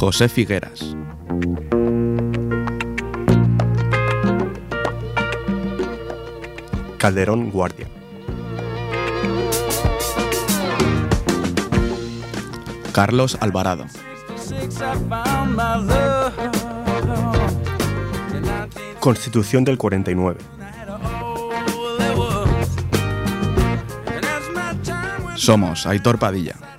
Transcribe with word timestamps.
José 0.00 0.28
Figueras. 0.28 0.94
Calderón 6.98 7.50
Guardia. 7.50 7.88
Carlos 12.92 13.36
Alvarado. 13.40 13.86
Constitución 19.00 19.64
del 19.64 19.78
49. 19.78 20.38
Somos 25.34 25.86
Aitor 25.86 26.20
Padilla. 26.20 26.77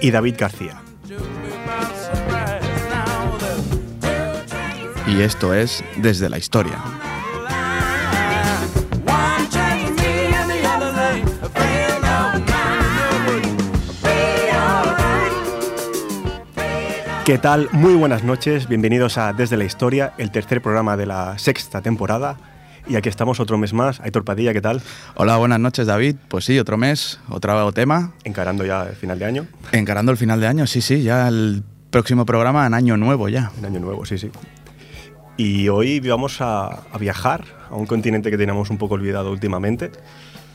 Y 0.00 0.10
David 0.10 0.36
García. 0.38 0.80
Y 5.06 5.22
esto 5.22 5.54
es 5.54 5.82
Desde 5.96 6.28
la 6.28 6.38
Historia. 6.38 6.78
¿Qué 17.24 17.36
tal? 17.36 17.68
Muy 17.72 17.94
buenas 17.94 18.24
noches, 18.24 18.68
bienvenidos 18.68 19.18
a 19.18 19.32
Desde 19.32 19.56
la 19.56 19.64
Historia, 19.64 20.14
el 20.16 20.30
tercer 20.30 20.62
programa 20.62 20.96
de 20.96 21.06
la 21.06 21.38
sexta 21.38 21.82
temporada. 21.82 22.38
Y 22.88 22.96
aquí 22.96 23.10
estamos 23.10 23.38
otro 23.38 23.58
mes 23.58 23.74
más. 23.74 24.00
Aitor 24.00 24.24
Padilla, 24.24 24.54
¿qué 24.54 24.62
tal? 24.62 24.80
Hola, 25.14 25.36
buenas 25.36 25.60
noches 25.60 25.86
David. 25.86 26.16
Pues 26.28 26.46
sí, 26.46 26.58
otro 26.58 26.78
mes, 26.78 27.20
otro 27.28 27.70
tema. 27.72 28.14
Encarando 28.24 28.64
ya 28.64 28.84
el 28.84 28.96
final 28.96 29.18
de 29.18 29.26
año. 29.26 29.46
Encarando 29.72 30.10
el 30.10 30.16
final 30.16 30.40
de 30.40 30.46
año, 30.46 30.66
sí, 30.66 30.80
sí, 30.80 31.02
ya 31.02 31.28
el 31.28 31.62
próximo 31.90 32.24
programa 32.24 32.66
en 32.66 32.72
año 32.72 32.96
nuevo 32.96 33.28
ya. 33.28 33.52
En 33.58 33.66
año 33.66 33.80
nuevo, 33.80 34.06
sí, 34.06 34.16
sí. 34.16 34.30
Y 35.36 35.68
hoy 35.68 36.00
vamos 36.00 36.40
a, 36.40 36.66
a 36.90 36.98
viajar 36.98 37.44
a 37.70 37.74
un 37.74 37.84
continente 37.84 38.30
que 38.30 38.38
teníamos 38.38 38.70
un 38.70 38.78
poco 38.78 38.94
olvidado 38.94 39.30
últimamente. 39.32 39.92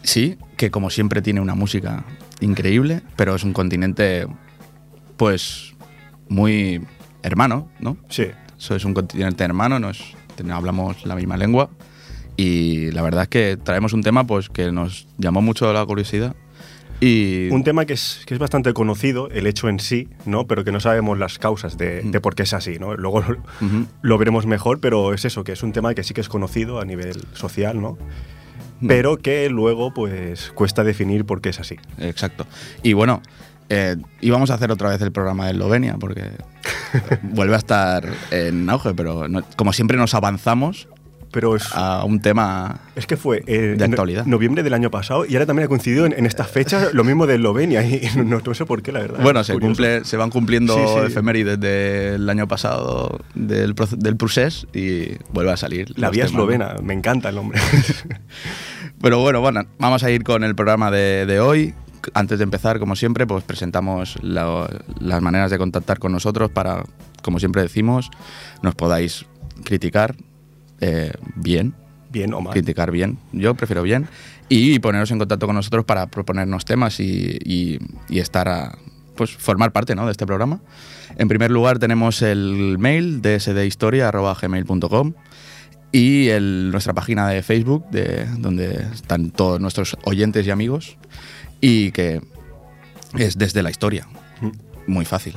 Sí, 0.02 0.40
que 0.58 0.72
como 0.72 0.90
siempre 0.90 1.22
tiene 1.22 1.40
una 1.40 1.54
música 1.54 2.04
increíble, 2.40 3.04
pero 3.16 3.36
es 3.36 3.44
un 3.44 3.54
continente, 3.54 4.26
pues, 5.18 5.76
muy 6.30 6.82
hermano, 7.22 7.70
¿no? 7.80 7.96
Sí. 8.10 8.26
Eso 8.58 8.76
es 8.76 8.86
un 8.86 8.96
continente 8.96 9.44
hermano, 9.44 9.80
nos, 9.80 10.16
hablamos 10.52 11.06
la 11.06 11.16
misma 11.16 11.38
lengua 11.38 11.70
y 12.38 12.92
la 12.92 13.02
verdad 13.02 13.24
es 13.24 13.30
que 13.30 13.58
traemos 13.58 13.94
un 13.94 14.02
tema 14.04 14.26
pues 14.26 14.50
que 14.50 14.72
nos 14.72 15.08
llamó 15.18 15.42
mucho 15.42 15.72
la 15.74 15.86
curiosidad. 15.86 16.36
Y... 17.00 17.50
Un 17.50 17.64
tema 17.66 17.86
que 17.86 17.94
es, 17.94 18.22
que 18.26 18.34
es 18.34 18.40
bastante 18.40 18.72
conocido, 18.74 19.30
el 19.30 19.46
hecho 19.46 19.68
en 19.68 19.80
sí, 19.80 20.08
¿no? 20.26 20.48
pero 20.48 20.64
que 20.64 20.72
no 20.72 20.80
sabemos 20.80 21.18
las 21.18 21.38
causas 21.38 21.78
de, 21.78 22.02
de 22.02 22.22
por 22.22 22.34
qué 22.36 22.44
es 22.44 22.54
así. 22.54 22.78
¿no? 22.80 22.96
Luego 22.96 23.20
Ujú. 23.20 23.88
lo 24.02 24.18
veremos 24.18 24.46
mejor, 24.46 24.80
pero 24.80 25.14
es 25.14 25.26
eso, 25.26 25.44
que 25.44 25.52
es 25.52 25.64
un 25.64 25.74
tema 25.74 25.94
que 25.96 26.04
sí 26.04 26.14
que 26.14 26.22
es 26.22 26.30
conocido 26.30 26.80
a 26.80 26.86
nivel 26.86 27.22
social, 27.34 27.82
¿no? 27.82 27.98
pero 28.86 29.18
que 29.18 29.50
luego 29.50 29.94
pues 29.94 30.52
cuesta 30.56 30.84
definir 30.84 31.24
por 31.26 31.40
qué 31.42 31.50
es 31.50 31.60
así. 31.60 31.78
Exacto. 32.00 32.46
Y 32.84 32.92
bueno, 32.94 33.22
eh, 33.70 33.96
íbamos 34.20 34.50
a 34.52 34.56
hacer 34.56 34.72
otra 34.72 34.90
vez 34.90 35.02
el 35.02 35.12
programa 35.14 35.46
de 35.46 35.52
Eslovenia 35.54 35.96
porque 35.98 36.24
vuelve 37.24 37.56
a 37.56 37.60
estar 37.60 38.06
en 38.32 38.70
auge, 38.70 38.94
pero 38.94 39.28
no- 39.30 39.42
como 39.56 39.72
siempre 39.72 39.96
nos 39.98 40.14
avanzamos 40.14 40.90
Pero 41.34 41.56
es, 41.58 41.64
a 41.74 42.06
un 42.06 42.22
tema... 42.22 42.80
es 42.96 43.06
que 43.08 43.18
fue 43.18 43.44
eh, 43.48 43.76
De 43.78 43.84
en 43.86 43.92
actualidad. 43.92 44.26
noviembre 44.26 44.64
del 44.64 44.74
año 44.74 44.90
pasado 44.92 45.26
y 45.26 45.34
ahora 45.34 45.46
también 45.48 45.66
ha 45.66 45.68
coincidido 45.68 46.06
en, 46.06 46.14
en 46.14 46.26
esta 46.26 46.44
fecha 46.46 46.90
lo 46.94 47.04
mismo 47.04 47.26
de 47.28 47.36
Eslovenia 47.36 47.84
y, 47.84 48.08
no, 48.24 48.40
no 48.46 48.54
sé 48.54 48.66
por 48.66 48.82
qué, 48.84 48.92
la 48.92 49.00
verdad. 49.00 49.20
Bueno, 49.22 49.44
se, 49.44 49.58
cumple, 49.60 50.06
se 50.06 50.16
van 50.16 50.30
cumpliendo 50.30 50.76
Sí, 50.76 50.82
sí. 50.86 51.06
efemérides 51.08 51.60
del 51.60 52.30
año 52.30 52.48
pasado 52.48 53.20
del, 53.34 53.74
del 53.98 54.16
procés 54.16 54.68
y 54.74 55.18
vuelve 55.34 55.52
a 55.52 55.58
salir. 55.58 55.92
La 56.00 56.10
vía 56.12 56.26
temas, 56.26 56.32
eslovena, 56.34 56.76
me 56.84 56.94
encanta 56.94 57.30
el 57.30 57.36
nombre. 57.36 57.60
Pero 59.02 59.20
bueno, 59.20 59.42
bueno, 59.42 59.66
vamos 59.80 60.04
a 60.04 60.12
ir 60.12 60.24
con 60.24 60.44
el 60.44 60.56
programa 60.56 60.92
de, 60.92 61.26
de 61.26 61.40
hoy. 61.40 61.74
Antes 62.14 62.38
de 62.38 62.44
empezar, 62.44 62.80
como 62.80 62.96
siempre, 62.96 63.26
pues 63.26 63.44
presentamos 63.44 64.18
la- 64.22 64.70
las 65.00 65.22
maneras 65.22 65.50
de 65.52 65.58
contactar 65.58 66.00
con 66.00 66.12
nosotros 66.12 66.52
para, 66.52 66.84
como 67.22 67.40
siempre 67.40 67.62
decimos, 67.62 68.12
nos 68.62 68.76
podáis 68.76 69.26
criticar 69.64 70.16
eh, 70.82 71.12
bien, 71.36 71.74
Bien 72.12 72.34
o 72.34 72.42
mal. 72.42 72.54
criticar 72.54 72.92
bien, 72.92 73.18
yo 73.32 73.56
prefiero 73.56 73.82
bien, 73.84 74.08
y 74.50 74.78
poneros 74.80 75.10
en 75.12 75.20
contacto 75.20 75.46
con 75.48 75.56
nosotros 75.56 75.86
para 75.86 76.08
proponernos 76.08 76.66
temas 76.66 77.00
y, 77.00 77.38
y- 77.44 77.80
y 78.10 78.20
estar 78.20 78.48
a, 78.50 78.78
pues 79.16 79.32
formar 79.36 79.72
parte 79.72 79.96
¿no? 79.96 80.06
de 80.06 80.12
este 80.12 80.26
programa. 80.26 80.60
En 81.18 81.28
primer 81.28 81.52
lugar 81.52 81.80
tenemos 81.80 82.22
el 82.22 82.78
mail 82.80 83.22
dsdhistoria.gmail.com 83.22 85.14
y 85.92 86.28
el- 86.30 86.72
nuestra 86.72 86.94
página 86.94 87.28
de 87.30 87.42
Facebook, 87.44 87.86
de, 87.92 88.26
donde 88.40 88.86
están 88.94 89.32
todos 89.32 89.60
nuestros 89.60 89.96
oyentes 90.06 90.46
y 90.48 90.52
amigos, 90.52 90.98
y 91.62 91.92
que 91.92 92.22
es 93.18 93.38
desde 93.38 93.62
la 93.64 93.70
historia. 93.70 94.08
Muy 94.88 95.06
fácil, 95.06 95.36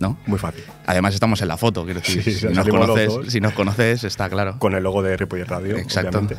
¿no? 0.00 0.16
Muy 0.26 0.38
fácil. 0.38 0.62
Además 0.86 1.14
estamos 1.14 1.40
en 1.42 1.48
la 1.48 1.56
foto, 1.56 1.84
quiero 1.84 2.00
decir, 2.00 2.22
Sí, 2.22 2.32
si, 2.32 2.46
nos 2.48 2.68
conoces, 2.68 3.32
si 3.32 3.40
nos 3.40 3.52
conoces, 3.52 4.04
está 4.04 4.28
claro. 4.28 4.58
Con 4.58 4.74
el 4.74 4.82
logo 4.82 5.02
de 5.02 5.16
Ripollet 5.16 5.46
Radio, 5.48 5.76
Exacto. 5.76 6.18
obviamente. 6.18 6.36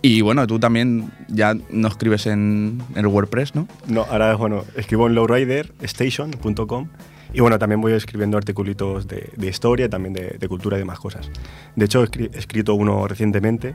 Y 0.00 0.20
bueno, 0.20 0.46
tú 0.46 0.60
también 0.60 1.10
ya 1.28 1.54
nos 1.70 1.92
escribes 1.92 2.26
en, 2.26 2.80
el 2.94 3.06
WordPress, 3.08 3.54
¿no? 3.56 3.66
No, 3.88 4.02
ahora, 4.08 4.34
bueno, 4.36 4.64
escribo 4.76 5.08
en 5.08 5.14
lowriderstation.com 5.16 6.88
y 7.32 7.40
bueno, 7.40 7.58
también 7.58 7.80
voy 7.80 7.92
escribiendo 7.92 8.38
articulitos 8.38 9.06
de, 9.06 9.30
de 9.36 9.46
historia, 9.48 9.88
también 9.90 10.14
de, 10.14 10.36
de 10.38 10.48
cultura 10.48 10.76
y 10.76 10.80
demás 10.80 10.98
cosas. 10.98 11.30
De 11.76 11.84
hecho, 11.84 12.02
he 12.02 12.06
escri- 12.06 12.30
he 12.32 12.38
escrito 12.38 12.74
uno 12.74 13.06
recientemente 13.06 13.74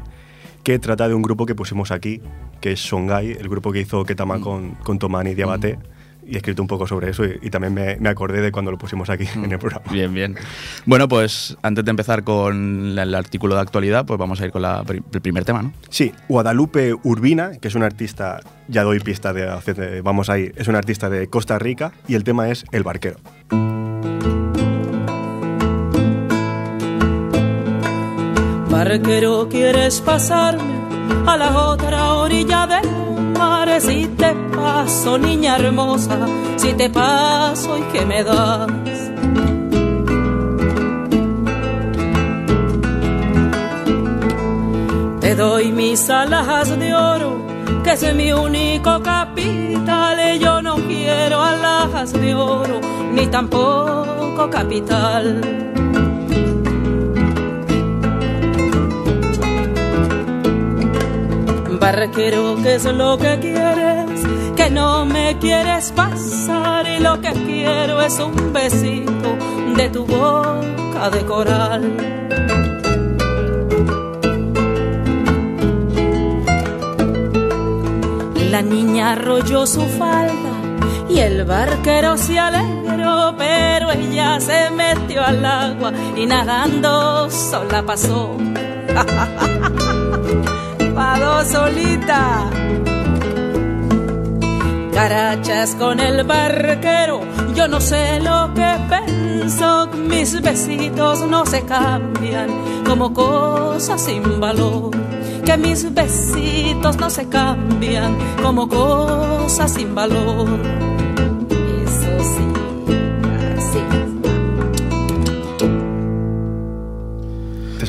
que 0.64 0.80
trata 0.80 1.08
de 1.08 1.14
un 1.14 1.22
grupo 1.22 1.46
que 1.46 1.54
pusimos 1.56 1.92
aquí, 1.92 2.22
que 2.62 2.72
es 2.72 2.80
Songhai, 2.80 3.32
el 3.32 3.50
grupo 3.50 3.72
que 3.72 3.82
hizo 3.82 4.04
Ketama 4.06 4.40
con, 4.40 4.72
con 4.76 4.98
Tomán 4.98 5.28
y 5.28 5.36
Diabate, 5.36 5.78
y 6.28 6.36
he 6.36 6.38
escrito 6.38 6.62
un 6.62 6.68
poco 6.68 6.88
sobre 6.88 7.10
eso 7.10 7.26
y, 7.26 7.38
y 7.42 7.50
también 7.50 7.74
me, 7.74 7.98
me 8.00 8.10
acordé 8.10 8.42
de 8.42 8.52
cuando 8.52 8.72
lo 8.72 8.78
pusimos 8.78 9.10
aquí 9.10 9.26
en 9.36 9.52
el 9.52 9.60
programa. 9.60 9.86
Bien, 9.92 10.14
bien. 10.14 10.36
Bueno, 10.86 11.08
pues 11.08 11.58
antes 11.62 11.84
de 11.86 11.92
empezar 11.92 12.24
con 12.24 12.98
el 12.98 13.16
artículo 13.16 13.56
de 13.56 13.62
actualidad, 13.62 14.06
pues 14.06 14.18
vamos 14.20 14.42
a 14.42 14.46
ir 14.46 14.52
con 14.52 14.62
la 14.62 14.84
el 14.88 15.22
primer 15.22 15.46
tema, 15.46 15.62
¿no? 15.64 15.74
Sí, 15.90 16.12
Guadalupe 16.30 16.94
Urbina, 17.04 17.52
que 17.60 17.68
es 17.68 17.76
una 17.76 17.86
artista, 17.86 18.40
ya 18.68 18.84
doy 18.84 19.00
pista 19.00 19.34
de, 19.34 19.46
de- 19.74 20.02
vamos 20.02 20.30
ahí, 20.30 20.52
es 20.56 20.68
una 20.68 20.78
artista 20.80 21.10
de 21.10 21.28
Costa 21.28 21.60
Rica 21.60 21.92
y 22.08 22.16
el 22.16 22.24
tema 22.24 22.50
es 22.50 22.66
El 22.72 22.84
Barquero. 22.84 23.18
Barquero, 28.70 29.48
¿quieres 29.50 30.02
pasarme 30.02 30.64
a 31.28 31.38
la 31.38 31.58
otra 31.68 32.14
orilla 32.16 32.68
del 32.68 32.88
Si 33.80 34.06
te 34.06 34.34
paso, 34.56 35.18
niña 35.18 35.58
hermosa, 35.58 36.18
si 36.56 36.74
te 36.74 36.90
paso, 36.90 37.78
¿y 37.78 37.82
qué 37.92 38.06
me 38.06 38.24
das? 38.24 38.68
Te 45.20 45.36
doy 45.36 45.72
mis 45.72 46.10
alhajas 46.10 46.80
de 46.80 46.94
oro, 46.94 47.46
que 47.84 47.92
es 47.92 48.16
mi 48.16 48.32
único 48.32 49.02
capital. 49.02 50.40
Yo 50.40 50.62
no 50.62 50.76
quiero 50.76 51.42
alhajas 51.42 52.14
de 52.14 52.36
oro, 52.36 52.80
ni 53.12 53.28
tampoco 53.28 54.50
capital. 54.50 55.42
Barquero, 61.84 62.56
¿qué 62.64 62.76
es 62.76 62.86
lo 62.86 63.18
que 63.18 63.40
quieres? 63.42 64.22
Que 64.56 64.70
no 64.70 65.06
me 65.06 65.38
quieres 65.38 65.92
pasar 65.92 66.88
y 66.88 67.00
lo 67.00 67.20
que 67.20 67.34
quiero 67.34 68.02
es 68.02 68.18
un 68.20 68.54
besito 68.54 69.36
de 69.76 69.90
tu 69.90 70.06
boca 70.06 71.10
de 71.10 71.26
coral. 71.26 71.84
La 78.50 78.62
niña 78.62 79.12
arrolló 79.12 79.68
su 79.68 79.82
falda 79.82 80.54
y 81.10 81.20
el 81.20 81.44
barquero 81.44 82.16
se 82.16 82.40
alegró, 82.40 83.36
pero 83.38 83.92
ella 83.92 84.40
se 84.40 84.70
metió 84.70 85.22
al 85.22 85.46
agua 85.46 85.92
y 86.16 86.26
nadando 86.28 87.30
sola 87.30 87.84
pasó. 87.84 88.38
Solita. 91.46 92.50
Carachas 94.94 95.76
con 95.76 96.00
el 96.00 96.24
barquero, 96.24 97.22
yo 97.56 97.68
no 97.68 97.82
sé 97.82 98.20
lo 98.22 98.54
que 98.54 98.78
pensó. 98.90 99.88
Mis 99.88 100.42
besitos 100.42 101.22
no 101.28 101.46
se 101.46 101.64
cambian 101.64 102.50
como 102.86 103.14
cosas 103.14 104.02
sin 104.02 104.40
valor. 104.40 104.92
Que 105.46 105.58
mis 105.58 105.94
besitos 105.94 106.98
no 106.98 107.10
se 107.10 107.28
cambian 107.28 108.18
como 108.42 108.70
cosas 108.70 109.74
sin 109.74 109.94
valor. 109.94 110.93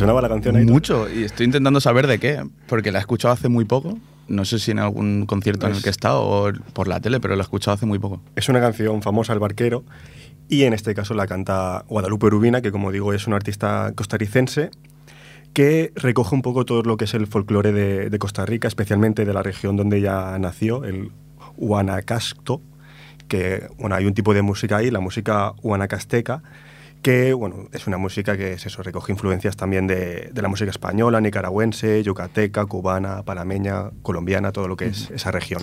Sonaba 0.05 0.21
la 0.21 0.29
canción 0.29 0.57
ahí? 0.57 0.67
Mucho, 0.67 1.09
y 1.11 1.25
estoy 1.25 1.47
intentando 1.47 1.81
saber 1.81 2.07
de 2.07 2.19
qué, 2.19 2.45
porque 2.67 2.93
la 2.93 2.99
he 2.99 3.01
escuchado 3.01 3.33
hace 3.33 3.49
muy 3.49 3.65
poco. 3.65 3.99
No 4.29 4.45
sé 4.45 4.59
si 4.59 4.71
en 4.71 4.79
algún 4.79 5.25
concierto 5.25 5.67
en 5.67 5.75
el 5.75 5.83
que 5.83 5.89
he 5.89 5.91
estado 5.91 6.23
o 6.23 6.53
por 6.75 6.89
la 6.89 7.01
tele, 7.01 7.21
pero 7.21 7.37
la 7.37 7.43
he 7.43 7.45
escuchado 7.45 7.75
hace 7.75 7.87
muy 7.87 7.99
poco. 7.99 8.21
Es 8.37 8.51
una 8.51 8.61
canción 8.61 9.01
famosa, 9.01 9.33
El 9.33 9.39
Barquero, 9.39 9.85
y 10.49 10.65
en 10.65 10.75
este 10.75 10.95
caso 10.95 11.15
la 11.15 11.27
canta 11.27 11.85
Guadalupe 11.89 12.29
Rubina, 12.29 12.61
que 12.61 12.71
como 12.71 12.93
digo 12.93 13.15
es 13.15 13.27
una 13.27 13.37
artista 13.37 13.93
costarricense 13.95 14.71
que 15.55 15.93
recoge 15.95 16.35
un 16.35 16.43
poco 16.43 16.67
todo 16.67 16.83
lo 16.83 16.97
que 16.97 17.05
es 17.05 17.15
el 17.15 17.27
folclore 17.27 17.73
de, 17.73 18.11
de 18.11 18.19
Costa 18.19 18.45
Rica, 18.45 18.69
especialmente 18.69 19.25
de 19.25 19.33
la 19.33 19.43
región 19.43 19.77
donde 19.77 19.99
ella 19.99 20.37
nació, 20.39 20.85
el 20.85 21.13
Huanacasто, 21.57 22.61
que 23.29 23.69
bueno, 23.79 23.95
hay 23.95 24.05
un 24.05 24.15
tipo 24.15 24.35
de 24.35 24.43
música 24.43 24.79
ahí, 24.79 24.91
la 24.91 25.01
música 25.01 25.53
huanacasteca, 25.63 26.43
que 27.05 27.35
bueno, 27.35 27.69
es 27.73 27.87
una 27.87 27.99
música 27.99 28.37
que 28.37 28.55
es 28.55 28.65
eso, 28.67 28.83
recoge 28.83 29.13
influencias 29.13 29.57
también 29.57 29.87
de, 29.87 30.31
de 30.33 30.43
la 30.43 30.49
música 30.49 30.71
española, 30.71 31.21
nicaragüense, 31.21 32.03
yucateca, 32.03 32.65
cubana, 32.65 33.23
panameña, 33.23 33.91
colombiana, 34.03 34.53
todo 34.53 34.69
lo 34.69 34.77
que 34.77 34.87
es 34.87 35.11
esa 35.11 35.31
región. 35.31 35.63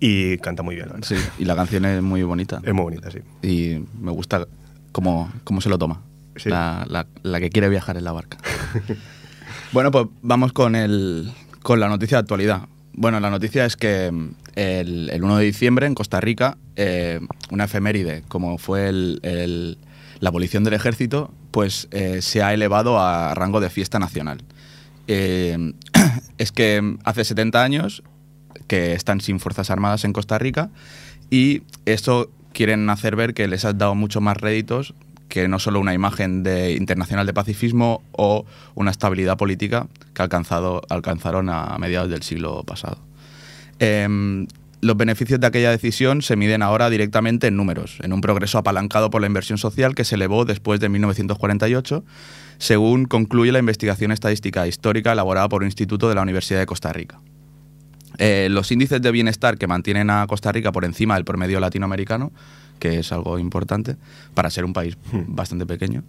Y 0.00 0.38
canta 0.38 0.62
muy 0.62 0.76
bien, 0.76 0.88
la. 0.88 0.96
Sí, 1.02 1.16
y 1.38 1.44
la 1.44 1.54
canción 1.54 1.84
es 1.84 2.00
muy 2.02 2.22
bonita. 2.22 2.62
Es 2.64 2.72
muy 2.72 2.84
bonita, 2.84 3.10
sí. 3.10 3.18
Y 3.46 3.84
me 4.00 4.10
gusta 4.10 4.46
cómo, 4.92 5.30
cómo 5.44 5.60
se 5.60 5.68
lo 5.68 5.76
toma. 5.76 6.00
Sí. 6.36 6.48
La, 6.48 6.86
la- 6.88 7.06
la 7.22 7.40
que 7.40 7.50
quiere 7.50 7.68
viajar 7.68 7.98
en 7.98 8.04
la 8.04 8.12
barca. 8.12 8.38
bueno, 9.72 9.90
pues 9.90 10.06
vamos 10.22 10.52
con, 10.52 10.74
el, 10.74 11.30
con 11.62 11.80
la 11.80 11.88
noticia 11.88 12.16
de 12.16 12.20
actualidad. 12.20 12.62
Bueno, 12.94 13.20
la 13.20 13.30
noticia 13.30 13.66
es 13.66 13.76
que 13.76 14.10
mm, 14.10 14.30
el, 14.56 15.10
el 15.10 15.22
1 15.22 15.36
de 15.36 15.44
diciembre 15.44 15.86
en 15.86 15.94
Costa 15.94 16.20
Rica, 16.20 16.56
eh, 16.76 17.20
una 17.50 17.64
efeméride 17.64 18.22
como 18.28 18.58
fue 18.58 18.88
el- 18.88 19.20
el- 19.22 19.78
la 20.20 20.28
abolición 20.28 20.64
del 20.64 20.74
ejército, 20.74 21.32
pues 21.50 21.88
eh, 21.90 22.22
se 22.22 22.42
ha 22.42 22.54
elevado 22.54 23.00
a 23.00 23.34
rango 23.34 23.60
de 23.60 23.70
fiesta 23.70 23.98
nacional. 23.98 24.42
Eh, 25.08 25.74
es 26.38 26.52
que 26.52 26.96
hace 27.04 27.24
70 27.24 27.62
años 27.62 28.02
que 28.66 28.92
están 28.92 29.20
sin 29.20 29.40
fuerzas 29.40 29.70
armadas 29.70 30.04
en 30.04 30.12
Costa 30.12 30.38
Rica 30.38 30.70
y 31.30 31.62
esto 31.86 32.30
quieren 32.52 32.88
hacer 32.90 33.16
ver 33.16 33.34
que 33.34 33.48
les 33.48 33.64
ha 33.64 33.72
dado 33.72 33.94
mucho 33.94 34.20
más 34.20 34.36
réditos 34.36 34.94
que 35.28 35.48
no 35.48 35.58
solo 35.58 35.80
una 35.80 35.94
imagen 35.94 36.42
de, 36.42 36.72
internacional 36.72 37.24
de 37.24 37.32
pacifismo 37.32 38.02
o 38.12 38.44
una 38.74 38.90
estabilidad 38.90 39.36
política 39.36 39.86
que 40.12 40.22
alcanzado, 40.22 40.82
alcanzaron 40.88 41.48
a 41.48 41.78
mediados 41.78 42.10
del 42.10 42.22
siglo 42.22 42.64
pasado. 42.64 42.98
Em, 43.80 44.46
los 44.80 44.96
beneficios 44.96 45.40
de 45.40 45.46
aquella 45.46 45.70
decisión 45.70 46.22
se 46.22 46.36
miden 46.36 46.62
ahora 46.62 46.88
directamente 46.90 47.48
en 47.48 47.56
números, 47.56 47.98
en 48.02 48.12
un 48.12 48.20
progreso 48.20 48.58
apalancado 48.58 49.10
por 49.10 49.20
la 49.20 49.26
inversión 49.26 49.58
social 49.58 49.94
que 49.94 50.04
se 50.04 50.14
elevó 50.14 50.44
después 50.44 50.80
de 50.80 50.88
1948, 50.88 52.04
según 52.58 53.04
concluye 53.04 53.52
la 53.52 53.58
investigación 53.58 54.12
estadística 54.12 54.66
histórica 54.66 55.12
elaborada 55.12 55.48
por 55.48 55.62
un 55.62 55.66
instituto 55.66 56.08
de 56.08 56.14
la 56.14 56.22
Universidad 56.22 56.60
de 56.60 56.66
Costa 56.66 56.92
Rica. 56.92 57.20
Eh, 58.18 58.48
los 58.50 58.70
índices 58.72 59.00
de 59.00 59.10
bienestar 59.10 59.56
que 59.56 59.66
mantienen 59.66 60.10
a 60.10 60.26
Costa 60.26 60.52
Rica 60.52 60.72
por 60.72 60.84
encima 60.84 61.14
del 61.14 61.24
promedio 61.24 61.60
latinoamericano, 61.60 62.32
que 62.78 62.98
es 62.98 63.12
algo 63.12 63.38
importante 63.38 63.96
para 64.34 64.50
ser 64.50 64.64
un 64.64 64.72
país 64.72 64.96
bastante 65.12 65.66
pequeño, 65.66 66.02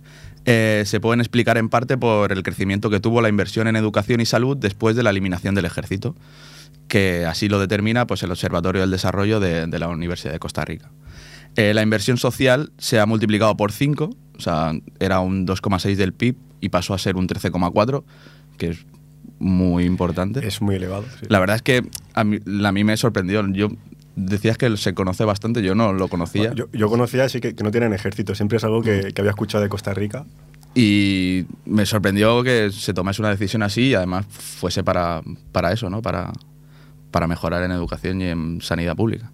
eh, 0.46 0.84
se 0.86 1.00
pueden 1.00 1.20
explicar 1.20 1.58
en 1.58 1.70
parte 1.70 1.98
por 1.98 2.32
el 2.32 2.42
crecimiento 2.44 2.90
que 2.90 3.00
tuvo 3.00 3.22
la 3.22 3.30
inversión 3.30 3.68
en 3.68 3.76
educación 3.76 4.22
y 4.22 4.26
salud 4.26 4.58
después 4.58 4.96
de 4.96 5.04
la 5.04 5.12
eliminación 5.12 5.56
del 5.56 5.66
ejército, 5.66 6.16
que 6.92 7.26
así 7.26 7.48
lo 7.48 7.58
determina 7.58 8.06
pues, 8.06 8.22
el 8.22 8.32
Observatorio 8.32 8.82
del 8.82 8.92
Desarrollo 8.92 9.40
de, 9.40 9.66
de 9.66 9.80
la 9.80 9.88
Universidad 9.88 10.34
de 10.34 10.40
Costa 10.40 10.66
Rica. 10.66 10.92
Eh, 11.56 11.74
la 11.74 11.84
inversión 11.84 12.18
social 12.18 12.74
se 12.78 13.00
ha 13.00 13.06
multiplicado 13.06 13.56
por 13.56 13.72
5, 13.72 14.10
o 14.36 14.40
sea, 14.42 14.74
era 15.00 15.22
un 15.22 15.48
2,6 15.48 15.96
del 15.96 16.12
PIB 16.12 16.36
y 16.60 16.68
pasó 16.68 16.94
a 16.94 16.98
ser 16.98 17.16
un 17.16 17.30
13,4, 17.30 18.04
que 18.58 18.72
es 18.72 18.86
muy 19.40 19.86
importante. 19.86 20.46
Es 20.46 20.62
muy 20.62 20.76
elevado. 20.76 21.06
sí. 21.18 21.28
La 21.30 21.40
verdad 21.40 21.56
es 21.56 21.62
que 21.62 21.82
a 22.14 22.26
mí, 22.26 22.40
a 22.62 22.72
mí 22.74 22.84
me 22.84 22.98
sorprendió. 22.98 23.48
Yo 23.54 23.70
decías 24.18 24.58
que 24.58 24.76
se 24.76 24.94
conoce 24.94 25.24
bastante, 25.24 25.64
yo 25.64 25.76
no 25.76 25.94
lo 25.94 26.10
conocía. 26.10 26.54
Yo, 26.54 26.66
yo 26.74 26.90
conocía 26.90 27.24
así 27.24 27.40
que, 27.40 27.56
que 27.56 27.64
no 27.64 27.72
tienen 27.72 27.94
ejército, 27.94 28.36
siempre 28.36 28.58
es 28.58 28.66
algo 28.66 28.82
que, 28.82 29.14
que 29.14 29.22
había 29.22 29.32
escuchado 29.32 29.64
de 29.64 29.70
Costa 29.70 29.94
Rica. 29.94 30.26
Y 30.76 31.46
me 31.66 31.86
sorprendió 31.86 32.44
que 32.44 32.70
se 32.70 32.94
tomase 32.94 33.22
una 33.22 33.30
decisión 33.30 33.64
así 33.64 33.88
y 33.88 33.94
además 33.94 34.26
fuese 34.28 34.84
para, 34.84 35.22
para 35.54 35.72
eso, 35.72 35.90
¿no? 35.90 36.02
Para, 36.02 36.34
para 37.12 37.28
mejorar 37.28 37.64
en 37.64 37.72
educación 37.72 38.22
y 38.22 38.26
en 38.26 38.62
sanidad 38.62 38.96
pública. 38.96 39.32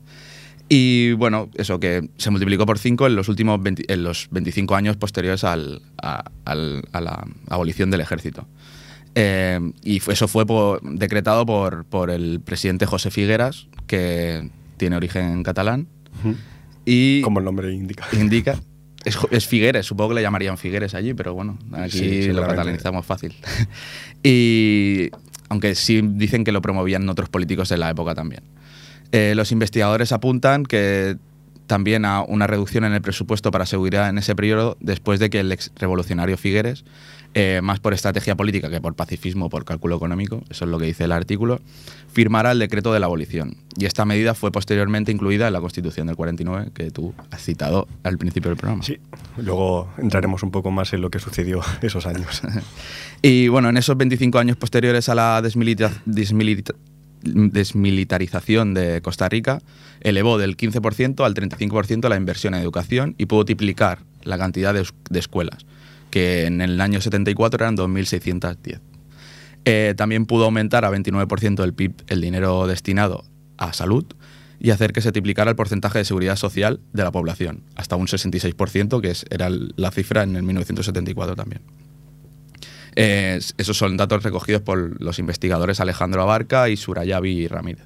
Y 0.69 1.13
bueno, 1.13 1.49
eso 1.55 1.79
que 1.79 2.09
se 2.17 2.29
multiplicó 2.29 2.65
por 2.65 2.77
5 2.77 3.07
en 3.07 3.15
los 3.15 3.29
últimos 3.29 3.61
20 3.63 3.85
en 3.93 4.03
los 4.03 4.27
25 4.31 4.75
años 4.75 4.97
posteriores 4.97 5.43
al- 5.45 5.81
a, 6.01 6.25
al- 6.43 6.83
a 6.91 6.99
la 6.99 7.25
abolición 7.49 7.89
del 7.89 8.01
ejército. 8.01 8.45
Eh, 9.15 9.59
y 9.83 10.01
eso 10.11 10.27
fue 10.27 10.45
por- 10.45 10.81
decretado 10.83 11.45
por, 11.45 11.85
por 11.85 12.09
el 12.09 12.41
presidente 12.41 12.85
José 12.85 13.11
Figueras, 13.11 13.67
que 13.87 14.49
tiene 14.75 14.97
origen 14.97 15.41
catalán. 15.43 15.87
Y 16.85 17.21
Como 17.21 17.39
el 17.39 17.45
nombre 17.45 17.73
indica. 17.73 18.05
indica. 18.13 18.59
Es, 19.31 19.47
Figueres, 19.47 19.85
supongo 19.85 20.09
que 20.09 20.15
le 20.15 20.21
llamarían 20.21 20.57
Figueres 20.57 20.93
allí, 20.93 21.13
pero 21.13 21.33
bueno, 21.33 21.57
aquí 21.71 21.97
Sí, 21.97 22.27
lo 22.33 22.41
catalanizamos 22.41 23.05
fácil. 23.05 23.33
y 24.23 25.09
aunque 25.49 25.75
sí 25.75 26.01
dicen 26.01 26.43
que 26.43 26.51
lo 26.51 26.61
promovían 26.61 27.07
otros 27.09 27.29
políticos 27.29 27.69
de 27.69 27.77
la 27.77 27.89
época 27.89 28.15
también. 28.15 28.43
Eh, 29.11 29.33
los 29.35 29.51
investigadores 29.51 30.11
apuntan 30.11 30.65
que 30.65 31.17
también 31.67 32.05
a 32.05 32.21
una 32.23 32.47
reducción 32.47 32.83
en 32.85 32.93
el 32.93 33.01
presupuesto 33.01 33.51
para 33.51 33.65
seguridad 33.65 34.09
en 34.09 34.17
ese 34.17 34.35
periodo 34.35 34.77
después 34.79 35.19
de 35.19 35.29
que 35.29 35.39
el 35.41 35.51
ex 35.51 35.71
revolucionario 35.75 36.37
Figueres, 36.37 36.83
eh, 37.33 37.59
más 37.61 37.79
por 37.79 37.93
estrategia 37.93 38.35
política 38.35 38.69
que 38.69 38.81
por 38.81 38.95
pacifismo 38.95 39.45
o 39.45 39.49
por 39.49 39.65
cálculo 39.65 39.95
económico, 39.97 40.41
eso 40.49 40.65
es 40.65 40.71
lo 40.71 40.79
que 40.79 40.85
dice 40.85 41.03
el 41.03 41.11
artículo, 41.11 41.59
firmara 42.11 42.51
el 42.51 42.59
decreto 42.59 42.93
de 42.93 42.99
la 42.99 43.05
abolición. 43.05 43.57
Y 43.77 43.85
esta 43.85 44.05
medida 44.05 44.33
fue 44.33 44.51
posteriormente 44.51 45.11
incluida 45.11 45.45
en 45.47 45.53
la 45.53 45.59
Constitución 45.61 46.07
del 46.07 46.15
49, 46.15 46.71
que 46.73 46.89
tú 46.89 47.13
has 47.29 47.43
citado 47.43 47.87
al 48.03 48.17
principio 48.17 48.49
del 48.49 48.57
programa. 48.57 48.81
Sí, 48.81 48.97
luego 49.37 49.89
entraremos 49.97 50.41
un 50.41 50.49
poco 50.51 50.71
más 50.71 50.93
en 50.93 51.01
lo 51.01 51.11
que 51.11 51.19
sucedió 51.19 51.61
esos 51.81 52.05
años. 52.07 52.41
Y 53.21 53.47
bueno, 53.47 53.69
en 53.69 53.77
esos 53.77 53.97
25 53.97 54.37
años 54.37 54.57
posteriores 54.57 55.09
a 55.09 55.15
la 55.15 55.41
desmilita- 55.41 55.91
desmilita- 56.05 56.75
desmilitarización 57.23 58.73
de 58.73 59.01
Costa 59.01 59.29
Rica, 59.29 59.59
elevó 60.01 60.37
del 60.37 60.57
15% 60.57 61.25
al 61.25 61.33
35% 61.33 62.09
la 62.09 62.15
inversión 62.17 62.53
en 62.53 62.61
educación 62.61 63.15
y 63.17 63.25
pudo 63.25 63.45
triplicar 63.45 63.99
la 64.23 64.37
cantidad 64.37 64.73
de, 64.73 64.81
es- 64.81 64.93
de 65.09 65.19
escuelas, 65.19 65.65
que 66.11 66.45
en 66.45 66.61
el 66.61 66.79
año 66.81 67.01
74 67.01 67.63
eran 67.63 67.77
2.610. 67.77 68.79
Eh, 69.65 69.93
también 69.97 70.25
pudo 70.25 70.45
aumentar 70.45 70.85
a 70.85 70.91
29% 70.91 71.63
el 71.63 71.73
PIB 71.73 71.93
el 72.07 72.21
dinero 72.21 72.67
destinado 72.67 73.25
a 73.57 73.73
salud 73.73 74.05
y 74.59 74.71
hacer 74.71 74.93
que 74.93 75.01
se 75.01 75.11
triplicara 75.11 75.49
el 75.51 75.55
porcentaje 75.55 75.99
de 75.99 76.05
seguridad 76.05 76.35
social 76.35 76.79
de 76.93 77.03
la 77.03 77.11
población, 77.11 77.61
hasta 77.75 77.95
un 77.95 78.07
66%, 78.07 79.01
que 79.01 79.11
es, 79.11 79.25
era 79.29 79.49
la 79.49 79.91
cifra 79.91 80.23
en 80.23 80.35
el 80.35 80.43
1974 80.43 81.35
también. 81.35 81.61
Eh, 82.99 83.39
esos 83.59 83.77
son 83.77 83.95
datos 83.95 84.23
recogidos 84.23 84.63
por 84.63 84.99
los 85.01 85.19
investigadores 85.19 85.79
Alejandro 85.79 86.23
Abarca 86.23 86.67
y 86.69 86.77
Surayavi 86.77 87.47
Ramírez. 87.47 87.85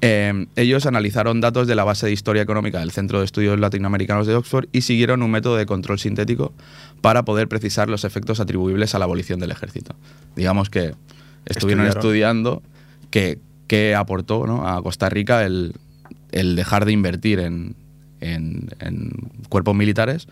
Eh, 0.00 0.46
ellos 0.56 0.86
analizaron 0.86 1.40
datos 1.42 1.68
de 1.68 1.74
la 1.74 1.84
base 1.84 2.06
de 2.06 2.12
historia 2.12 2.40
económica 2.42 2.80
del 2.80 2.90
Centro 2.92 3.18
de 3.20 3.26
Estudios 3.26 3.60
Latinoamericanos 3.60 4.26
de 4.26 4.34
Oxford 4.34 4.66
y 4.72 4.80
siguieron 4.80 5.22
un 5.22 5.30
método 5.30 5.56
de 5.56 5.66
control 5.66 5.98
sintético 5.98 6.52
para 7.02 7.24
poder 7.24 7.46
precisar 7.46 7.88
los 7.90 8.04
efectos 8.04 8.40
atribuibles 8.40 8.94
a 8.94 8.98
la 8.98 9.04
abolición 9.04 9.38
del 9.38 9.50
ejército. 9.50 9.94
Digamos 10.34 10.70
que 10.70 10.94
estuvieron 11.44 11.86
Estudiaron. 11.86 11.88
estudiando 11.88 12.62
qué, 13.10 13.94
aportó 13.94 14.46
¿no? 14.46 14.66
a 14.66 14.82
Costa 14.82 15.08
Rica 15.10 15.44
el, 15.44 15.74
el 16.32 16.56
dejar 16.56 16.84
de 16.86 16.92
invertir 16.92 17.38
en, 17.38 17.76
en- 18.20 18.70
en 18.80 19.10
cuerpos 19.50 19.74
militares 19.76 20.26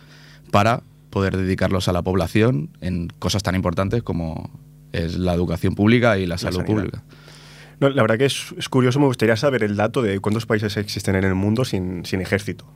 para 0.51 0.83
poder 1.11 1.37
dedicarlos 1.37 1.89
a 1.89 1.93
la 1.93 2.03
población 2.03 2.71
en 2.81 3.09
cosas 3.19 3.43
tan 3.43 3.55
importantes 3.55 4.03
como 4.03 4.51
es 4.93 5.17
la 5.19 5.35
educación 5.35 5.75
pública 5.75 6.19
y 6.19 6.27
la 6.27 6.39
salud 6.39 6.59
sanidad. 6.59 6.75
pública. 6.75 7.03
No, 7.81 7.89
la 7.89 8.03
verdad 8.03 8.19
que 8.19 8.27
es, 8.27 8.55
es 8.59 8.69
curioso, 8.69 9.01
me 9.01 9.07
gustaría 9.07 9.37
saber 9.37 9.63
el 9.63 9.77
dato 9.77 10.03
de 10.03 10.21
cuántos 10.21 10.47
países 10.47 10.77
existen 10.77 11.15
en 11.17 11.25
el 11.25 11.35
mundo 11.35 11.65
sin, 11.65 12.05
sin 12.05 12.21
ejército. 12.21 12.67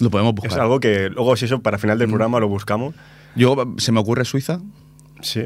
Lo 0.00 0.10
podemos 0.10 0.34
buscar. 0.34 0.52
Es 0.52 0.58
algo 0.58 0.80
que 0.80 1.10
luego, 1.10 1.36
si 1.36 1.44
eso 1.44 1.60
para 1.60 1.76
final 1.78 1.98
del 1.98 2.08
programa 2.08 2.40
lo 2.40 2.48
buscamos. 2.48 2.94
Yo, 3.36 3.74
se 3.76 3.92
me 3.92 4.00
ocurre 4.00 4.24
Suiza, 4.24 4.60
Sí. 5.20 5.42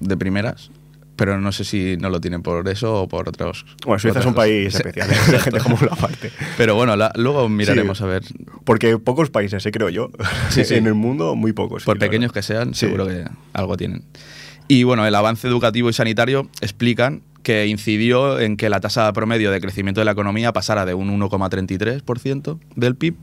de 0.00 0.16
primeras, 0.16 0.70
pero 1.16 1.40
no 1.40 1.52
sé 1.52 1.64
si 1.64 1.96
no 1.96 2.10
lo 2.10 2.20
tienen 2.20 2.42
por 2.42 2.68
eso 2.68 3.02
o 3.02 3.08
por 3.08 3.28
otros. 3.28 3.64
Bueno, 3.84 3.98
Suiza 3.98 4.20
es 4.20 4.26
un 4.26 4.34
país 4.34 4.72
cosas. 4.74 4.82
Sí, 4.94 5.00
especial, 5.00 5.10
exacto. 5.10 5.50
dejémoslo 5.56 5.92
aparte. 5.92 6.30
Pero 6.56 6.74
bueno, 6.74 6.96
la- 6.96 7.12
luego 7.16 7.48
miraremos 7.48 7.98
Sí. 7.98 8.04
a 8.04 8.06
ver. 8.06 8.22
Porque 8.64 8.98
pocos 8.98 9.30
países, 9.30 9.64
eh, 9.66 9.70
creo 9.70 9.88
yo. 9.90 10.10
Sí, 10.50 10.64
sí. 10.64 10.74
en 10.74 10.86
el 10.86 10.94
mundo, 10.94 11.34
muy 11.34 11.52
pocos. 11.52 11.84
Por 11.84 11.96
la 11.96 12.00
pequeños 12.00 12.32
que 12.32 12.42
sean, 12.42 12.74
seguro 12.74 13.06
que 13.06 13.24
algo 13.52 13.76
tienen. 13.76 14.04
Y 14.68 14.82
bueno, 14.84 15.06
el 15.06 15.14
avance 15.14 15.46
educativo 15.46 15.90
y 15.90 15.92
sanitario 15.92 16.48
explican 16.60 17.22
que 17.42 17.66
incidió 17.66 18.40
en 18.40 18.56
que 18.56 18.70
la 18.70 18.80
tasa 18.80 19.12
promedio 19.12 19.50
de 19.50 19.60
crecimiento 19.60 20.00
de 20.00 20.06
la 20.06 20.12
economía 20.12 20.52
pasara 20.54 20.86
de 20.86 20.94
un 20.94 21.10
1,33% 21.20 22.58
del 22.74 22.96
PIB 22.96 23.16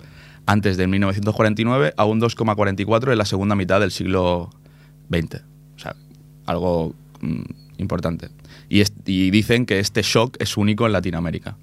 antes 0.45 0.77
del 0.77 0.87
1949 0.89 1.93
a 1.97 2.05
un 2.05 2.21
2,44 2.21 3.11
en 3.11 3.17
la 3.17 3.25
segunda 3.25 3.55
mitad 3.55 3.79
del 3.79 3.91
siglo 3.91 4.49
XX. 5.11 5.41
O 5.75 5.79
sea, 5.79 5.95
algo 6.45 6.93
mm, 7.21 7.41
importante. 7.77 8.29
Y, 8.69 8.81
es- 8.81 8.93
y 9.05 9.31
dicen 9.31 9.65
que 9.65 9.79
este 9.79 10.01
shock 10.01 10.37
es 10.39 10.57
único 10.57 10.85
en 10.85 10.93
Latinoamérica. 10.93 11.55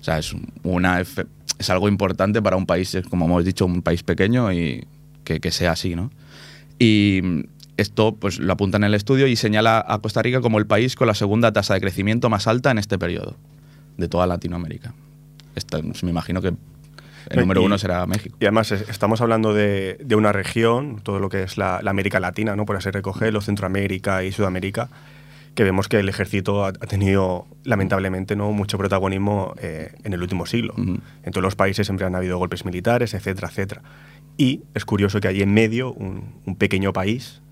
O 0.00 0.04
sea, 0.04 0.18
es, 0.18 0.34
una, 0.62 1.00
es 1.00 1.70
algo 1.70 1.88
importante 1.88 2.40
para 2.40 2.56
un 2.56 2.66
país, 2.66 2.96
como 3.10 3.24
hemos 3.26 3.44
dicho, 3.44 3.66
un 3.66 3.82
país 3.82 4.02
pequeño 4.02 4.52
y 4.52 4.86
que, 5.24 5.40
que 5.40 5.50
sea 5.50 5.72
así, 5.72 5.94
¿no? 5.96 6.10
Y 6.78 7.20
esto 7.76 8.14
pues, 8.14 8.38
lo 8.38 8.52
apunta 8.52 8.76
en 8.76 8.84
el 8.84 8.94
estudio 8.94 9.26
y 9.26 9.36
señala 9.36 9.84
a 9.86 9.98
Costa 9.98 10.22
Rica 10.22 10.40
como 10.40 10.58
el 10.58 10.66
país 10.66 10.94
con 10.96 11.06
la 11.06 11.14
segunda 11.14 11.52
tasa 11.52 11.74
de 11.74 11.80
crecimiento 11.80 12.30
más 12.30 12.46
alta 12.46 12.70
en 12.70 12.78
este 12.78 12.98
periodo 12.98 13.36
de 13.96 14.08
toda 14.08 14.26
Latinoamérica. 14.26 14.94
Esta- 15.54 15.80
pues, 15.82 16.02
me 16.04 16.10
imagino 16.10 16.40
que 16.40 16.48
el 17.30 17.40
número 17.40 17.62
y- 17.62 17.66
uno 17.66 17.76
será 17.78 18.06
México. 18.06 18.36
Y 18.40 18.44
además 18.44 18.70
es- 18.72 18.88
estamos 18.88 19.20
hablando 19.20 19.52
de, 19.52 19.98
de 20.04 20.14
una 20.14 20.32
región, 20.32 21.00
todo 21.02 21.18
lo 21.18 21.28
que 21.28 21.42
es 21.42 21.58
la, 21.58 21.80
la 21.82 21.90
América 21.90 22.20
Latina, 22.20 22.54
¿no? 22.56 22.64
por 22.64 22.76
así 22.76 22.90
recogerlo, 22.90 23.40
Centroamérica 23.40 24.22
y 24.24 24.30
Sudamérica, 24.32 24.88
que 25.58 25.64
vemos 25.64 25.88
que 25.88 25.98
el 25.98 26.08
ejército 26.08 26.64
ha, 26.64 26.72
tenido 26.72 27.48
lamentablemente 27.64 28.36
no 28.36 28.52
mucho 28.52 28.78
protagonismo 28.78 29.54
eh, 29.60 29.90
en 30.04 30.12
el 30.12 30.22
último 30.22 30.46
siglo. 30.46 30.72
Ujú. 30.78 31.00
En 31.24 31.32
todos 31.32 31.42
los 31.42 31.56
países 31.56 31.84
siempre 31.88 32.06
han 32.06 32.14
habido 32.14 32.38
golpes 32.38 32.64
militares, 32.64 33.12
etcétera, 33.12 33.48
etcétera. 33.48 33.82
Y 34.36 34.60
es 34.74 34.84
curioso 34.84 35.18
que 35.18 35.26
allí 35.26 35.42
en 35.42 35.52
medio, 35.52 35.92
un, 35.92 36.36
un 36.46 36.54
pequeño 36.54 36.92
país 36.92 37.42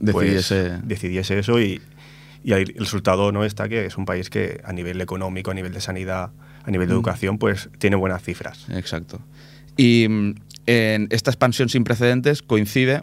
Decidiese- 0.00 0.76
pues, 0.78 0.86
decidiese 0.88 1.36
eso 1.40 1.60
y, 1.60 1.80
y 2.44 2.52
el 2.52 2.74
resultado 2.76 3.32
no 3.32 3.42
está 3.44 3.68
que 3.68 3.86
es 3.86 3.98
un 3.98 4.04
país 4.04 4.30
que 4.30 4.60
a 4.62 4.72
nivel 4.72 5.00
económico, 5.00 5.50
a 5.50 5.54
nivel 5.54 5.72
de 5.72 5.80
sanidad, 5.80 6.30
a 6.62 6.70
nivel 6.70 6.86
de 6.86 6.94
Mm. 6.94 6.98
educación, 6.98 7.38
pues 7.38 7.70
tiene 7.78 7.96
buenas 7.96 8.22
cifras. 8.22 8.66
Exacto. 8.70 9.18
Y 9.76 10.06
mm, 10.08 10.34
en 10.66 11.08
esta 11.10 11.32
expansión 11.32 11.68
sin 11.68 11.82
precedentes 11.82 12.40
coincide, 12.42 13.02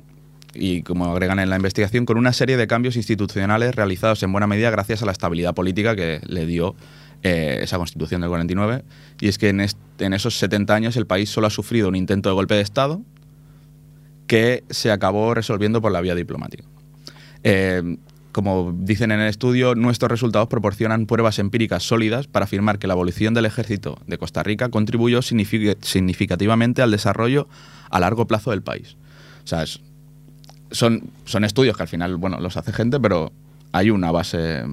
y 0.55 0.81
como 0.83 1.05
agregan 1.11 1.39
en 1.39 1.49
la 1.49 1.55
investigación, 1.57 2.05
con 2.05 2.17
una 2.17 2.33
serie 2.33 2.57
de 2.57 2.67
cambios 2.67 2.95
institucionales 2.95 3.75
realizados 3.75 4.21
en 4.23 4.31
buena 4.31 4.47
medida 4.47 4.69
gracias 4.71 5.01
a 5.03 5.05
la 5.05 5.11
estabilidad 5.11 5.53
política 5.53 5.95
que 5.95 6.21
le 6.25 6.45
dio 6.45 6.75
eh, 7.23 7.59
esa 7.61 7.77
constitución 7.77 8.21
del 8.21 8.29
49. 8.29 8.83
Y 9.19 9.27
es 9.27 9.37
que 9.37 9.49
en, 9.49 9.61
esos 10.13 10.37
70 10.37 10.73
años 10.75 10.95
el 10.97 11.05
país 11.07 11.29
solo 11.29 11.47
ha 11.47 11.49
sufrido 11.49 11.87
un 11.89 11.95
intento 11.95 12.29
de 12.29 12.35
golpe 12.35 12.55
de 12.55 12.61
Estado 12.61 13.01
que 14.27 14.63
se 14.69 14.91
acabó 14.91 15.33
resolviendo 15.33 15.81
por 15.81 15.91
la 15.91 16.01
vía 16.01 16.15
diplomática. 16.15 16.63
Eh, 17.43 17.97
como 18.31 18.73
dicen 18.77 19.11
en 19.11 19.21
el 19.21 19.29
estudio, 19.29 19.75
nuestros 19.75 20.11
resultados 20.11 20.49
proporcionan 20.49 21.05
pruebas 21.05 21.39
empíricas 21.39 21.83
sólidas 21.83 22.27
para 22.27 22.43
afirmar 22.45 22.79
que 22.79 22.87
la 22.87 22.93
abolición 22.93 23.33
del 23.33 23.45
ejército 23.45 23.97
de 24.07 24.17
Costa 24.17 24.43
Rica 24.43 24.67
contribuyó 24.69 25.19
signific- 25.19 25.77
significativamente 25.81 26.81
al 26.81 26.91
desarrollo 26.91 27.47
a 27.89 27.99
largo 28.01 28.27
plazo 28.27 28.51
del 28.51 28.61
país. 28.61 28.97
O 29.43 29.47
sea, 29.47 29.63
es- 29.63 29.79
son, 30.75 31.09
son 31.25 31.43
estudios 31.43 31.75
que 31.75 31.83
al 31.83 31.89
final, 31.89 32.17
bueno, 32.17 32.39
los 32.39 32.57
hace 32.57 32.71
gente, 32.73 32.99
pero 32.99 33.31
hay 33.71 33.89
una 33.89 34.11
base 34.11 34.63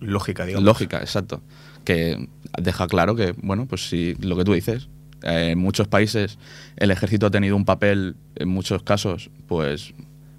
Lógica, 0.00 0.44
digamos. 0.44 0.64
lógica, 0.64 0.98
exacto, 0.98 1.40
que 1.84 2.28
deja 2.60 2.86
claro 2.86 3.16
que, 3.16 3.34
bueno, 3.38 3.66
pues 3.66 3.88
si 3.88 4.14
lo 4.20 4.36
que 4.36 4.44
tú 4.44 4.52
dices, 4.52 4.88
eh, 5.22 5.50
en 5.52 5.58
muchos 5.58 5.88
países 5.88 6.38
el 6.76 6.90
ejército 6.90 7.26
ha 7.26 7.30
tenido 7.30 7.56
un 7.56 7.64
papel, 7.64 8.16
en 8.34 8.48
muchos 8.48 8.82
casos, 8.82 9.30
pues 9.46 9.94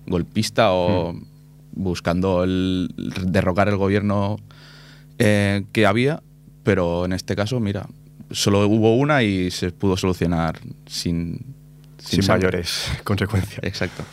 golpista 0.05 0.71
o 0.71 1.19
buscando 1.73 2.43
el, 2.43 2.93
derrocar 3.25 3.67
el 3.67 3.77
gobierno 3.77 4.37
eh, 5.19 5.65
que 5.71 5.85
había, 5.85 6.21
pero 6.63 7.05
en 7.05 7.13
este 7.13 7.35
caso, 7.35 7.59
mira, 7.59 7.87
solo 8.31 8.67
hubo 8.67 8.95
una 8.95 9.23
y 9.23 9.51
se 9.51 9.71
pudo 9.71 9.97
solucionar 9.97 10.59
sin, 10.85 11.55
Sin 11.97 12.25
mayores 12.27 12.91
consecuencias. 13.03 13.63
Exacto. 13.63 14.03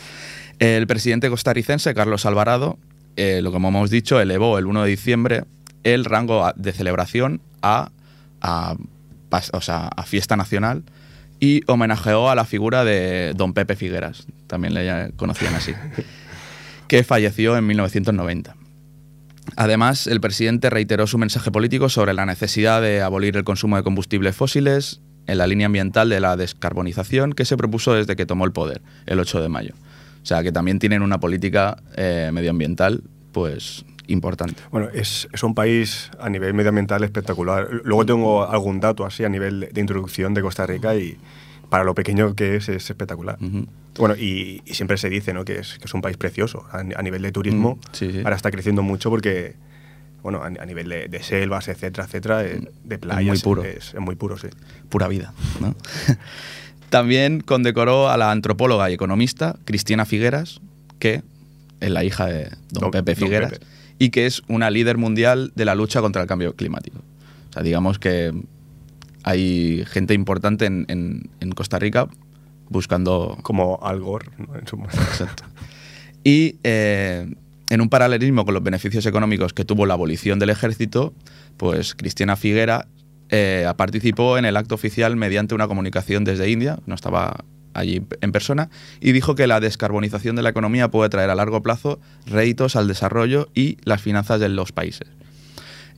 El 0.65 0.87
presidente 0.87 1.29
costarricense, 1.29 1.93
Carlos 1.93 2.25
Alvarado, 2.25 2.79
eh, 3.17 3.41
lo 3.43 3.51
que 3.51 3.55
como 3.55 3.69
hemos 3.69 3.91
dicho, 3.91 4.19
elevó 4.19 4.57
el 4.59 4.65
1 4.65 4.85
de 4.85 4.89
diciembre 4.89 5.45
el 5.83 6.07
rango 6.07 6.51
de 6.57 6.73
celebración 6.73 7.43
a, 7.61 7.91
a, 8.41 8.75
pas- 9.31 9.51
o 9.53 9.61
sea, 9.61 9.89
a 9.89 10.05
fiesta 10.05 10.37
nacional 10.37 10.83
y 11.41 11.61
homenajeó 11.67 12.31
a 12.31 12.35
la 12.35 12.47
figura 12.47 12.83
de 12.83 13.35
don 13.37 13.53
Pepe 13.53 13.77
Figueras, 13.77 14.27
también 14.47 14.73
le 14.73 15.13
conocían 15.17 15.55
así, 15.55 15.75
que 16.89 17.05
falleció 17.05 17.59
en 17.59 17.67
1990. 17.67 18.57
Además, 19.57 20.07
el 20.07 20.23
presidente 20.23 20.71
reiteró 20.71 21.07
su 21.07 21.19
mensaje 21.19 21.51
político 21.51 21.91
sobre 21.91 22.15
la 22.15 22.25
necesidad 22.25 22.81
de 22.81 23.03
abolir 23.03 23.37
el 23.37 23.45
consumo 23.45 23.77
de 23.77 23.83
combustibles 23.83 24.35
fósiles 24.35 25.03
en 25.27 25.37
la 25.37 25.47
línea 25.47 25.67
ambiental 25.67 26.09
de 26.09 26.21
la 26.21 26.39
descarbonización 26.39 27.35
que 27.35 27.45
se 27.45 27.59
propuso 27.59 27.93
desde 27.93 28.17
que 28.17 28.25
tomó 28.25 28.47
el 28.47 28.53
poder, 28.53 28.81
el 29.05 29.21
8 29.21 29.43
de 29.43 29.49
mayo. 29.51 29.75
O 30.25 30.27
sea, 30.27 30.43
que 30.43 30.53
también 30.53 30.79
tienen 30.79 31.03
una 31.03 31.21
política 31.21 31.77
eh, 31.97 32.31
medioambiental, 32.33 33.03
pues, 33.31 33.85
importante. 34.07 34.63
Bueno, 34.71 34.89
es, 34.95 35.29
es 35.35 35.43
un 35.43 35.55
país 35.55 36.11
a 36.19 36.31
nivel 36.31 36.55
medioambiental 36.55 37.05
espectacular. 37.05 37.69
Luego 37.85 38.07
tengo 38.07 38.49
algún 38.49 38.81
dato 38.81 39.05
así 39.05 39.23
a 39.23 39.29
nivel 39.29 39.61
de, 39.61 39.67
de 39.69 39.81
introducción 39.83 40.33
de 40.33 40.41
Costa 40.41 40.67
Rica 40.67 40.95
y 40.97 41.19
para 41.69 41.85
lo 41.85 41.95
pequeño 41.95 42.35
que 42.35 42.57
es, 42.57 42.71
es 42.71 42.89
espectacular. 42.89 43.37
Ujú. 43.39 43.67
Bueno, 43.99 44.17
y, 44.17 44.63
y 44.65 44.73
siempre 44.75 44.97
se 44.97 45.11
dice 45.11 45.35
¿no? 45.35 45.45
que, 45.45 45.59
es, 45.59 45.79
que 45.79 45.85
es 45.85 45.93
un 45.93 46.01
país 46.01 46.17
precioso 46.17 46.65
a, 46.73 46.79
a 46.79 47.03
nivel 47.03 47.21
de 47.21 47.31
turismo. 47.31 47.77
Mm, 47.77 47.81
sí, 47.93 48.13
sí. 48.13 48.19
Ahora 48.25 48.37
está 48.37 48.51
creciendo 48.51 48.83
mucho 48.83 49.11
porque, 49.11 49.57
bueno, 50.23 50.43
a, 50.43 50.47
a 50.47 50.65
nivel 50.67 50.89
de, 50.89 51.09
de 51.09 51.23
selvas, 51.23 51.69
etcétera, 51.69 52.05
etcétera, 52.07 52.45
eh, 52.47 52.67
de 52.83 52.99
playas. 52.99 53.41
Mm. 53.41 53.43
puro. 53.45 53.63
Es, 53.63 53.93
es 53.93 54.01
muy 54.01 54.17
puro, 54.17 54.39
sí. 54.39 54.49
Pura 54.89 55.07
vida, 55.07 55.35
¿no? 55.61 55.75
También 56.91 57.41
condecoró 57.41 58.09
a 58.09 58.17
la 58.17 58.31
antropóloga 58.31 58.91
y 58.91 58.95
economista 58.95 59.57
Cristina 59.65 60.05
Figueras, 60.05 60.61
que 60.99 61.23
es 61.81 61.91
la 61.91 62.05
hija 62.05 62.27
de 62.27 62.45
don, 62.71 62.83
Don- 62.83 62.91
Pepe 62.93 63.15
don 63.15 63.25
Figueras, 63.25 63.53
Pepe. 63.53 63.67
y 63.99 64.11
que 64.11 64.27
es 64.27 64.43
una 64.49 64.71
líder 64.71 64.97
mundial 64.97 65.53
de 65.55 65.65
la 65.65 65.75
lucha 65.75 66.01
contra 66.01 66.23
el 66.23 66.29
cambio 66.29 66.55
climático. 66.55 66.99
O 67.51 67.53
sea, 67.53 67.63
digamos 67.63 67.99
que 67.99 68.33
hay 69.25 69.85
gente 69.87 70.15
importante 70.15 70.67
en, 70.67 70.85
en- 70.89 71.31
en 71.41 71.53
Costa 71.53 71.79
Rica 71.79 72.09
buscando 72.69 73.39
Como 73.43 73.79
Al 73.83 74.01
Gore. 74.01 74.29
¿no? 74.39 74.55
En 74.57 74.67
su- 74.67 74.77
Exacto. 74.77 75.45
Y 76.23 76.57
eh, 76.63 77.35
en 77.71 77.81
un 77.81 77.89
paralelismo 77.89 78.45
con 78.45 78.55
los 78.55 78.63
beneficios 78.63 79.05
económicos 79.07 79.53
que 79.53 79.65
tuvo 79.65 79.85
la 79.87 79.95
abolición 79.95 80.39
del 80.39 80.51
ejército, 80.51 81.13
pues 81.57 81.95
Cristina 81.95 82.37
Figuera 82.37 82.87
eh, 83.31 83.71
participó 83.77 84.39
en 84.39 84.45
el 84.45 84.57
acto 84.57 84.75
oficial 84.75 85.17
mediante 85.17 85.55
una 85.55 85.67
comunicación 85.67 86.25
desde 86.25 86.51
India, 86.51 86.79
no 86.87 86.95
estaba 86.95 87.45
allí 87.73 88.03
en 88.21 88.33
persona, 88.33 88.71
y 89.01 89.13
dijo 89.13 89.35
que 89.35 89.47
la 89.47 89.61
descarbonización 89.61 90.37
de 90.37 90.43
la 90.43 90.51
economía 90.51 90.91
puede 90.91 91.11
traer 91.11 91.31
a 91.31 91.35
largo 91.35 91.63
plazo 91.63 92.01
réditos 92.27 92.77
al 92.77 92.87
desarrollo 92.87 93.49
y 93.55 93.79
las 93.85 94.01
finanzas 94.01 94.41
de 94.41 94.49
los 94.49 94.73
países. 94.73 95.09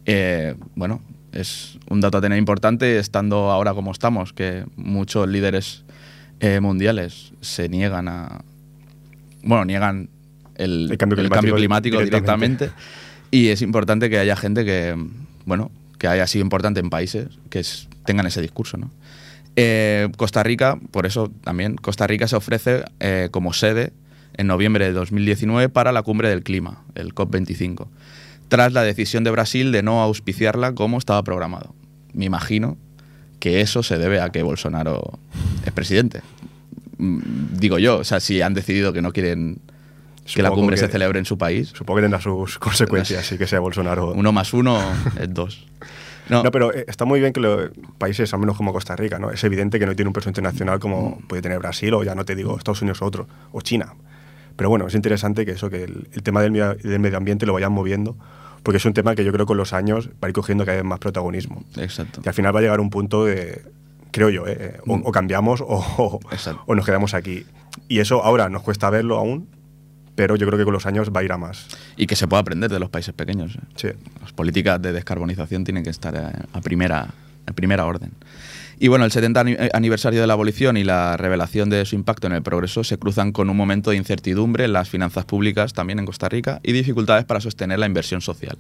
Eh, 0.07 0.55
bueno, 0.75 1.03
es 1.33 1.79
un 1.91 2.01
dato 2.01 2.19
a 2.19 2.21
tener 2.21 2.39
importante 2.39 2.99
estando 2.99 3.51
ahora 3.51 3.75
como 3.75 3.93
estamos, 3.93 4.33
que 4.33 4.65
muchos 4.77 5.29
líderes 5.29 5.85
eh, 6.41 6.61
mundiales 6.61 7.33
se 7.41 7.69
niegan 7.69 8.09
a... 8.09 8.41
Bueno, 9.43 9.65
niegan 9.65 10.09
el, 10.55 10.91
El 10.91 10.99
cambio 10.99 11.21
el 11.21 11.29
climático 11.29 11.57
climático 11.57 11.99
directamente. 11.99 12.65
directamente. 12.65 12.97
Y 13.31 13.49
es 13.49 13.63
importante 13.63 14.09
que 14.09 14.19
haya 14.19 14.37
gente 14.37 14.65
que, 14.65 14.97
bueno, 15.45 15.71
haya 16.07 16.27
sido 16.27 16.43
importante 16.43 16.81
en 16.81 16.91
países 16.91 17.29
que 17.51 17.63
tengan 18.05 18.27
ese 18.27 18.41
discurso. 18.41 18.79
Eh, 19.57 20.09
Costa 20.17 20.43
Rica, 20.43 20.79
por 20.91 21.07
eso 21.07 21.31
también, 21.43 21.77
Costa 21.77 22.07
Rica 22.07 22.29
se 22.29 22.37
ofrece 22.37 22.85
eh, 23.01 23.29
como 23.31 23.53
sede 23.53 23.93
en 24.35 24.47
noviembre 24.47 24.85
de 24.85 24.93
2019 24.93 25.69
para 25.71 25.93
la 25.93 26.03
cumbre 26.03 26.29
del 26.29 26.43
clima, 26.43 26.83
el 26.95 27.15
COP25, 27.15 27.87
tras 28.49 28.73
la 28.73 28.83
decisión 28.83 29.25
de 29.25 29.31
Brasil 29.31 29.73
de 29.73 29.83
no 29.83 30.03
auspiciarla 30.03 30.75
como 30.75 30.99
estaba 30.99 31.23
programado. 31.23 31.75
Me 32.13 32.27
imagino 32.27 32.77
que 33.41 33.61
eso 33.61 33.83
se 33.83 33.99
debe 33.99 34.21
a 34.21 34.31
que 34.31 34.43
Bolsonaro 34.43 35.19
es 35.65 35.73
presidente. 35.73 36.21
Mm, 36.99 37.21
Digo 37.59 37.79
yo, 37.79 37.99
o 37.99 38.05
sea, 38.05 38.21
si 38.21 38.43
han 38.43 38.55
decidido 38.55 38.93
que 38.93 39.03
no 39.03 39.13
quieren 39.13 39.61
que 40.35 40.43
la 40.43 40.51
cumbre 40.51 40.75
que- 40.77 40.81
se 40.81 40.89
celebre 40.89 41.19
en 41.19 41.25
su 41.25 41.39
país, 41.39 41.69
Supongo 41.75 41.97
que 41.99 42.03
tendrá 42.03 42.21
sus 42.21 42.59
consecuencias, 42.59 43.25
sí 43.27 43.39
que 43.39 43.47
sea 43.47 43.61
Bolsonaro. 43.61 44.13
uno 44.13 44.33
más 44.33 44.53
uno 44.53 44.79
es 45.21 45.33
dos. 45.33 45.67
No, 46.29 46.43
No, 46.43 46.51
pero 46.51 46.75
eh, 46.75 46.85
está 46.89 47.05
muy 47.05 47.21
bien 47.21 47.33
que 47.33 47.41
los 47.41 47.71
países, 47.99 48.33
al 48.35 48.41
menos 48.41 48.57
como 48.57 48.73
Costa 48.73 48.97
Rica, 48.97 49.19
¿no? 49.21 49.31
Es 49.31 49.45
evidente 49.45 49.79
que 49.79 49.87
no 49.87 49.95
tiene 49.95 50.09
un 50.09 50.13
peso 50.13 50.29
internacional 50.29 50.81
como 50.81 51.19
Mm. 51.23 51.27
puede 51.29 51.43
tener 51.43 51.59
Brasil 51.61 51.95
o 51.95 52.03
ya 52.03 52.15
no 52.17 52.25
te 52.25 52.35
digo 52.35 52.59
Estados 52.59 52.83
Unidos 52.83 53.01
o 53.03 53.05
otro, 53.07 53.29
o 53.53 53.61
China. 53.61 53.95
Pero 54.57 54.69
bueno, 54.71 54.87
es 54.89 54.95
interesante 54.95 55.45
que 55.47 55.53
eso, 55.53 55.71
que 55.71 55.85
el, 55.85 56.09
el 56.13 56.23
tema 56.23 56.41
del, 56.43 56.51
medio- 56.51 56.75
del 56.75 56.99
medio 56.99 57.17
ambiente 57.19 57.47
lo 57.47 57.53
vayan 57.53 57.73
moviendo, 57.73 58.17
porque 58.65 58.79
es 58.79 58.85
un 58.87 58.95
tema 58.95 59.15
que 59.15 59.23
yo 59.25 59.31
creo 59.33 59.47
que 59.47 59.51
con 59.51 59.57
los 59.59 59.73
años 59.73 60.09
va 60.15 60.27
a 60.27 60.29
ir 60.29 60.33
cogiendo 60.33 60.65
cada 60.65 60.77
vez 60.79 60.85
más 60.85 60.99
protagonismo. 60.99 61.63
exacto. 61.77 62.21
Y 62.25 62.29
al 62.29 62.35
final 62.35 62.53
va 62.55 62.59
a 62.59 62.63
llegar 62.63 62.81
un 62.81 62.91
punto 62.91 63.25
de, 63.25 63.63
creo 64.11 64.29
yo, 64.31 64.49
eh, 64.49 64.79
o, 64.87 64.97
Mm. 64.97 65.03
o 65.05 65.13
cambiamos 65.13 65.61
o, 65.61 66.19
o 66.67 66.75
nos 66.75 66.85
quedamos 66.85 67.15
aquí. 67.15 67.45
Y 67.87 68.01
eso 68.01 68.25
ahora 68.25 68.49
nos 68.49 68.63
cuesta 68.63 68.91
verlo 68.91 69.19
aún, 69.19 69.47
pero 70.17 70.35
yo 70.35 70.47
creo 70.47 70.59
que 70.59 70.65
con 70.65 70.73
los 70.75 70.87
años 70.87 71.11
va 71.15 71.21
a 71.21 71.25
ir 71.25 71.31
a 71.31 71.39
más. 71.39 71.69
Y 71.97 72.07
que 72.09 72.17
se 72.17 72.27
pueda 72.27 72.41
aprender 72.41 72.71
de 72.71 72.81
los 72.81 72.91
países 72.91 73.15
pequeños. 73.15 73.55
¿eh? 73.55 73.61
Sí. 73.77 73.89
Las 74.21 74.33
políticas 74.33 74.83
de 74.83 74.93
descarbonización 74.93 75.63
tienen 75.63 75.85
que 75.85 75.91
estar 75.91 76.15
eh, 76.17 76.43
a 76.53 76.61
primera, 76.61 77.07
a 77.47 77.53
primera 77.53 77.85
orden. 77.87 78.11
Y 78.79 78.89
bueno, 78.89 79.05
el 79.07 79.11
70 79.13 79.41
ani- 79.41 79.53
eh, 79.53 79.71
aniversario 79.73 80.21
de 80.21 80.27
la 80.27 80.33
abolición 80.35 80.77
y 80.77 80.85
la 80.85 81.17
revelación 81.17 81.71
de 81.71 81.85
su 81.87 81.95
impacto 81.95 82.27
en 82.27 82.33
el 82.35 82.43
progreso 82.43 82.83
se 82.85 82.99
cruzan 82.99 83.33
con 83.33 83.49
un 83.49 83.57
momento 83.57 83.91
de 83.91 83.97
incertidumbre 83.97 84.65
en 84.65 84.73
las 84.75 84.89
finanzas 84.91 85.25
públicas 85.25 85.73
también 85.73 85.99
en 85.99 86.05
Costa 86.07 86.29
Rica 86.29 86.61
y 86.63 86.73
dificultades 86.73 87.25
para 87.25 87.41
sostener 87.41 87.79
la 87.79 87.87
inversión 87.87 88.21
social. 88.21 88.59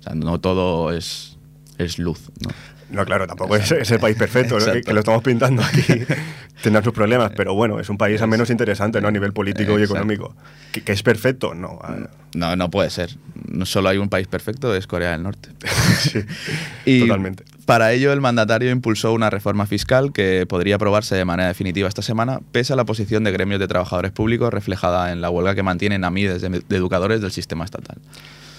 O 0.00 0.02
sea, 0.04 0.14
no 0.14 0.38
todo 0.38 0.92
es, 0.92 1.36
es 1.78 1.98
luz. 1.98 2.20
¿no? 2.40 2.50
No, 2.90 3.04
claro, 3.04 3.26
tampoco 3.26 3.56
es, 3.56 3.70
es 3.72 3.90
el 3.90 3.98
país 3.98 4.16
perfecto, 4.16 4.58
¿no? 4.58 4.72
que, 4.72 4.92
lo 4.92 5.00
estamos 5.00 5.22
pintando 5.22 5.62
aquí. 5.62 5.82
Tendrá 6.62 6.82
sus 6.82 6.92
problemas, 6.92 7.32
pero 7.36 7.54
bueno, 7.54 7.80
es 7.80 7.88
un 7.90 7.98
país 7.98 8.22
al 8.22 8.28
menos 8.28 8.48
interesante, 8.48 9.00
¿no? 9.00 9.08
A 9.08 9.10
nivel 9.10 9.32
político 9.32 9.78
y 9.78 9.82
económico. 9.82 10.34
¿Que, 10.72 10.82
que 10.82 10.92
es 10.92 11.02
perfecto? 11.02 11.54
No. 11.54 11.78
ah, 11.82 11.96
No, 12.34 12.56
no 12.56 12.70
puede 12.70 12.90
ser. 12.90 13.10
No 13.48 13.66
solo 13.66 13.88
hay 13.88 13.98
un 13.98 14.08
país 14.08 14.26
perfecto, 14.28 14.74
es 14.74 14.86
Corea 14.86 15.10
del 15.10 15.22
Norte. 15.24 15.50
sí, 15.98 16.20
Y 16.86 17.00
totalmente. 17.00 17.44
Para 17.66 17.92
ello, 17.92 18.12
el 18.12 18.20
mandatario 18.20 18.70
impulsó 18.70 19.12
una 19.12 19.28
reforma 19.28 19.66
fiscal 19.66 20.12
que 20.12 20.46
podría 20.46 20.76
aprobarse 20.76 21.16
de 21.16 21.24
manera 21.24 21.48
definitiva 21.48 21.88
esta 21.88 22.02
semana, 22.02 22.40
pese 22.52 22.72
a 22.72 22.76
la 22.76 22.84
posición 22.84 23.24
de 23.24 23.32
gremios 23.32 23.58
de 23.58 23.66
trabajadores 23.66 24.12
públicos 24.12 24.54
reflejada 24.54 25.12
en 25.12 25.20
la 25.20 25.30
huelga 25.30 25.56
que 25.56 25.64
mantienen 25.64 26.04
a 26.04 26.10
miles 26.10 26.40
de, 26.40 26.62
de 26.66 26.76
educadores 26.76 27.20
del 27.20 27.32
sistema 27.32 27.64
estatal. 27.64 27.98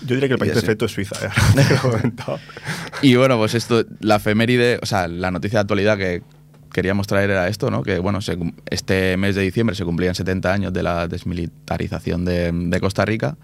Yo 0.05 0.15
diría 0.15 0.27
que 0.27 0.33
el 0.33 0.39
país 0.39 0.51
perfecto 0.53 0.85
es 0.85 0.91
Suiza, 0.91 1.15
¿eh? 1.25 1.29
lo 1.55 1.61
he 1.61 1.77
comentado. 1.97 2.39
Y 3.01 3.15
bueno, 3.15 3.37
pues 3.37 3.53
esto, 3.55 3.83
la 3.99 4.17
efeméride, 4.17 4.79
o 4.81 4.85
sea, 4.85 5.07
la 5.07 5.31
noticia 5.31 5.57
de 5.59 5.61
actualidad 5.61 5.97
que 5.97 6.21
queríamos 6.71 7.07
traer 7.07 7.29
era 7.31 7.47
esto, 7.47 7.71
¿no? 7.71 7.81
Que 7.83 7.99
bueno, 7.99 8.21
se 8.21 8.37
este 8.69 9.17
mes 9.17 9.35
de 9.35 9.41
diciembre 9.41 9.75
se 9.75 9.85
cumplían 9.85 10.13
70 10.15 10.53
años 10.53 10.73
de 10.73 10.83
la 10.83 11.07
desmilitarización 11.07 12.25
de, 12.25 12.51
de 12.51 12.79
Costa 12.79 13.05
Rica. 13.05 13.37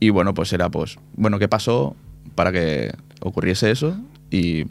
Y 0.00 0.10
bueno, 0.10 0.32
pues 0.34 0.52
era 0.52 0.70
pues, 0.70 0.96
bueno, 1.14 1.38
¿qué 1.38 1.48
pasó 1.48 1.96
para 2.34 2.52
que 2.52 2.92
ocurriese 3.20 3.70
eso? 3.70 3.96
Y 4.30 4.64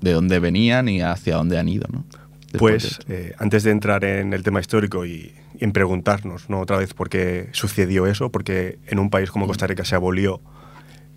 de 0.00 0.12
dónde 0.12 0.38
venían 0.38 0.88
y 0.88 1.00
hacia 1.00 1.36
dónde 1.36 1.58
han 1.58 1.68
ido, 1.68 1.86
¿no? 1.90 2.04
Después 2.52 2.52
de 2.52 2.58
Pues 2.58 2.84
esto. 2.84 3.04
eh, 3.12 3.34
antes 3.38 3.62
de 3.64 3.70
entrar 3.70 4.04
en 4.04 4.32
el 4.32 4.42
tema 4.42 4.60
histórico 4.60 5.04
y, 5.06 5.32
y 5.58 5.64
en 5.64 5.72
preguntarnos 5.72 6.48
¿no? 6.50 6.60
otra 6.60 6.76
vez 6.76 6.94
por 6.94 7.08
qué 7.08 7.48
sucedió 7.52 8.06
eso, 8.06 8.30
porque 8.30 8.78
en 8.86 8.98
un 8.98 9.10
país 9.10 9.30
como 9.30 9.46
Costa 9.46 9.66
Rica 9.66 9.84
se 9.84 9.94
abolió 9.94 10.40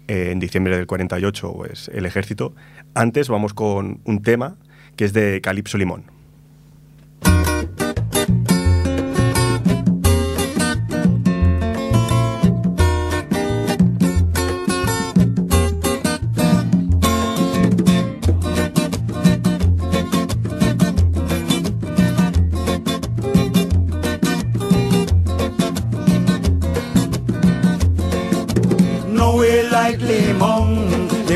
en 0.10 0.39
diciembre 0.39 0.75
del 0.75 0.88
48 0.88 1.54
pues, 1.54 1.89
el 1.94 2.06
ejército, 2.06 2.56
antes 2.96 3.30
vamos 3.30 3.54
con 3.54 4.01
un 4.06 4.24
tema 4.24 4.58
que 4.96 5.06
es 5.06 5.13
de 5.13 5.39
Calipso 5.39 5.78
Limón. 5.78 6.19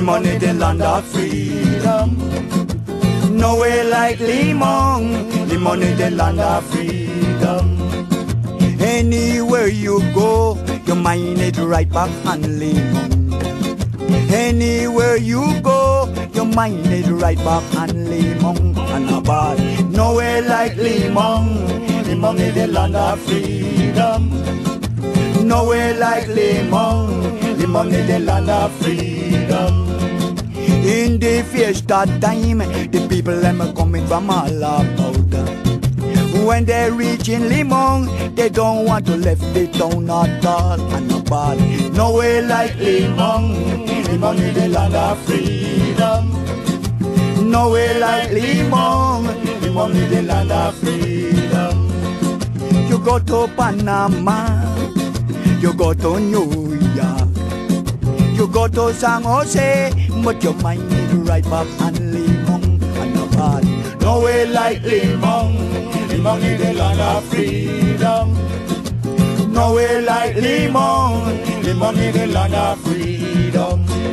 Is 0.03 0.41
the 0.41 0.53
land 0.53 0.81
of 0.81 1.05
freedom. 1.05 2.17
No 3.38 3.55
way 3.57 3.89
like 3.89 4.19
Limon, 4.19 5.48
Limon 5.48 5.81
is 5.81 5.98
the 5.98 6.12
land 6.12 6.41
of 6.41 6.65
freedom. 6.65 7.79
Anywhere 8.81 9.69
you 9.69 10.01
go, 10.13 10.62
your 10.86 10.98
mind 10.98 11.39
is 11.39 11.57
right 11.57 11.89
back 11.89 12.12
on 12.25 12.41
Limon. 12.60 13.33
Anywhere 14.29 15.15
you 15.15 15.62
go, 15.62 16.13
your 16.33 16.45
mind 16.45 16.86
is 16.88 17.10
right 17.10 17.38
back 17.38 17.63
on 17.75 18.05
Limon 18.10 18.77
and 18.77 19.10
about. 19.10 19.57
No 19.89 20.15
way 20.15 20.42
like 20.42 20.75
Limon, 20.75 22.03
Limon 22.03 22.39
is 22.39 22.53
the 22.53 22.68
land 22.68 22.96
of 22.98 23.22
freedom. 23.22 24.29
No 25.48 25.70
way 25.70 25.98
like 25.98 26.27
Limon, 26.27 27.57
Limon 27.57 27.87
is 27.87 28.05
the 28.05 28.20
land 28.20 28.50
of 28.50 28.72
freedom. 28.74 29.93
In 30.68 31.20
the 31.20 31.44
fiesta 31.44 32.06
time, 32.22 32.60
the 32.60 33.08
people 33.10 33.40
them 33.40 33.74
coming 33.76 34.06
from 34.08 34.30
all 34.30 34.58
about. 34.58 35.14
When 36.46 36.66
they 36.66 36.92
reach 36.92 37.30
in 37.30 37.48
Limon, 37.48 38.36
they 38.36 38.50
don't 38.50 38.86
want 38.86 39.06
to 39.06 39.16
left 39.16 39.42
the 39.54 39.68
town 39.68 40.10
at 40.10 40.46
all 40.46 40.82
and 40.82 41.12
about. 41.12 41.58
No 41.94 42.16
way 42.18 42.42
like 42.42 42.76
Limon, 42.78 43.86
Limon 44.06 44.38
is 44.40 44.54
the 44.56 44.68
land 44.68 44.96
of 44.96 45.18
freedom. 45.26 46.32
No 47.50 47.72
way 47.72 48.00
like 48.00 48.32
Limon, 48.32 49.28
Limon 49.62 49.92
is 49.96 50.10
the 50.10 50.22
land 50.24 50.52
of 50.52 50.76
freedom. 50.76 51.90
You 52.90 53.00
go 53.00 53.20
to 53.20 53.48
Panama, 53.56 54.48
you 55.62 55.74
go 55.74 55.94
to 55.94 56.20
New 56.20 56.63
you 58.44 58.50
go 58.51 58.68
to 58.68 58.94
San 58.94 59.24
Jose, 59.24 59.92
but 60.22 60.44
your 60.44 60.53
mind 60.56 60.92
is 60.92 61.14
right 61.14 61.44
back 61.46 61.68
on 61.82 61.94
Limon 61.94 62.84
and 62.84 63.34
about. 63.34 63.64
No 64.01 64.22
way 64.22 64.46
like 64.48 64.82
Limon, 64.84 66.10
Limon 66.10 66.42
is 66.44 66.62
the 66.62 66.74
land 66.74 67.00
of 67.00 67.24
freedom. 67.29 68.34
No 69.53 69.75
way 69.75 70.01
like 70.01 70.36
Limon, 70.36 71.64
Limon 71.64 71.98
is 71.98 72.14
the 72.16 72.27
land 72.27 72.53
of 72.53 72.79
freedom. 72.82 74.13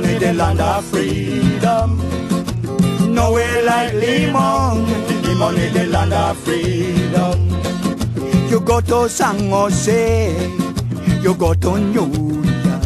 Limon 0.00 0.14
is 0.14 0.20
the 0.20 0.32
land 0.32 0.60
of 0.60 0.84
freedom. 0.86 1.98
No 3.14 3.32
way 3.32 3.64
like 3.64 3.92
Limon, 3.92 4.86
Limon 5.22 5.56
is 5.56 5.72
the 5.74 5.86
land 5.86 6.12
of 6.12 6.38
freedom. 6.38 7.50
You 8.48 8.60
go 8.60 8.80
to 8.80 9.08
San 9.08 9.50
Jose, 9.50 10.32
you 11.20 11.34
go 11.34 11.54
to 11.54 11.78
New 11.78 11.92
York, 11.92 12.84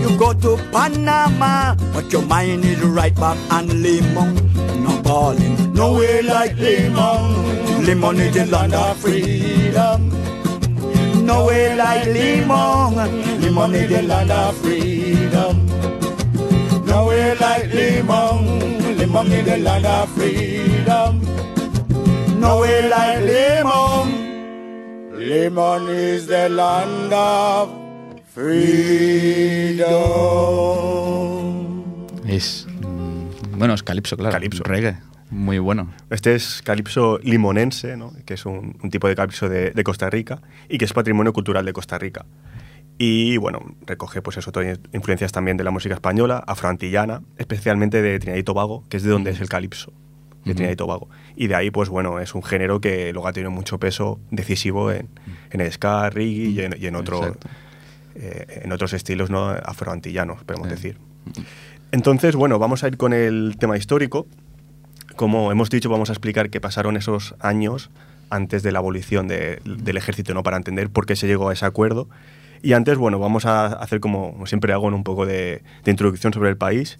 you 0.00 0.16
go 0.18 0.32
to 0.32 0.56
Panama, 0.70 1.74
but 1.92 2.12
your 2.12 2.22
mind 2.22 2.64
is 2.64 2.80
right 2.82 3.14
back 3.14 3.36
on 3.52 3.82
Limon, 3.82 4.34
no 4.84 5.02
balling. 5.02 5.72
No 5.74 5.94
way 5.98 6.22
like 6.22 6.56
Limon, 6.56 7.84
Limon 7.84 8.20
is 8.20 8.34
the 8.34 8.46
land 8.46 8.74
of 8.74 8.96
freedom. 8.98 10.10
No 11.26 11.46
way 11.46 11.74
like 11.74 12.06
Limon, 12.06 12.94
Limon 13.40 13.74
is 13.74 13.88
the 13.90 14.02
land 14.02 14.30
of 14.30 14.56
freedom. 14.58 15.66
No 17.26 17.32
way 17.32 17.38
like 17.40 17.74
Limon, 17.74 18.96
Limon 18.98 19.32
is 19.32 19.44
the 19.46 19.56
land 19.58 19.84
of 19.86 20.08
freedom. 20.10 21.20
No 22.40 22.60
way 22.60 22.88
like 22.88 23.20
Limon, 23.24 24.08
Limon 25.18 25.88
is 25.88 26.26
the 26.28 26.48
land 26.48 27.12
of 27.12 27.68
freedom. 31.16 32.06
Es. 32.28 32.66
mm, 32.68 33.58
Bueno, 33.58 33.74
es 33.74 33.82
calipso, 33.82 34.16
claro. 34.16 34.32
Calipso. 34.32 34.62
Reggae. 34.62 34.96
Muy 35.30 35.58
bueno. 35.58 35.92
Este 36.10 36.36
es 36.36 36.62
calipso 36.62 37.18
limonense, 37.24 37.96
¿no? 37.96 38.12
que 38.24 38.34
es 38.34 38.46
un, 38.46 38.78
un 38.80 38.90
tipo 38.90 39.08
de 39.08 39.16
calipso 39.16 39.48
de, 39.48 39.72
de 39.72 39.82
Costa 39.84 40.08
Rica 40.08 40.40
y 40.68 40.78
que 40.78 40.84
es 40.84 40.92
patrimonio 40.92 41.32
cultural 41.32 41.64
de 41.64 41.72
Costa 41.72 41.98
Rica. 41.98 42.24
Y 42.98 43.36
bueno, 43.36 43.60
recoge 43.86 44.22
pues 44.22 44.38
eso, 44.38 44.50
influencias 44.92 45.30
también 45.32 45.56
de 45.58 45.64
la 45.64 45.70
música 45.70 45.94
española, 45.94 46.42
afroantillana, 46.46 47.22
especialmente 47.36 48.00
de 48.00 48.18
Trinidad 48.18 48.38
y 48.38 48.42
Tobago, 48.42 48.84
que 48.88 48.96
es 48.96 49.02
de 49.02 49.10
donde 49.10 49.30
es 49.32 49.40
el 49.40 49.48
calipso, 49.50 49.92
de 50.46 50.54
Trinidad 50.54 50.72
y 50.72 50.76
Tobago. 50.76 51.08
Y 51.36 51.48
de 51.48 51.54
ahí, 51.56 51.70
pues 51.70 51.90
bueno, 51.90 52.20
es 52.20 52.34
un 52.34 52.42
género 52.42 52.80
que 52.80 53.12
luego 53.12 53.28
ha 53.28 53.32
tenido 53.34 53.50
mucho 53.50 53.78
peso 53.78 54.18
decisivo 54.30 54.90
en, 54.92 55.08
en 55.50 55.60
el 55.60 55.70
ska, 55.72 56.08
reggae 56.08 56.48
y 56.48 56.60
en, 56.62 56.74
y 56.80 56.86
en 56.86 56.96
otro, 56.96 57.36
eh, 58.14 58.62
en 58.64 58.72
otros 58.72 58.94
estilos 58.94 59.28
no 59.28 59.50
afroantillanos, 59.50 60.42
podemos 60.44 60.68
Sí. 60.68 60.74
decir. 60.74 60.98
Entonces, 61.92 62.34
bueno, 62.34 62.58
vamos 62.58 62.82
a 62.82 62.88
ir 62.88 62.96
con 62.96 63.12
el 63.12 63.56
tema 63.58 63.76
histórico. 63.76 64.26
Como 65.16 65.52
hemos 65.52 65.68
dicho, 65.70 65.88
vamos 65.90 66.08
a 66.10 66.12
explicar 66.12 66.50
qué 66.50 66.60
pasaron 66.60 66.96
esos 66.96 67.34
años 67.40 67.90
antes 68.30 68.62
de 68.62 68.72
la 68.72 68.78
abolición 68.80 69.28
de- 69.28 69.60
del 69.64 69.96
ejército, 69.96 70.34
¿no? 70.34 70.42
Para 70.42 70.56
entender 70.56 70.90
por 70.90 71.06
qué 71.06 71.14
se 71.14 71.26
llegó 71.26 71.48
a 71.48 71.52
ese 71.52 71.64
acuerdo 71.64 72.08
Y 72.62 72.72
antes, 72.72 72.96
bueno, 72.98 73.18
vamos 73.18 73.46
a 73.46 73.66
hacer 73.66 74.00
como 74.00 74.44
siempre 74.46 74.72
hago 74.72 74.86
un 74.86 75.04
poco 75.04 75.26
de, 75.26 75.62
de 75.84 75.90
introducción 75.90 76.32
sobre 76.32 76.50
el 76.50 76.56
país. 76.56 76.98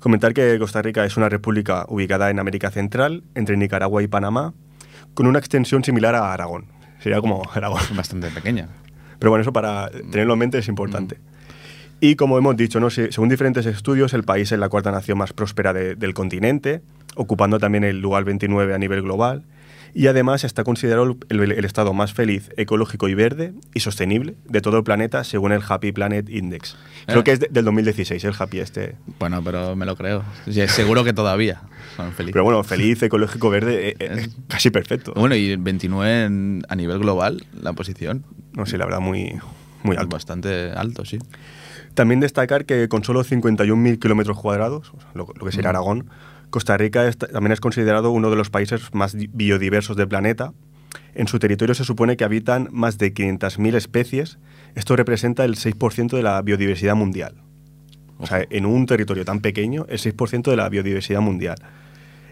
Comentar 0.00 0.34
que 0.34 0.58
Costa 0.58 0.82
Rica 0.82 1.04
es 1.04 1.16
una 1.16 1.28
república 1.28 1.86
ubicada 1.88 2.30
en 2.30 2.38
América 2.38 2.70
Central, 2.70 3.22
entre 3.34 3.56
Nicaragua 3.56 4.02
y 4.02 4.06
Panamá, 4.08 4.52
con 5.14 5.26
una 5.26 5.38
extensión 5.38 5.84
similar 5.84 6.14
a 6.14 6.32
Aragón. 6.32 6.66
Sería 7.00 7.20
como 7.20 7.42
Aragón. 7.54 7.80
Bastante 7.96 8.30
pequeña. 8.30 8.68
Pero 9.18 9.30
bueno, 9.30 9.42
eso 9.42 9.52
para 9.52 9.88
tenerlo 10.10 10.34
en 10.34 10.38
mente 10.40 10.58
es 10.58 10.68
importante. 10.68 11.18
Y 12.00 12.16
como 12.16 12.36
hemos 12.36 12.56
dicho, 12.56 12.80
¿no? 12.80 12.90
Se- 12.90 13.12
según 13.12 13.28
diferentes 13.30 13.64
estudios, 13.66 14.12
el 14.12 14.24
país 14.24 14.50
es 14.52 14.58
la 14.58 14.68
cuarta 14.68 14.90
nación 14.90 15.16
más 15.16 15.32
próspera 15.32 15.72
de- 15.72 15.94
del 15.94 16.12
continente, 16.12 16.82
ocupando 17.14 17.58
también 17.58 17.84
el 17.84 18.00
lugar 18.00 18.24
29 18.24 18.74
a 18.74 18.78
nivel 18.78 19.00
global. 19.02 19.44
Y 19.96 20.08
además 20.08 20.42
está 20.42 20.64
considerado 20.64 21.16
el, 21.28 21.40
el 21.52 21.64
estado 21.64 21.92
más 21.94 22.12
feliz, 22.12 22.50
ecológico 22.56 23.08
y 23.08 23.14
verde 23.14 23.54
y 23.74 23.80
sostenible 23.80 24.34
de 24.44 24.60
todo 24.60 24.76
el 24.78 24.82
planeta 24.82 25.22
según 25.22 25.52
el 25.52 25.62
Happy 25.66 25.92
Planet 25.92 26.28
Index. 26.28 26.76
Creo 27.06 27.20
Eh. 27.20 27.24
que 27.24 27.32
es 27.32 27.38
de- 27.40 27.48
del 27.48 27.64
2016, 27.64 28.24
el 28.24 28.34
Happy 28.36 28.58
este. 28.58 28.96
Bueno, 29.20 29.40
pero 29.44 29.76
me 29.76 29.86
lo 29.86 29.94
creo. 29.94 30.24
Sí, 30.50 30.66
seguro 30.66 31.04
que 31.04 31.12
todavía 31.12 31.62
son 31.96 32.10
felices. 32.12 32.32
Pero 32.32 32.42
bueno, 32.42 32.64
feliz, 32.64 33.00
ecológico, 33.04 33.50
verde, 33.50 33.90
eh, 33.90 33.96
eh, 34.00 34.10
es 34.18 34.30
casi 34.48 34.70
perfecto. 34.70 35.12
Bueno, 35.14 35.36
y 35.36 35.54
29 35.54 36.24
en- 36.24 36.62
a 36.68 36.74
nivel 36.74 36.98
global, 36.98 37.46
la 37.62 37.72
posición. 37.72 38.24
No 38.54 38.66
sé, 38.66 38.78
la 38.78 38.86
verdad, 38.86 39.00
muy, 39.00 39.38
muy 39.84 39.96
alto. 39.96 40.08
Bastante 40.16 40.72
alto, 40.72 41.04
sí. 41.04 41.18
También 41.94 42.18
destacar 42.18 42.64
que 42.64 42.88
con 42.88 43.04
solo 43.04 43.22
51.000 43.22 44.00
kilómetros 44.00 44.40
cuadrados, 44.40 44.92
lo, 45.14 45.28
lo 45.38 45.46
que 45.46 45.52
sería 45.52 45.70
Mm. 45.70 45.74
Costa 46.54 46.76
Rica 46.76 47.08
es- 47.08 47.18
también 47.18 47.50
es 47.50 47.58
considerado 47.58 48.12
uno 48.12 48.30
de 48.30 48.36
los 48.36 48.48
países 48.48 48.80
más 48.94 49.12
di- 49.16 49.28
biodiversos 49.32 49.96
del 49.96 50.06
planeta. 50.06 50.52
En 51.16 51.26
su 51.26 51.40
territorio 51.40 51.74
se 51.74 51.82
supone 51.84 52.16
que 52.16 52.22
habitan 52.22 52.68
más 52.70 52.96
de 52.96 53.12
500.000 53.12 53.74
especies. 53.74 54.38
Esto 54.76 54.94
representa 54.94 55.44
el 55.44 55.56
6% 55.56 56.16
de 56.16 56.22
la 56.22 56.40
biodiversidad 56.42 56.94
mundial. 56.94 57.42
O 58.18 58.26
sea, 58.28 58.44
en 58.48 58.66
un 58.66 58.86
territorio 58.86 59.24
tan 59.24 59.40
pequeño, 59.40 59.84
el 59.88 59.98
6% 59.98 60.52
de 60.52 60.56
la 60.56 60.68
biodiversidad 60.68 61.20
mundial. 61.20 61.56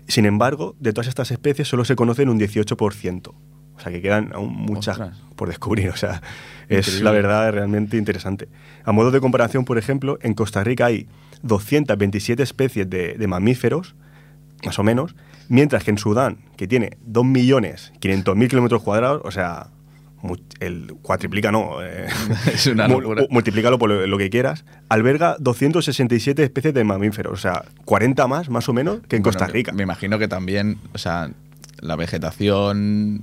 Sin 0.06 0.24
embargo, 0.24 0.76
de 0.78 0.92
todas 0.92 1.08
estas 1.08 1.32
especies 1.32 1.66
solo 1.66 1.84
se 1.84 1.96
conocen 1.96 2.28
un 2.28 2.38
18%. 2.38 3.34
O 3.74 3.80
sea, 3.80 3.90
que 3.90 4.00
quedan 4.00 4.30
aún 4.34 4.54
muchas 4.54 5.00
Ostras. 5.00 5.20
por 5.34 5.48
descubrir. 5.48 5.88
O 5.90 5.96
sea, 5.96 6.22
es 6.68 6.86
Increíble. 6.86 7.04
la 7.04 7.10
verdad 7.10 7.52
realmente 7.52 7.96
interesante. 7.96 8.48
A 8.84 8.92
modo 8.92 9.10
de 9.10 9.18
comparación, 9.20 9.64
por 9.64 9.78
ejemplo, 9.78 10.18
en 10.22 10.34
Costa 10.34 10.62
Rica 10.62 10.86
hay 10.86 11.08
227 11.42 12.40
especies 12.44 12.88
de, 12.88 13.14
de 13.14 13.26
mamíferos, 13.26 13.96
más 14.64 14.78
o 14.78 14.82
menos, 14.82 15.14
mientras 15.48 15.84
que 15.84 15.90
en 15.90 15.98
Sudán, 15.98 16.38
que 16.56 16.66
tiene 16.68 16.96
2.500.000 17.06 18.48
kilómetros 18.48 18.82
cuadrados, 18.82 19.22
o 19.24 19.30
sea, 19.30 19.68
el 20.60 20.94
cuatriplica, 21.02 21.50
no, 21.50 21.82
eh, 21.82 22.06
Es 22.54 22.66
una 22.68 22.86
mu- 22.88 23.00
locura. 23.00 23.24
multiplícalo 23.30 23.78
por 23.78 23.90
lo, 23.90 24.06
lo 24.06 24.18
que 24.18 24.30
quieras, 24.30 24.64
alberga 24.88 25.36
267 25.40 26.42
especies 26.44 26.74
de 26.74 26.84
mamíferos, 26.84 27.32
o 27.32 27.36
sea, 27.36 27.64
40 27.84 28.26
más, 28.28 28.48
más 28.48 28.68
o 28.68 28.72
menos, 28.72 29.00
que 29.08 29.16
en 29.16 29.22
Bueno, 29.22 29.36
Costa 29.38 29.52
Rica. 29.52 29.72
Me, 29.72 29.82
imagino 29.82 30.18
que 30.18 30.28
también, 30.28 30.78
o 30.94 30.98
sea, 30.98 31.30
la 31.80 31.96
vegetación 31.96 33.22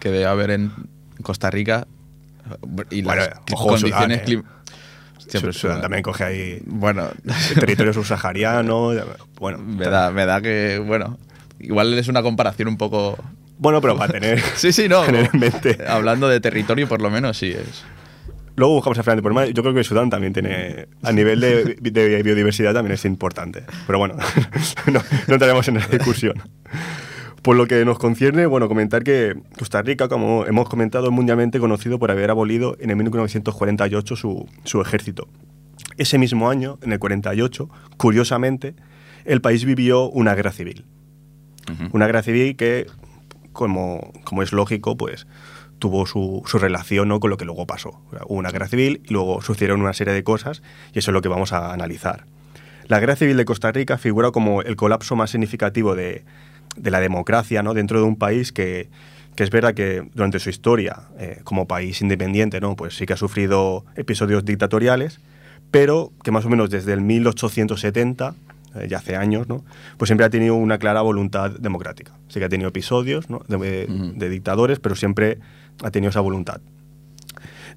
que 0.00 0.10
debe 0.10 0.26
haber 0.26 0.50
en 0.50 0.72
Costa 1.22 1.48
Rica 1.50 1.86
y 2.90 3.02
las 3.02 3.14
Bueno, 3.16 3.22
cli- 3.46 3.54
ojo, 3.54 3.68
condiciones 3.68 4.22
Sudán, 4.28 4.44
pero 5.40 5.52
Sudán 5.52 5.80
también 5.80 6.02
coge 6.02 6.24
ahí 6.24 6.62
Bueno, 6.66 7.08
territorio 7.54 7.92
subsahariano, 7.92 8.92
bueno, 9.38 9.58
me 9.66 9.86
da, 9.86 10.10
me 10.10 10.26
da 10.26 10.40
que, 10.40 10.82
bueno, 10.84 11.18
igual 11.60 11.94
es 11.94 12.08
una 12.08 12.22
comparación 12.22 12.68
un 12.68 12.76
poco... 12.76 13.18
bueno, 13.58 13.80
pero 13.80 13.96
para 13.96 14.12
tener, 14.12 14.40
Sí, 14.56 14.72
sí, 14.72 14.88
no. 14.88 15.02
tener 15.02 15.30
en 15.32 15.40
mente. 15.40 15.78
Hablando 15.86 16.28
de 16.28 16.40
territorio, 16.40 16.88
por 16.88 17.00
lo 17.00 17.10
menos 17.10 17.38
sí 17.38 17.50
es. 17.50 17.84
Luego 18.54 18.74
buscamos 18.74 18.98
a 18.98 19.02
por 19.22 19.32
más. 19.32 19.48
Yo 19.52 19.62
creo 19.62 19.74
que 19.74 19.82
Sudán 19.82 20.10
también 20.10 20.32
tiene, 20.34 20.86
a 21.02 21.12
nivel 21.12 21.40
de, 21.40 21.76
de 21.80 22.22
biodiversidad 22.22 22.74
también 22.74 22.94
es 22.94 23.04
importante. 23.04 23.64
Pero 23.86 23.98
bueno, 23.98 24.16
no, 24.92 25.02
no 25.26 25.34
entraremos 25.34 25.66
en 25.68 25.78
esa 25.78 25.88
discusión. 25.88 26.34
Por 27.42 27.56
lo 27.56 27.66
que 27.66 27.84
nos 27.84 27.98
concierne, 27.98 28.46
bueno, 28.46 28.68
comentar 28.68 29.02
que 29.02 29.34
Costa 29.58 29.82
Rica, 29.82 30.08
como 30.08 30.46
hemos 30.46 30.68
comentado, 30.68 31.06
es 31.06 31.12
mundialmente 31.12 31.58
conocido 31.58 31.98
por 31.98 32.12
haber 32.12 32.30
abolido 32.30 32.76
en 32.78 32.90
el 32.90 32.96
1948 32.96 34.14
su, 34.14 34.48
su 34.62 34.80
ejército. 34.80 35.28
Ese 35.96 36.18
mismo 36.18 36.48
año, 36.48 36.78
en 36.82 36.92
el 36.92 37.00
48, 37.00 37.68
curiosamente, 37.96 38.76
el 39.24 39.40
país 39.40 39.64
vivió 39.64 40.08
una 40.08 40.34
guerra 40.34 40.52
civil. 40.52 40.84
Una 41.92 42.06
guerra 42.06 42.22
civil 42.22 42.56
que, 42.56 42.86
como, 43.52 44.12
como 44.24 44.42
es 44.42 44.52
lógico, 44.52 44.96
pues 44.96 45.26
tuvo 45.78 46.06
su, 46.06 46.42
su 46.46 46.58
relación 46.58 47.08
¿no? 47.08 47.18
con 47.18 47.30
lo 47.30 47.36
que 47.36 47.44
luego 47.44 47.66
pasó. 47.66 48.02
Hubo 48.26 48.38
una 48.38 48.50
guerra 48.50 48.68
civil 48.68 49.00
y 49.04 49.12
luego 49.12 49.42
sucedieron 49.42 49.80
una 49.80 49.94
serie 49.94 50.12
de 50.12 50.22
cosas 50.22 50.62
y 50.92 51.00
eso 51.00 51.10
es 51.10 51.12
lo 51.12 51.22
que 51.22 51.28
vamos 51.28 51.52
a 51.52 51.72
analizar. 51.72 52.26
La 52.86 53.00
guerra 53.00 53.16
civil 53.16 53.36
de 53.36 53.44
Costa 53.44 53.72
Rica 53.72 53.96
figura 53.96 54.32
como 54.32 54.62
el 54.62 54.76
colapso 54.76 55.16
más 55.16 55.30
significativo 55.30 55.94
de, 55.94 56.24
de 56.76 56.90
la 56.90 57.00
democracia 57.00 57.62
¿no? 57.62 57.74
dentro 57.74 57.98
de 57.98 58.04
un 58.06 58.16
país 58.16 58.52
que, 58.52 58.88
que 59.34 59.42
es 59.44 59.50
verdad 59.50 59.74
que 59.74 60.08
durante 60.14 60.38
su 60.38 60.50
historia 60.50 61.08
eh, 61.18 61.40
como 61.44 61.66
país 61.66 62.00
independiente 62.00 62.60
¿no? 62.60 62.76
pues 62.76 62.96
sí 62.96 63.06
que 63.06 63.12
ha 63.12 63.16
sufrido 63.16 63.84
episodios 63.96 64.44
dictatoriales, 64.44 65.20
pero 65.70 66.12
que 66.22 66.30
más 66.30 66.44
o 66.44 66.48
menos 66.48 66.70
desde 66.70 66.92
el 66.92 67.00
1870 67.00 68.34
eh, 68.74 68.86
ya 68.88 68.98
hace 68.98 69.16
años, 69.16 69.48
¿no? 69.48 69.64
pues 69.98 70.08
siempre 70.08 70.24
ha 70.26 70.30
tenido 70.30 70.54
una 70.54 70.78
clara 70.78 71.02
voluntad 71.02 71.50
democrática. 71.50 72.12
Sí 72.28 72.38
que 72.38 72.46
ha 72.46 72.48
tenido 72.48 72.68
episodios 72.68 73.28
¿no? 73.28 73.42
de, 73.48 73.86
Ujú. 73.88 74.12
de 74.16 74.28
dictadores, 74.28 74.78
pero 74.80 74.94
siempre 74.94 75.38
ha 75.82 75.90
tenido 75.90 76.10
esa 76.10 76.20
voluntad. 76.20 76.60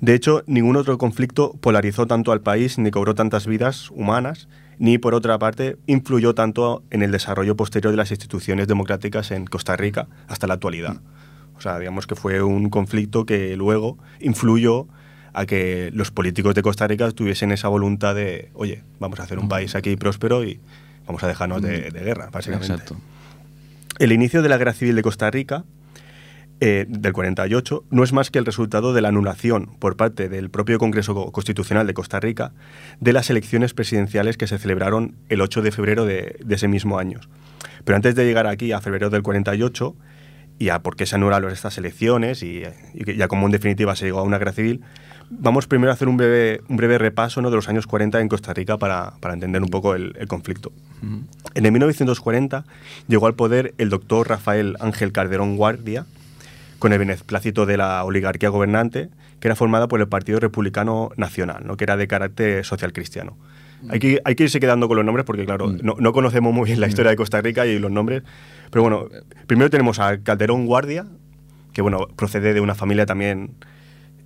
De 0.01 0.13
hecho, 0.13 0.43
ningún 0.45 0.75
otro 0.75 0.97
conflicto 0.97 1.53
polarizó 1.61 2.05
tanto 2.05 2.31
al 2.31 2.41
país 2.41 2.77
ni 2.77 2.91
cobró 2.91 3.15
tantas 3.15 3.47
vidas 3.47 3.89
humanas, 3.91 4.47
ni 4.79 4.97
por 4.97 5.13
otra 5.13 5.37
parte 5.39 5.77
influyó 5.87 6.35
tanto 6.35 6.83
en 6.89 7.01
el 7.01 7.11
desarrollo 7.11 7.55
posterior 7.55 7.91
de 7.91 7.97
las 7.97 8.11
instituciones 8.11 8.67
democráticas 8.67 9.31
en 9.31 9.45
Costa 9.45 9.75
Rica 9.75 10.07
hasta 10.27 10.47
la 10.47 10.55
actualidad. 10.55 10.97
O 11.57 11.61
sea, 11.61 11.79
digamos 11.79 12.07
que 12.07 12.15
fue 12.15 12.41
un 12.41 12.69
conflicto 12.69 13.25
que 13.25 13.55
luego 13.55 13.97
influyó 14.19 14.87
a 15.33 15.45
que 15.45 15.91
los 15.93 16.11
políticos 16.11 16.55
de 16.55 16.61
Costa 16.61 16.87
Rica 16.87 17.11
tuviesen 17.11 17.51
esa 17.51 17.67
voluntad 17.67 18.15
de, 18.15 18.49
oye, 18.53 18.83
vamos 18.99 19.19
a 19.19 19.23
hacer 19.23 19.39
un 19.39 19.49
país 19.49 19.75
aquí 19.75 19.95
próspero 19.95 20.43
y 20.43 20.59
vamos 21.05 21.23
a 21.23 21.27
dejarnos 21.27 21.61
de, 21.61 21.91
de 21.91 21.99
guerra, 22.01 22.29
básicamente. 22.31 22.73
Exacto. 22.73 22.95
El 23.99 24.11
inicio 24.11 24.41
de 24.41 24.49
la 24.49 24.57
guerra 24.57 24.73
civil 24.73 24.95
de 24.95 25.01
Costa 25.01 25.29
Rica, 25.31 25.63
eh, 26.61 26.85
del 26.87 27.11
48, 27.13 27.83
no 27.89 28.03
es 28.03 28.13
más 28.13 28.31
que 28.31 28.39
el 28.39 28.45
resultado 28.45 28.93
de 28.93 29.01
la 29.01 29.09
anulación 29.09 29.71
por 29.79 29.97
parte 29.97 30.29
del 30.29 30.49
propio 30.49 30.77
Congreso 30.79 31.13
Co- 31.13 31.31
Constitucional 31.31 31.85
de 31.87 31.93
Costa 31.93 32.19
Rica 32.19 32.53
de 33.01 33.11
las 33.13 33.29
elecciones 33.29 33.73
presidenciales 33.73 34.37
que 34.37 34.47
se 34.47 34.57
celebraron 34.57 35.15
el 35.29 35.41
8 35.41 35.61
de 35.61 35.71
febrero 35.71 36.05
de, 36.05 36.37
de 36.43 36.55
ese 36.55 36.67
mismo 36.67 36.97
año. 36.97 37.19
Pero 37.83 37.97
antes 37.97 38.15
de 38.15 38.25
llegar 38.25 38.47
aquí 38.47 38.71
a 38.71 38.79
febrero 38.81 39.09
del 39.09 39.21
48 39.21 39.95
y 40.57 40.69
a 40.69 40.79
por 40.79 40.95
qué 40.95 41.05
se 41.05 41.15
anularon 41.15 41.51
estas 41.51 41.77
elecciones 41.77 42.41
y, 42.41 42.63
y 42.93 43.15
ya 43.17 43.27
como 43.27 43.45
en 43.45 43.51
definitiva 43.51 43.95
se 43.95 44.05
llegó 44.05 44.19
a 44.19 44.23
una 44.23 44.37
guerra 44.37 44.53
civil, 44.53 44.81
vamos 45.29 45.67
primero 45.67 45.91
a 45.91 45.95
hacer 45.95 46.07
un 46.07 46.15
breve, 46.15 46.61
un 46.69 46.77
breve 46.77 46.97
repaso 46.97 47.41
¿no? 47.41 47.49
de 47.49 47.57
los 47.57 47.67
años 47.67 47.85
40 47.87 48.21
en 48.21 48.29
Costa 48.29 48.53
Rica 48.53 48.77
para, 48.77 49.15
para 49.19 49.33
entender 49.33 49.61
un 49.61 49.69
poco 49.69 49.93
el- 49.95 50.15
el 50.17 50.27
conflicto. 50.29 50.71
Ujú. 51.03 51.23
En 51.53 51.65
el 51.65 51.71
1940 51.73 52.63
llegó 53.09 53.27
al 53.27 53.33
poder 53.35 53.73
el 53.77 53.89
doctor 53.89 54.29
Rafael 54.29 54.77
Ángel 54.79 55.11
Calderón 55.11 55.57
Guardia, 55.57 56.05
con 56.79 56.93
el 56.93 56.99
beneplácito 56.99 57.65
de 57.65 57.77
la 57.77 58.03
oligarquía 58.03 58.49
gobernante, 58.49 59.09
que 59.39 59.47
era 59.47 59.55
formada 59.55 59.87
por 59.87 59.99
el 60.01 60.07
Partido 60.07 60.39
Republicano 60.39 61.09
Nacional, 61.17 61.63
¿no? 61.65 61.77
que 61.77 61.83
era 61.83 61.97
de 61.97 62.07
carácter 62.07 62.63
social 62.65 62.93
cristiano. 62.93 63.37
Hay 63.89 63.99
que, 63.99 64.19
hay 64.25 64.33
que 64.35 64.43
irse 64.43 64.59
quedando 64.59 64.87
con 64.87 64.97
los 64.97 65.05
nombres 65.05 65.25
porque, 65.25 65.45
claro, 65.45 65.67
Mm. 65.67 65.79
no, 65.83 65.95
no 65.99 66.11
conocemos 66.13 66.51
muy 66.53 66.65
bien 66.65 66.79
la 66.79 66.87
historia 66.87 67.11
de 67.11 67.17
Costa 67.17 67.39
Rica 67.41 67.65
y 67.67 67.77
los 67.77 67.91
nombres. 67.91 68.23
Pero 68.71 68.81
bueno, 68.81 69.07
primero 69.45 69.69
tenemos 69.69 69.99
a 69.99 70.17
Calderón 70.23 70.65
Guardia, 70.65 71.05
que 71.73 71.81
bueno, 71.83 72.07
procede 72.15 72.53
de 72.53 72.61
una 72.61 72.73
familia 72.73 73.05
también 73.05 73.51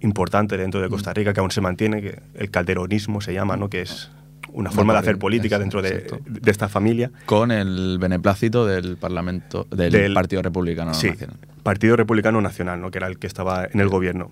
importante 0.02 0.56
dentro 0.56 0.80
de 0.80 0.88
Mm. 0.88 0.92
Costa 0.92 1.14
Rica, 1.14 1.34
que 1.34 1.40
aún 1.42 1.52
se 1.52 1.60
mantiene, 1.62 2.02
que 2.02 2.20
el 2.36 2.50
calderonismo 2.52 3.20
se 3.22 3.34
llama, 3.34 3.58
¿no? 3.58 3.70
que 3.70 3.82
es 3.82 4.12
una 4.54 4.72
forma 4.72 4.94
de 4.94 5.00
hacer 5.00 5.18
política 5.20 5.60
dentro 5.60 5.82
de, 5.82 6.08
esta 6.46 6.70
familia. 6.70 7.12
Con 7.26 7.52
el 7.52 7.98
beneplácito 8.00 8.66
del 8.66 8.98
Parlamento, 8.98 9.68
del, 9.72 9.92
Del- 9.92 10.14
Partido 10.14 10.42
Republicano 10.42 10.94
sí, 10.94 11.10
Nacional. 11.10 11.38
Partido 11.64 11.96
Republicano 11.96 12.42
Nacional, 12.42 12.82
¿no? 12.82 12.92
que 12.92 12.98
era 12.98 13.08
el 13.08 13.20
que 13.20 13.28
estaba 13.28 13.66
en 13.72 13.80
el 13.80 13.90
gobierno. 13.90 14.32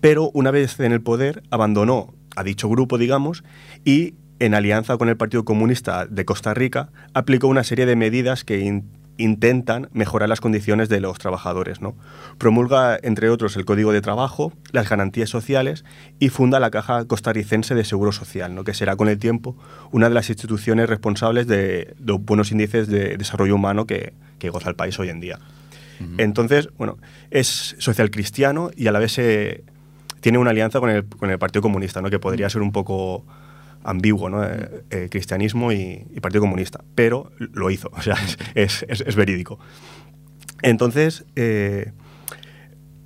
Pero 0.00 0.30
una 0.34 0.50
vez 0.50 0.78
en 0.80 0.92
el 0.92 1.00
poder, 1.00 1.42
abandonó 1.50 2.14
a 2.36 2.42
dicho 2.44 2.68
grupo, 2.68 2.98
digamos, 2.98 3.44
y 3.84 4.14
en 4.38 4.54
alianza 4.54 4.96
con 4.96 5.08
el 5.08 5.16
Partido 5.16 5.44
Comunista 5.44 6.06
de 6.06 6.24
Costa 6.24 6.52
Rica, 6.54 6.88
aplicó 7.14 7.46
una 7.46 7.62
serie 7.62 7.86
de 7.86 7.94
medidas 7.96 8.42
que 8.44 8.60
in- 8.60 8.90
intentan 9.18 9.88
mejorar 9.92 10.28
las 10.28 10.40
condiciones 10.40 10.88
de 10.88 11.00
los 11.00 11.18
trabajadores. 11.18 11.80
¿no? 11.80 11.94
Promulga, 12.38 12.98
entre 13.02 13.28
otros, 13.28 13.56
el 13.56 13.64
Código 13.64 13.92
de 13.92 14.00
Trabajo, 14.00 14.52
las 14.72 14.88
garantías 14.88 15.30
sociales 15.30 15.84
y 16.18 16.28
funda 16.28 16.60
la 16.60 16.70
Caja 16.70 17.04
Costarricense 17.04 17.74
de 17.74 17.84
Seguro 17.84 18.12
Social, 18.12 18.54
¿no? 18.54 18.64
que 18.64 18.74
será 18.74 18.96
con 18.96 19.08
el 19.08 19.18
tiempo 19.18 19.56
una 19.90 20.08
de 20.08 20.14
las 20.14 20.28
instituciones 20.28 20.88
responsables 20.88 21.46
de 21.46 21.94
los 22.04 22.22
buenos 22.22 22.50
índices 22.52 22.88
de 22.88 23.16
desarrollo 23.16 23.54
humano 23.54 23.86
que, 23.86 24.12
que 24.38 24.50
goza 24.50 24.70
el 24.70 24.76
país 24.76 24.98
hoy 24.98 25.08
en 25.08 25.20
día. 25.20 25.38
Entonces, 26.18 26.68
bueno, 26.78 26.98
es 27.30 27.76
social 27.78 28.10
cristiano 28.10 28.72
y 28.76 28.88
a 28.88 28.92
la 28.92 28.98
vez 28.98 29.12
se 29.12 29.62
tiene 30.20 30.38
una 30.38 30.50
alianza 30.50 30.80
con 30.80 30.90
el, 30.90 31.04
con 31.04 31.30
el 31.30 31.38
Partido 31.38 31.62
Comunista, 31.62 32.02
¿no? 32.02 32.10
que 32.10 32.18
podría 32.18 32.50
ser 32.50 32.60
un 32.60 32.72
poco 32.72 33.24
ambiguo, 33.84 34.28
¿no? 34.30 34.44
Eh, 34.44 34.84
eh, 34.90 35.08
cristianismo 35.10 35.72
y, 35.72 36.06
y 36.14 36.20
Partido 36.20 36.42
Comunista, 36.42 36.82
pero 36.94 37.30
lo 37.38 37.70
hizo, 37.70 37.90
o 37.96 38.02
sea, 38.02 38.16
es, 38.54 38.84
es- 38.88 39.00
es 39.06 39.16
verídico. 39.16 39.58
Entonces, 40.62 41.24
eh, 41.36 41.92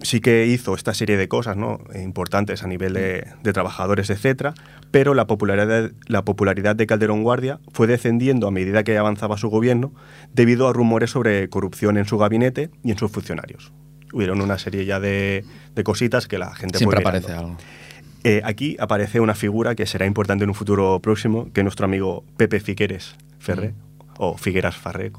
sí 0.03 0.21
que 0.21 0.47
hizo 0.47 0.75
esta 0.75 0.93
serie 0.95 1.17
de 1.17 1.27
cosas 1.29 1.57
¿no? 1.57 1.79
importantes 1.95 2.62
a 2.62 2.67
nivel 2.67 2.93
de, 2.93 3.27
de 3.43 3.53
trabajadores, 3.53 4.11
etcétera, 4.11 4.55
pero 4.91 5.15
la 5.15 5.27
popularidad, 5.27 5.91
la 6.07 6.25
popularidad 6.25 6.77
de 6.77 6.87
Calderón 6.87 7.23
Guardia 7.23 7.59
fue 7.73 7.87
descendiendo 7.87 8.47
a 8.47 8.51
medida 8.51 8.85
que 8.85 8.99
avanzaba 8.99 9.37
su 9.39 9.49
gobierno 9.49 9.93
debido 10.33 10.69
a 10.69 10.73
rumores 10.73 11.11
sobre 11.11 11.49
corrupción 11.49 11.97
en 11.97 12.05
su 12.05 12.19
gabinete 12.19 12.71
y 12.85 12.91
en 12.93 12.99
sus 12.99 13.11
funcionarios. 13.11 13.73
Hubieron 14.12 14.41
una 14.41 14.59
serie 14.59 14.85
ya 14.85 15.01
de, 15.01 15.45
de 15.75 15.85
cositas 15.85 16.29
que 16.29 16.39
la 16.39 16.55
gente 16.55 16.79
Siempre 16.79 17.01
fue 17.01 17.09
aparece 17.09 17.33
algo. 17.33 17.57
Eh, 18.29 18.41
aquí 18.45 18.77
aparece 18.81 19.21
una 19.21 19.35
figura 19.37 19.75
que 19.77 19.87
será 19.87 20.05
importante 20.05 20.43
en 20.45 20.51
un 20.51 20.55
futuro 20.57 20.99
próximo, 21.01 21.49
que 21.53 21.61
es 21.61 21.65
nuestro 21.65 21.85
amigo 21.85 22.25
Pepe 22.37 22.59
Figueres 22.59 23.15
Ferré, 23.39 23.73
o 24.19 24.37
Figueras 24.37 24.77
Farré, 24.77 25.12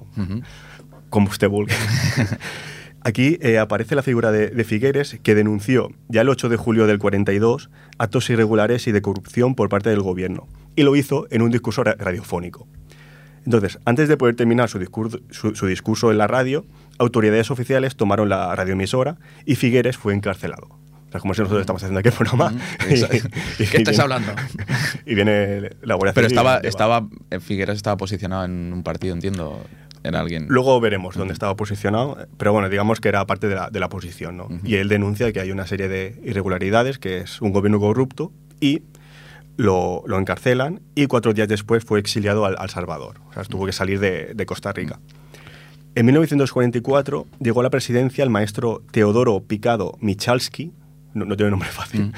como, 1.10 1.30
usted 1.30 1.48
vulgue. 1.48 1.74
Aquí 3.02 3.38
eh, 3.42 3.60
aparece 3.60 3.96
la 3.96 4.02
figura 4.04 4.32
de, 4.32 4.50
de 4.50 4.64
Figueres, 4.66 5.20
que 5.24 5.36
denunció 5.36 5.92
ya 6.10 6.22
el 6.22 6.30
8 6.30 6.50
de 6.50 6.58
julio 6.58 6.88
del 6.88 7.00
42 7.00 7.70
actos 7.98 8.30
irregulares 8.30 8.88
y 8.88 8.92
de 8.92 9.02
corrupción 9.02 9.56
por 9.56 9.70
parte 9.70 9.90
del 9.90 10.02
gobierno, 10.02 10.48
y 10.76 10.84
lo 10.84 10.96
hizo 10.96 11.28
en 11.30 11.42
un 11.42 11.50
discurso 11.52 11.84
ra- 11.86 11.96
radiofónico. 11.98 12.68
Entonces, 13.46 13.80
antes 13.86 14.10
de 14.10 14.18
poder 14.18 14.36
terminar 14.36 14.68
su 14.68 14.80
discurso, 14.80 15.20
su- 15.30 15.56
su 15.56 15.68
discurso 15.68 16.12
en 16.12 16.18
la 16.18 16.28
radio, 16.28 16.66
autoridades 17.00 17.50
oficiales 17.52 17.96
tomaron 17.96 18.28
la 18.28 18.54
radioemisora 18.54 19.16
y 19.46 19.56
Figueres 19.56 19.96
fue 19.96 20.14
encarcelado. 20.14 20.68
O 21.08 21.12
sea, 21.12 21.22
como 21.22 21.34
si 21.34 21.42
nosotros 21.42 21.62
estamos 21.62 21.82
haciendo 21.82 22.00
aquí 22.00 22.10
el 22.10 22.16
programa. 22.16 22.54
¿Qué 23.58 23.78
estás 23.78 24.00
hablando? 24.00 24.34
Y 25.06 25.16
viene 25.16 25.70
la 25.82 25.96
Guardia 25.96 26.14
Pero 26.14 26.28
Civil 26.28 26.38
estaba, 26.38 26.58
estaba, 26.58 27.08
eh, 27.32 27.40
Figueras 27.40 27.78
estaba 27.78 27.96
posicionado 27.96 28.44
en 28.44 28.74
un 28.74 28.84
partido, 28.84 29.14
entiendo. 29.14 29.64
Era 30.04 30.20
alguien. 30.20 30.46
Luego 30.48 30.80
veremos 30.80 31.16
dónde 31.16 31.34
estaba 31.34 31.56
posicionado, 31.56 32.28
pero 32.38 32.54
bueno, 32.54 32.70
digamos 32.70 33.02
que 33.02 33.10
era 33.10 33.26
parte 33.26 33.48
de 33.48 33.56
la, 33.56 33.70
de 33.70 33.80
la 33.80 33.90
posición, 33.90 34.38
¿no? 34.38 34.48
Y 34.64 34.76
él 34.76 34.88
denuncia 34.90 35.34
que 35.34 35.40
hay 35.40 35.52
una 35.52 35.66
serie 35.66 35.88
de 35.88 36.16
irregularidades, 36.24 36.98
que 37.00 37.18
es 37.18 37.42
un 37.42 37.52
gobierno 37.52 37.80
corrupto, 37.80 38.32
y 38.62 38.84
lo, 39.58 40.04
lo 40.06 40.18
encarcelan, 40.20 40.82
y 40.96 41.08
cuatro 41.08 41.34
días 41.34 41.48
después 41.48 41.84
fue 41.84 42.00
exiliado 42.00 42.46
al, 42.46 42.56
al 42.60 42.70
Salvador. 42.70 43.20
O 43.30 43.34
sea, 43.34 43.44
tuvo 43.44 43.66
que 43.66 43.74
salir 43.74 44.00
de, 44.00 44.34
de 44.34 44.46
Costa 44.46 44.72
Rica. 44.72 45.00
En 45.96 46.06
1944 46.06 47.26
llegó 47.40 47.62
a 47.62 47.64
la 47.64 47.70
presidencia 47.72 48.24
el 48.24 48.30
maestro 48.30 48.84
Teodoro 48.92 49.42
Picado 49.42 49.98
Michalski, 50.00 50.72
no, 51.14 51.26
no 51.26 51.36
tiene 51.36 51.52
nombre 51.52 51.70
fácil, 51.72 52.14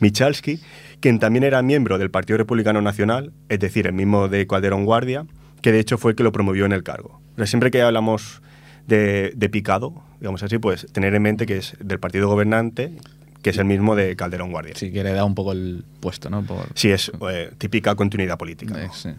Michalski, 0.00 0.60
quien 1.00 1.18
también 1.18 1.44
era 1.44 1.62
miembro 1.62 1.98
del 1.98 2.10
Partido 2.10 2.38
Republicano 2.38 2.80
Nacional, 2.82 3.32
es 3.48 3.60
decir, 3.60 3.86
el 3.86 3.92
mismo 3.92 4.28
de 4.28 4.46
Calderón 4.46 4.84
Guardia, 4.84 5.26
que 5.60 5.72
de 5.72 5.80
hecho 5.80 5.98
fue 5.98 6.12
el 6.12 6.16
que 6.16 6.22
lo 6.22 6.32
promovió 6.32 6.64
en 6.66 6.72
el 6.72 6.82
cargo. 6.82 7.20
O 7.34 7.36
sea, 7.36 7.46
siempre 7.46 7.70
que 7.70 7.82
hablamos 7.82 8.42
de, 8.86 9.32
de 9.36 9.48
Picado, 9.48 10.02
digamos 10.20 10.42
así, 10.42 10.58
pues 10.58 10.86
tener 10.92 11.14
en 11.14 11.22
mente 11.22 11.46
que 11.46 11.58
es 11.58 11.76
del 11.80 11.98
partido 11.98 12.28
gobernante, 12.28 12.92
que 13.42 13.50
es 13.50 13.58
el 13.58 13.64
mismo 13.64 13.96
de 13.96 14.14
Calderón 14.16 14.50
Guardia. 14.50 14.74
Sí, 14.76 14.92
que 14.92 15.02
le 15.02 15.12
da 15.12 15.24
un 15.24 15.34
poco 15.34 15.52
el 15.52 15.84
puesto, 16.00 16.30
¿no? 16.30 16.42
Por, 16.42 16.66
Sí, 16.74 16.90
es 16.90 17.10
eh, 17.30 17.50
típica 17.58 17.94
continuidad 17.94 18.38
política. 18.38 18.74
¿no? 18.74 18.78
Eh, 18.78 18.90
sí. 18.92 19.10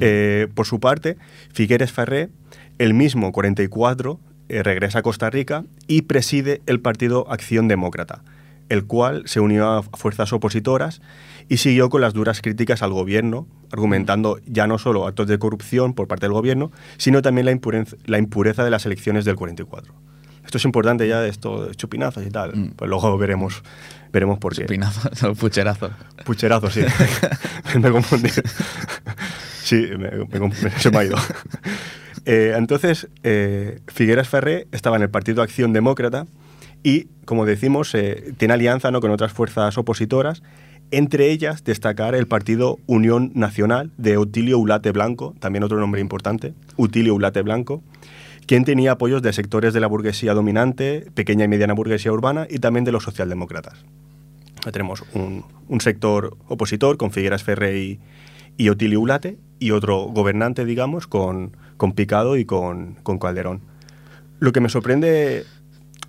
Eh, 0.00 0.48
por 0.54 0.66
su 0.66 0.80
parte, 0.80 1.16
Figueres 1.52 1.92
Ferré, 1.92 2.30
el 2.78 2.94
mismo 2.94 3.32
44, 3.32 4.20
eh, 4.48 4.62
regresa 4.62 5.00
a 5.00 5.02
Costa 5.02 5.30
Rica 5.30 5.64
y 5.86 6.02
preside 6.02 6.62
el 6.66 6.80
partido 6.80 7.30
Acción 7.30 7.68
Demócrata, 7.68 8.22
el 8.72 8.86
cual 8.86 9.24
se 9.26 9.38
unió 9.38 9.70
a 9.70 9.82
fuerzas 9.82 10.32
opositoras 10.32 11.02
y 11.46 11.58
siguió 11.58 11.90
con 11.90 12.00
las 12.00 12.14
duras 12.14 12.40
críticas 12.40 12.82
al 12.82 12.90
gobierno, 12.90 13.46
argumentando 13.70 14.40
ya 14.46 14.66
no 14.66 14.78
solo 14.78 15.06
actos 15.06 15.26
de 15.26 15.38
corrupción 15.38 15.92
por 15.92 16.08
parte 16.08 16.24
del 16.24 16.32
gobierno, 16.32 16.72
sino 16.96 17.20
también 17.20 17.44
la 17.44 17.52
impureza, 17.52 17.96
la 18.06 18.16
impureza 18.16 18.64
de 18.64 18.70
las 18.70 18.86
elecciones 18.86 19.26
del 19.26 19.36
44. 19.36 19.92
Esto 20.46 20.56
es 20.56 20.64
importante 20.64 21.06
ya, 21.06 21.26
esto 21.26 21.66
de 21.66 21.74
chupinazos 21.74 22.24
y 22.26 22.30
tal. 22.30 22.56
Mm. 22.56 22.70
Pues 22.76 22.88
luego 22.88 23.18
veremos, 23.18 23.62
veremos 24.10 24.38
por 24.38 24.54
qué. 24.54 24.62
Chupinazo, 24.62 25.34
pucherazo. 25.38 25.90
Pucherazo, 26.24 26.70
sí. 26.70 26.80
me 27.78 27.90
confundí. 27.90 28.30
Sí, 29.62 29.90
me, 29.98 30.10
me 30.10 30.70
se 30.78 30.90
me 30.90 30.98
ha 30.98 31.04
ido. 31.04 31.16
Eh, 32.24 32.54
entonces, 32.56 33.08
eh, 33.24 33.80
Figueras 33.88 34.28
Ferré 34.28 34.68
estaba 34.70 34.94
en 34.94 35.02
el 35.02 35.10
Partido 35.10 35.42
Acción 35.42 35.72
Demócrata 35.72 36.28
y, 36.82 37.08
como 37.24 37.46
decimos, 37.46 37.94
eh, 37.94 38.34
tiene 38.36 38.54
alianza 38.54 38.90
¿no? 38.90 39.00
con 39.00 39.10
otras 39.10 39.32
fuerzas 39.32 39.78
opositoras, 39.78 40.42
entre 40.90 41.30
ellas 41.30 41.64
destacar 41.64 42.14
el 42.14 42.26
Partido 42.26 42.78
Unión 42.86 43.32
Nacional 43.34 43.90
de 43.96 44.18
Utilio 44.18 44.58
Ulate 44.58 44.92
Blanco, 44.92 45.34
también 45.40 45.64
otro 45.64 45.78
nombre 45.78 46.00
importante, 46.00 46.54
Utilio 46.76 47.14
Ulate 47.14 47.42
Blanco, 47.42 47.82
quien 48.46 48.64
tenía 48.64 48.92
apoyos 48.92 49.22
de 49.22 49.32
sectores 49.32 49.72
de 49.72 49.80
la 49.80 49.86
burguesía 49.86 50.34
dominante, 50.34 51.06
pequeña 51.14 51.44
y 51.44 51.48
mediana 51.48 51.74
burguesía 51.74 52.12
urbana 52.12 52.46
y 52.50 52.58
también 52.58 52.84
de 52.84 52.92
los 52.92 53.04
socialdemócratas. 53.04 53.84
Tenemos 54.70 55.04
un, 55.14 55.44
un 55.68 55.80
sector 55.80 56.36
opositor 56.48 56.96
con 56.96 57.10
Figueras 57.10 57.42
Ferré 57.42 57.80
y, 57.80 58.00
y 58.56 58.68
Otilio 58.68 59.00
Ulate 59.00 59.38
y 59.58 59.70
otro 59.70 60.02
gobernante, 60.04 60.64
digamos, 60.64 61.06
con, 61.06 61.56
con 61.76 61.92
Picado 61.92 62.36
y 62.36 62.44
con, 62.44 62.96
con 63.02 63.18
Calderón. 63.18 63.60
Lo 64.38 64.52
que 64.52 64.60
me 64.60 64.68
sorprende 64.68 65.44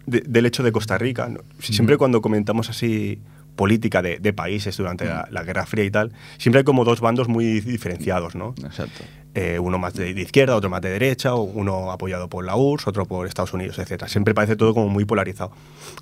de- 0.06 0.24
del 0.28 0.46
hecho 0.46 0.64
de 0.64 0.72
Costa 0.72 0.98
Rica, 0.98 1.28
¿no? 1.30 1.42
siempre 1.60 1.98
cuando 1.98 2.22
comentamos 2.22 2.70
así 2.70 3.22
política 3.56 4.02
de, 4.02 4.18
de 4.20 4.34
países 4.34 4.76
durante 4.78 5.06
la, 5.06 5.28
la 5.30 5.44
Guerra 5.44 5.66
Fría 5.66 5.86
y 5.86 5.92
tal, 5.92 6.12
siempre 6.38 6.60
hay 6.60 6.64
como 6.64 6.84
dos 6.86 7.02
bandos 7.02 7.28
muy 7.28 7.60
diferenciados, 7.62 8.34
¿no? 8.36 8.56
Exacto. 8.64 9.04
Eh, 9.36 9.60
uno 9.60 9.78
más 9.80 9.94
de, 9.94 10.14
de 10.14 10.22
izquierda, 10.22 10.56
otro 10.56 10.70
más 10.70 10.82
de 10.82 10.90
derecha, 10.90 11.36
o 11.36 11.42
uno 11.44 11.92
apoyado 11.92 12.30
por 12.30 12.46
la 12.46 12.56
URSS, 12.56 12.88
otro 12.88 13.06
por 13.06 13.28
Estados 13.28 13.54
Unidos, 13.54 13.78
etc. 13.80 14.06
Siempre 14.08 14.34
parece 14.34 14.56
todo 14.56 14.74
como 14.74 14.90
muy 14.90 15.06
polarizado. 15.06 15.52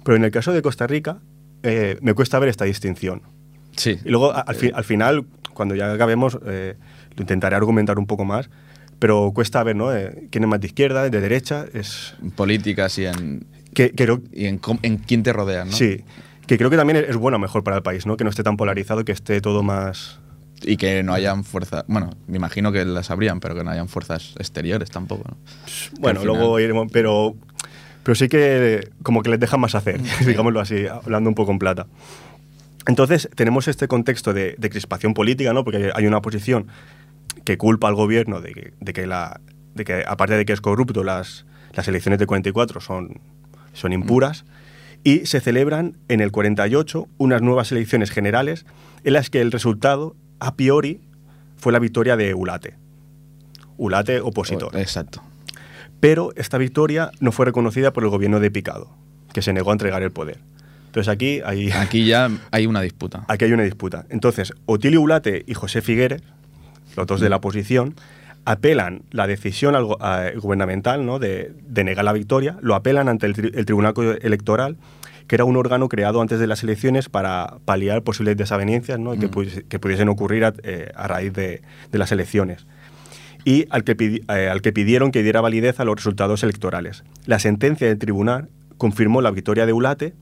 Pero 0.04 0.16
en 0.18 0.24
el 0.24 0.32
caso 0.32 0.52
de 0.54 0.62
Costa 0.62 0.88
Rica, 0.88 1.20
eh, 1.64 1.98
me 2.02 2.14
cuesta 2.14 2.40
ver 2.40 2.50
esta 2.50 2.66
distinción. 2.66 3.22
Sí. 3.76 4.00
Y 4.04 4.10
luego, 4.10 4.32
a- 4.34 4.42
al, 4.42 4.56
fi- 4.56 4.72
al 4.74 4.84
final, 4.86 5.26
cuando 5.54 5.76
ya 5.76 5.92
acabemos, 5.94 6.38
eh, 6.46 6.76
lo 7.16 7.22
intentaré 7.22 7.56
argumentar 7.58 8.00
un 8.00 8.06
poco 8.08 8.24
más, 8.26 8.50
pero 9.00 9.32
cuesta 9.34 9.62
ver, 9.64 9.76
¿no? 9.76 9.94
Eh, 9.96 10.28
quién 10.30 10.44
es 10.46 10.50
más 10.50 10.60
de 10.62 10.68
izquierda, 10.68 11.10
de 11.10 11.22
derecha, 11.22 11.66
es... 11.74 12.16
En 12.22 12.32
políticas 12.32 12.98
y 12.98 13.06
en, 13.06 13.46
Que, 13.74 13.92
creo- 13.92 14.22
y 14.34 14.46
en, 14.46 14.60
en 14.82 14.98
quién 14.98 15.24
te 15.24 15.32
rodean, 15.34 15.70
¿no? 15.70 15.76
Sí, 15.76 16.04
que 16.48 16.58
creo 16.58 16.70
que 16.70 16.78
también 16.78 16.98
es 17.08 17.16
bueno 17.16 17.40
mejor 17.40 17.64
para 17.64 17.78
el 17.78 17.84
país, 17.84 18.06
¿no? 18.06 18.18
Que 18.18 18.24
no 18.24 18.30
esté 18.30 18.44
tan 18.44 18.58
polarizado, 18.58 19.06
que 19.06 19.12
esté 19.12 19.40
todo 19.42 19.64
más... 19.64 20.20
Y 20.64 20.78
que 20.78 21.02
no 21.02 21.14
hayan 21.14 21.44
fuerzas. 21.44 21.86
Bueno, 21.88 22.12
me 22.28 22.38
imagino 22.38 22.72
que 22.72 22.86
las 22.86 23.10
habrían, 23.10 23.40
pero 23.40 23.56
que 23.56 23.64
no 23.64 23.72
hayan 23.72 23.88
fuerzas 23.88 24.36
exteriores 24.38 24.92
tampoco, 24.92 25.24
¿no? 25.30 25.38
Bueno, 26.00 26.20
al 26.20 26.26
final- 26.26 26.38
luego 26.38 26.60
iremos, 26.60 26.88
pero, 26.92 27.36
pero 28.04 28.14
sí 28.16 28.28
que 28.28 28.90
como 29.02 29.24
que 29.24 29.30
les 29.32 29.40
dejan 29.40 29.60
más 29.60 29.74
hacer, 29.74 30.00
digámoslo 30.26 30.60
así, 30.60 30.86
hablando 30.88 31.30
un 31.30 31.36
poco 31.36 31.52
en 31.52 31.58
plata. 31.60 31.88
Entonces, 32.88 33.30
tenemos 33.36 33.68
este 33.68 33.88
contexto 33.88 34.34
de, 34.34 34.56
de 34.58 34.70
crispación 34.70 35.14
política, 35.14 35.54
¿no? 35.54 35.64
Porque 35.64 35.92
hay 35.96 36.06
una 36.08 36.18
oposición 36.18 36.68
que 37.46 37.58
culpa 37.58 37.88
al 37.88 37.96
gobierno 37.96 38.42
de 38.42 38.54
que, 38.54 38.74
de 38.80 38.94
que, 38.94 39.08
la, 39.08 39.40
de 39.76 39.84
que 39.86 40.04
aparte 40.08 40.36
de 40.36 40.46
que 40.46 40.54
es 40.54 40.62
corrupto, 40.62 41.04
las, 41.04 41.46
las 41.74 41.88
elecciones 41.88 42.20
de 42.20 42.26
44 42.26 42.82
son, 42.82 43.20
son 43.74 43.94
impuras. 43.94 44.46
Y 45.04 45.26
se 45.26 45.40
celebran 45.40 45.98
en 46.10 46.22
el 46.22 46.32
48 46.32 47.08
unas 47.18 47.42
nuevas 47.42 47.72
elecciones 47.72 48.12
generales 48.12 48.66
en 49.04 49.14
las 49.14 49.30
que 49.30 49.42
el 49.42 49.52
resultado, 49.52 50.16
a 50.40 50.56
priori, 50.56 51.02
fue 51.58 51.72
la 51.74 51.80
victoria 51.80 52.18
de 52.18 52.34
Ulate. 52.34 52.76
Ulate 53.78 54.22
opositor. 54.22 54.76
Exacto. 54.78 55.24
Pero 56.00 56.34
esta 56.36 56.58
victoria 56.58 57.12
no 57.20 57.32
fue 57.32 57.46
reconocida 57.46 57.94
por 57.94 58.04
el 58.04 58.10
gobierno 58.10 58.40
de 58.40 58.52
Picado, 58.52 58.90
que 59.34 59.42
se 59.42 59.54
negó 59.54 59.72
a 59.72 59.74
entregar 59.74 60.04
el 60.04 60.12
poder. 60.12 60.40
Entonces 60.88 61.08
aquí 61.08 61.42
hay, 61.46 61.72
Aquí 61.76 62.06
ya 62.06 62.30
hay 62.52 62.68
una 62.68 62.82
disputa. 62.82 63.24
aquí 63.28 63.46
hay 63.46 63.54
una 63.54 63.64
disputa. 63.64 64.06
Entonces, 64.10 64.54
Otilio 64.66 65.02
Ulate 65.02 65.44
y 65.48 65.54
José 65.54 65.82
Figueres, 65.82 66.22
los 66.98 67.08
dos 67.08 67.22
de 67.22 67.30
la 67.30 67.38
oposición, 67.38 67.96
apelan 68.46 69.04
la 69.12 69.28
decisión 69.28 69.76
al 69.76 69.86
go- 69.86 69.98
a- 70.02 70.32
gubernamental 70.36 71.06
¿no? 71.06 71.20
de, 71.20 71.52
de 71.68 71.84
negar 71.84 72.06
la 72.06 72.14
victoria, 72.14 72.58
lo 72.62 72.76
apelan 72.76 73.08
ante 73.10 73.26
el, 73.28 73.36
tri- 73.36 73.52
el 73.54 73.66
Tribunal 73.66 73.94
Electoral, 74.22 74.78
que 75.28 75.36
era 75.36 75.46
un 75.46 75.56
órgano 75.58 75.88
creado 75.90 76.22
antes 76.22 76.40
de 76.40 76.48
las 76.48 76.64
elecciones 76.64 77.08
para 77.08 77.56
paliar 77.66 78.02
posibles 78.02 78.36
desavenencias 78.38 79.00
¿no? 79.00 79.12
que, 79.18 79.30
pudiese- 79.30 79.64
que 79.68 79.80
pudiesen 79.80 80.10
ocurrir 80.10 80.46
a, 80.46 80.54
eh, 80.64 80.92
a 80.96 81.08
raíz 81.08 81.34
de, 81.34 81.62
de 81.92 81.98
las 81.98 82.12
elecciones 82.12 82.66
y 83.46 83.66
al 83.70 83.84
que, 83.84 83.96
pidi- 83.98 84.24
eh, 84.36 84.50
al 84.50 84.62
que 84.62 84.72
pidieron 84.74 85.12
que 85.12 85.24
diera 85.24 85.42
validez 85.42 85.80
a 85.80 85.86
los 85.86 85.96
resultados 85.96 86.44
electorales. 86.44 87.04
La 87.26 87.40
sentencia 87.40 87.88
del 87.88 87.98
tribunal 87.98 88.50
confirmó 88.78 89.22
la 89.22 89.32
victoria 89.32 89.66
de 89.66 89.74
Ulate, 89.74 90.14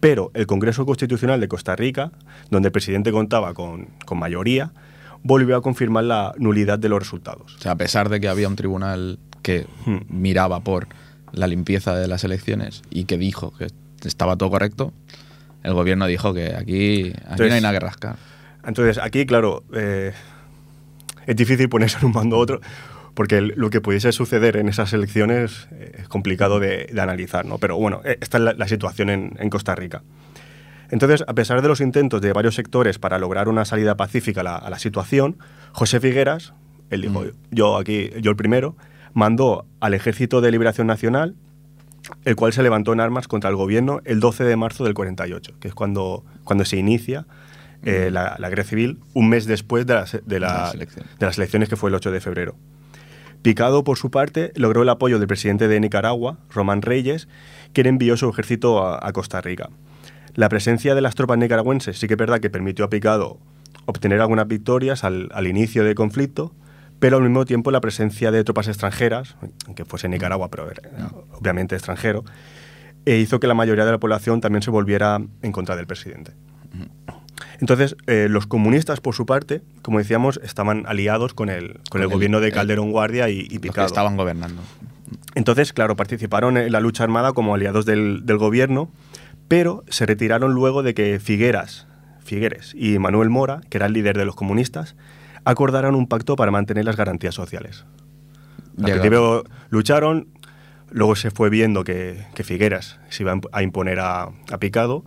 pero 0.00 0.30
el 0.34 0.46
Congreso 0.46 0.84
Constitucional 0.86 1.40
de 1.40 1.48
Costa 1.48 1.76
Rica, 1.76 2.12
donde 2.50 2.68
el 2.68 2.72
presidente 2.72 3.10
contaba 3.12 3.54
con, 3.54 3.88
con 4.06 4.18
mayoría, 4.18 4.72
volvió 5.24 5.56
a 5.56 5.62
confirmar 5.62 6.04
la 6.04 6.32
nulidad 6.38 6.78
de 6.78 6.88
los 6.88 7.00
resultados. 7.00 7.56
O 7.56 7.58
sea, 7.58 7.72
a 7.72 7.76
pesar 7.76 8.08
de 8.10 8.20
que 8.20 8.28
había 8.28 8.46
un 8.46 8.54
tribunal 8.56 9.18
que 9.42 9.66
Hmm. 9.86 9.98
miraba 10.08 10.60
por 10.60 10.86
la 11.32 11.48
limpieza 11.48 11.96
de 11.96 12.06
las 12.06 12.22
elecciones 12.22 12.82
y 12.90 13.06
que 13.06 13.18
dijo 13.18 13.52
que 13.58 13.66
estaba 14.06 14.36
todo 14.36 14.50
correcto, 14.50 14.92
El 15.64 15.72
gobierno 15.72 16.06
dijo 16.06 16.34
que 16.34 16.54
aquí, 16.54 17.08
aquí 17.08 17.12
Entonces- 17.22 17.48
no 17.48 17.54
hay 17.54 17.60
nada 17.62 17.72
que 17.72 17.80
rascar. 17.80 18.16
Entonces, 18.66 18.98
aquí, 19.02 19.24
claro, 19.24 19.64
eh, 19.72 20.12
es 21.26 21.36
difícil 21.36 21.70
ponerse 21.70 21.96
en 22.00 22.04
un 22.04 22.12
bando 22.12 22.36
u 22.36 22.40
otro, 22.40 22.60
porque 23.14 23.38
el- 23.38 23.54
lo 23.56 23.70
que 23.70 23.80
pudiese 23.80 24.12
suceder 24.12 24.58
en 24.58 24.68
esas 24.68 24.92
elecciones 24.92 25.66
eh, 25.72 26.00
es 26.00 26.08
complicado 26.08 26.60
de, 26.60 26.86
de 26.92 27.00
analizar, 27.00 27.46
¿no? 27.46 27.56
Pero 27.56 27.78
bueno, 27.78 28.02
eh, 28.04 28.18
esta 28.20 28.36
es 28.36 28.44
la, 28.44 28.52
la 28.52 28.68
situación 28.68 29.08
en, 29.08 29.32
en 29.38 29.48
Costa 29.48 29.74
Rica. 29.74 30.02
Entonces, 30.90 31.24
a 31.26 31.34
pesar 31.34 31.62
de 31.62 31.68
los 31.68 31.80
intentos 31.80 32.20
de 32.20 32.32
varios 32.32 32.54
sectores 32.54 32.98
para 32.98 33.18
lograr 33.18 33.48
una 33.48 33.64
salida 33.64 33.96
pacífica 33.96 34.42
a 34.42 34.44
la, 34.44 34.56
a 34.56 34.70
la 34.70 34.78
situación, 34.78 35.36
José 35.72 36.00
Figueras, 36.00 36.52
él 36.90 37.02
dijo, 37.02 37.22
Mm. 37.22 37.30
yo 37.50 37.76
aquí, 37.76 38.10
yo 38.20 38.30
el 38.30 38.36
primero, 38.36 38.76
mandó 39.14 39.66
al 39.80 39.94
Ejército 39.94 40.40
de 40.40 40.50
Liberación 40.50 40.86
Nacional, 40.86 41.34
el 42.24 42.36
cual 42.36 42.52
se 42.52 42.62
levantó 42.62 42.92
en 42.92 43.00
armas 43.00 43.28
contra 43.28 43.48
el 43.50 43.56
gobierno 43.56 44.00
el 44.04 44.20
12 44.20 44.44
de 44.44 44.56
marzo 44.56 44.84
del 44.84 44.92
48, 44.94 45.54
que 45.58 45.68
es 45.68 45.74
cuando, 45.74 46.22
cuando 46.44 46.64
se 46.66 46.76
inicia 46.76 47.26
eh, 47.82 48.10
la, 48.12 48.36
la 48.38 48.48
guerra 48.50 48.64
civil, 48.64 48.98
un 49.14 49.28
mes 49.30 49.46
después 49.46 49.86
de 49.86 49.94
las, 49.94 50.18
de, 50.24 50.40
la- 50.40 50.48
Las 50.48 50.74
elecciones. 50.74 51.18
de 51.18 51.26
las 51.26 51.38
elecciones, 51.38 51.68
que 51.68 51.76
fue 51.76 51.88
el 51.90 51.94
8 51.94 52.10
de 52.10 52.20
febrero. 52.20 52.56
Picado, 53.42 53.84
por 53.84 53.98
su 53.98 54.10
parte, 54.10 54.52
logró 54.56 54.82
el 54.82 54.88
apoyo 54.88 55.18
del 55.18 55.28
presidente 55.28 55.68
de 55.68 55.78
Nicaragua, 55.80 56.38
Román 56.50 56.80
Reyes, 56.82 57.28
quien 57.74 57.86
envió 57.86 58.16
su 58.16 58.28
ejército 58.28 58.84
a, 58.86 59.06
a 59.06 59.12
Costa 59.12 59.40
Rica. 59.42 59.68
La 60.34 60.48
presencia 60.48 60.94
de 60.94 61.00
las 61.00 61.14
tropas 61.14 61.38
nicaragüenses 61.38 61.98
sí 61.98 62.06
que 62.08 62.14
es 62.14 62.18
verdad 62.18 62.40
que 62.40 62.50
permitió 62.50 62.84
a 62.84 62.90
Picado 62.90 63.38
obtener 63.86 64.20
algunas 64.20 64.48
victorias 64.48 65.04
al, 65.04 65.28
al 65.32 65.46
inicio 65.46 65.84
del 65.84 65.94
conflicto, 65.94 66.52
pero 66.98 67.18
al 67.18 67.22
mismo 67.22 67.44
tiempo 67.44 67.70
la 67.70 67.80
presencia 67.80 68.30
de 68.30 68.42
tropas 68.44 68.66
extranjeras, 68.68 69.36
aunque 69.66 69.84
fuese 69.84 70.08
Nicaragua, 70.08 70.48
pero 70.50 70.70
era 70.70 70.82
obviamente 71.38 71.74
extranjero, 71.74 72.24
e 73.04 73.18
hizo 73.18 73.38
que 73.40 73.46
la 73.46 73.54
mayoría 73.54 73.84
de 73.84 73.92
la 73.92 73.98
población 73.98 74.40
también 74.40 74.62
se 74.62 74.70
volviera 74.70 75.20
en 75.42 75.52
contra 75.52 75.76
del 75.76 75.86
presidente. 75.86 76.32
Entonces, 77.60 77.96
eh, 78.06 78.26
los 78.30 78.46
comunistas, 78.46 79.00
por 79.00 79.14
su 79.14 79.26
parte, 79.26 79.62
como 79.82 79.98
decíamos, 79.98 80.40
estaban 80.42 80.84
aliados 80.86 81.34
con 81.34 81.48
el, 81.50 81.80
con 81.90 82.00
el 82.00 82.08
el- 82.08 82.12
gobierno 82.14 82.40
de 82.40 82.48
el- 82.48 82.54
Calderón 82.54 82.90
Guardia 82.90 83.28
y, 83.28 83.34
y 83.40 83.42
Los 83.42 83.48
que 83.50 83.60
Picado. 83.60 83.86
estaban 83.86 84.16
gobernando. 84.16 84.62
Entonces, 85.34 85.72
claro, 85.72 85.94
participaron 85.96 86.56
en 86.56 86.72
la 86.72 86.80
lucha 86.80 87.04
armada 87.04 87.32
como 87.32 87.54
aliados 87.54 87.84
del, 87.86 88.24
del 88.24 88.38
gobierno, 88.38 88.88
pero 89.48 89.84
se 89.88 90.06
retiraron 90.06 90.52
luego 90.54 90.82
de 90.82 90.94
que 90.94 91.18
Figueras, 91.20 91.86
Figueres 92.24 92.74
y 92.76 92.98
Manuel 92.98 93.30
Mora, 93.30 93.60
que 93.68 93.78
era 93.78 93.86
el 93.86 93.92
líder 93.92 94.16
de 94.16 94.24
los 94.24 94.34
comunistas, 94.34 94.96
acordaran 95.44 95.94
un 95.94 96.06
pacto 96.06 96.36
para 96.36 96.50
mantener 96.50 96.84
las 96.84 96.96
garantías 96.96 97.34
sociales. 97.34 97.84
Al 98.78 98.84
Llega- 98.86 99.00
principio 99.00 99.44
lucharon, 99.70 100.28
luego 100.90 101.14
se 101.16 101.30
fue 101.30 101.50
viendo 101.50 101.84
que, 101.84 102.24
que 102.34 102.44
Figueras 102.44 102.98
se 103.10 103.22
iba 103.22 103.32
a 103.32 103.36
imp- 103.36 103.48
a 103.52 103.62
imponer 103.62 104.00
a, 104.00 104.22
a 104.50 104.58
Picado 104.58 105.04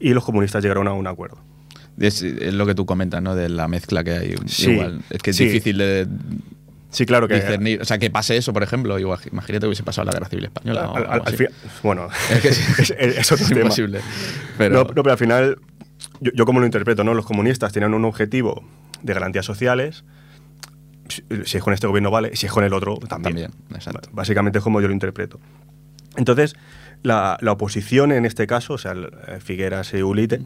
y 0.00 0.14
los 0.14 0.24
comunistas 0.24 0.62
llegaron 0.62 0.88
a 0.88 0.92
un 0.92 1.06
acuerdo. 1.06 1.38
Es, 1.98 2.22
es 2.22 2.52
lo 2.54 2.66
que 2.66 2.74
tú 2.74 2.84
comentas, 2.84 3.22
¿no? 3.22 3.34
De 3.34 3.48
la 3.48 3.68
mezcla 3.68 4.04
que 4.04 4.10
hay. 4.12 4.34
Sí, 4.46 4.72
Igual. 4.72 5.02
Es 5.10 5.22
que 5.22 5.30
es 5.30 5.36
sí. 5.36 5.44
difícil 5.46 5.78
de 5.78 6.06
Sí, 6.90 7.04
claro 7.04 7.28
que... 7.28 7.34
discernir. 7.34 7.82
O 7.82 7.84
sea, 7.84 7.98
que 7.98 8.10
pase 8.10 8.36
eso, 8.36 8.52
por 8.52 8.62
ejemplo. 8.62 8.98
Igual, 8.98 9.18
imagínate 9.30 9.60
que 9.62 9.66
hubiese 9.66 9.82
pasado 9.82 10.04
la 10.06 10.12
guerra 10.12 10.28
civil 10.28 10.44
española. 10.46 10.90
al- 10.94 11.04
al- 11.06 11.22
al 11.26 11.50
bueno, 11.82 12.08
Es 12.30 12.40
que 12.40 12.48
es, 12.82 12.90
es- 12.90 12.90
es 13.18 13.32
otro 13.32 13.44
Es 13.44 13.48
tema. 13.50 13.62
imposible. 13.62 14.00
Pero, 14.56 14.74
No, 14.74 14.84
no, 14.94 15.02
pero 15.02 15.12
al 15.12 15.18
final, 15.18 15.58
yo, 16.20 16.32
yo 16.34 16.46
como 16.46 16.60
lo 16.60 16.66
interpreto, 16.66 17.04
¿no? 17.04 17.12
Los 17.14 17.26
comunistas 17.26 17.72
tienen 17.72 17.92
un 17.94 18.04
objetivo 18.04 18.64
de 19.02 19.12
garantías 19.14 19.44
sociales. 19.44 20.04
Si, 21.08 21.22
si 21.44 21.56
es 21.58 21.62
con 21.62 21.72
este 21.74 21.86
gobierno, 21.86 22.10
vale. 22.10 22.34
Si 22.36 22.46
es 22.46 22.52
con 22.52 22.64
el 22.64 22.72
otro, 22.72 22.96
también. 23.08 23.34
También, 23.34 23.50
exacto. 23.74 24.08
Básicamente 24.12 24.58
es 24.58 24.64
como 24.64 24.80
yo 24.80 24.88
lo 24.88 24.94
interpreto. 24.94 25.38
Entonces, 26.16 26.54
la, 27.02 27.36
la 27.40 27.52
oposición 27.52 28.10
en 28.10 28.24
este 28.24 28.46
caso, 28.46 28.74
o 28.74 28.78
sea, 28.78 28.92
eh, 28.92 29.38
Figueras 29.40 29.92
y 29.94 30.02
Ulite, 30.02 30.40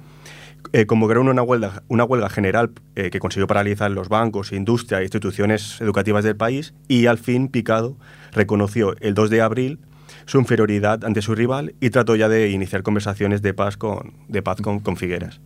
eh, 0.73 0.87
convocaron 0.87 1.29
una 1.29 1.42
huelga, 1.42 1.83
una 1.88 2.05
huelga 2.05 2.29
general 2.29 2.70
eh, 2.94 3.11
que 3.11 3.18
consiguió 3.18 3.46
paralizar 3.46 3.90
los 3.90 4.09
bancos, 4.09 4.53
industria 4.53 5.01
e 5.01 5.03
instituciones 5.03 5.81
educativas 5.81 6.25
del 6.25 6.37
país 6.37 6.75
y 6.88 7.07
al 7.07 7.18
fin 7.18 7.49
Picado 7.49 7.96
reconoció 8.33 8.94
el 9.01 9.14
2 9.14 9.31
de 9.31 9.42
abril 9.42 9.81
su 10.27 10.38
inferioridad 10.38 11.05
ante 11.05 11.23
su 11.23 11.35
rival 11.35 11.75
y 11.81 11.90
trató 11.90 12.14
ya 12.14 12.29
de 12.29 12.51
iniciar 12.51 12.83
conversaciones 12.83 13.42
de 13.42 13.55
paz 13.55 13.77
con, 13.77 14.14
de 14.29 14.42
paz 14.42 14.61
con, 14.61 14.96
Figueras. 14.96 15.40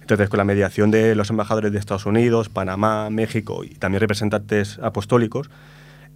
Entonces, 0.00 0.28
con 0.28 0.38
la 0.38 0.44
mediación 0.44 0.90
de 0.90 1.14
los 1.14 1.30
embajadores 1.30 1.72
de 1.72 1.78
Estados 1.78 2.06
Unidos, 2.06 2.48
Panamá, 2.48 3.10
México 3.10 3.64
y 3.64 3.74
también 3.74 4.00
representantes 4.00 4.78
apostólicos, 4.78 5.50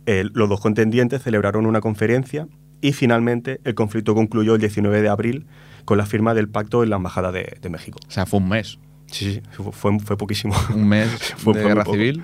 eh, 0.07 0.25
los 0.33 0.49
dos 0.49 0.61
contendientes 0.61 1.23
celebraron 1.23 1.67
una 1.67 1.81
conferencia 1.81 2.49
y 2.81 2.93
finalmente 2.93 3.61
el 3.64 3.75
conflicto 3.75 4.14
concluyó 4.14 4.55
el 4.55 4.61
19 4.61 5.03
de 5.03 5.09
abril 5.09 5.47
con 5.85 5.99
la 5.99 6.07
firma 6.07 6.35
del 6.35 6.49
pacto 6.49 6.83
en 6.83 6.90
la 6.90 6.97
Embajada 6.97 7.33
de, 7.33 7.59
de 7.61 7.68
México. 7.68 7.99
o 8.07 8.11
sea, 8.11 8.27
fue 8.27 8.40
un 8.40 8.49
mes. 8.49 8.79
Sí, 9.07 9.35
sí, 9.35 9.42
fue, 9.73 9.99
fue, 10.01 10.16
poquísimo. 10.16 10.55
Un 10.75 10.88
mes 10.88 11.09
Fue- 11.37 11.55
de 11.55 11.61
fue 11.61 11.68
guerra 11.68 11.85
civil. 11.85 12.23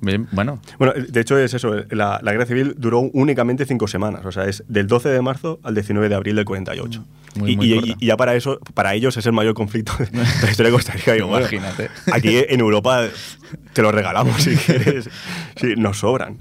Bueno, 0.00 0.60
Bueno, 0.78 0.92
de 0.96 1.20
hecho 1.20 1.36
es 1.36 1.54
eso, 1.54 1.74
la, 1.90 2.20
la 2.22 2.30
guerra 2.32 2.46
civil 2.46 2.76
duró 2.78 3.00
únicamente 3.00 3.66
cinco 3.66 3.88
semanas, 3.88 4.24
o 4.24 4.30
sea, 4.30 4.44
es 4.44 4.62
del 4.68 4.86
12 4.86 5.08
de 5.08 5.20
marzo 5.22 5.58
al 5.64 5.74
19 5.74 6.08
de 6.08 6.14
abril 6.14 6.36
del 6.36 6.44
48. 6.44 7.04
Muy- 7.34 7.50
y, 7.52 7.56
muy 7.56 7.66
y- 7.66 7.96
y 7.98 8.06
ya 8.06 8.16
para 8.16 8.36
eso, 8.36 8.60
para 8.74 8.94
ellos 8.94 9.16
es 9.16 9.26
el 9.26 9.32
mayor 9.32 9.54
conflicto 9.54 9.92
de 9.98 10.08
la 10.16 10.50
historia 10.50 10.70
de 10.70 10.76
Costa 10.76 10.92
Rica. 10.92 11.14
Digo, 11.14 11.26
bueno, 11.26 11.48
Imagínate. 11.48 11.90
aquí 12.12 12.44
en 12.48 12.60
Europa 12.60 13.08
te 13.72 13.82
lo 13.82 13.90
regalamos 13.90 14.40
si 14.40 14.54
quieres, 14.56 15.10
sí, 15.56 15.74
nos 15.76 15.98
sobran. 15.98 16.38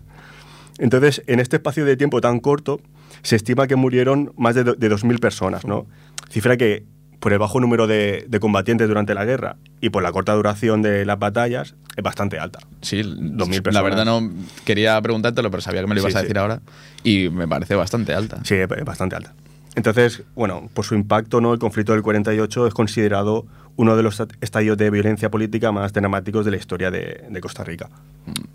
Entonces, 0.78 1.24
en 1.26 1.40
este 1.40 1.56
espacio 1.56 1.84
de 1.84 1.98
tiempo 1.98 2.22
tan 2.22 2.40
corto, 2.40 2.80
se 3.24 3.36
estima 3.36 3.68
que 3.68 3.76
murieron 3.76 4.34
más 4.38 4.56
de, 4.56 4.64
de 4.64 4.90
2.000 4.92 5.20
personas, 5.20 5.66
¿no? 5.66 5.86
Cifra 6.30 6.58
que, 6.58 6.84
por 7.20 7.34
el 7.34 7.40
bajo 7.40 7.60
número 7.60 7.88
de, 7.88 8.26
de 8.28 8.40
combatientes 8.40 8.88
durante 8.88 9.14
la 9.14 9.26
guerra 9.26 9.58
y 9.82 9.90
por 9.90 10.04
la 10.04 10.12
corta 10.12 10.34
duración 10.34 10.82
de 10.82 11.06
las 11.06 11.18
batallas, 11.20 11.76
es 11.96 12.04
bastante 12.04 12.38
alta. 12.40 12.60
sí, 12.82 13.02
2.000 13.02 13.56
la 13.56 13.62
personas. 13.64 13.84
verdad 13.84 14.06
no 14.06 14.30
quería 14.66 15.02
preguntártelo, 15.02 15.50
pero 15.50 15.62
sabía 15.62 15.82
que 15.82 15.88
me 15.88 15.96
lo 15.96 16.02
ibas 16.02 16.14
Sí, 16.14 16.18
a 16.18 16.22
sí. 16.22 16.26
decir 16.26 16.38
ahora. 16.38 16.62
Y 17.04 17.30
me 17.30 17.48
parece 17.48 17.74
bastante 17.76 18.14
alta. 18.14 18.40
Sí, 18.44 18.56
es 18.56 18.68
bastante 18.86 19.16
alta. 19.16 19.34
Entonces, 19.76 20.24
bueno, 20.36 20.70
por 20.74 20.86
su 20.86 20.96
impacto, 20.96 21.40
¿no? 21.42 21.54
el 21.54 21.60
conflicto 21.60 21.94
del 21.94 22.02
48 22.02 22.68
es 22.68 22.74
considerado 22.74 23.46
uno 23.76 23.96
de 23.96 24.02
los 24.04 24.20
estadios 24.42 24.76
de 24.78 24.90
violencia 24.90 25.30
política 25.30 25.72
más 25.72 25.94
dramáticos 25.94 26.46
de 26.46 26.52
la 26.52 26.58
historia 26.58 26.90
de, 26.90 27.26
de 27.30 27.42
Costa 27.42 27.64
Rica. 27.64 27.90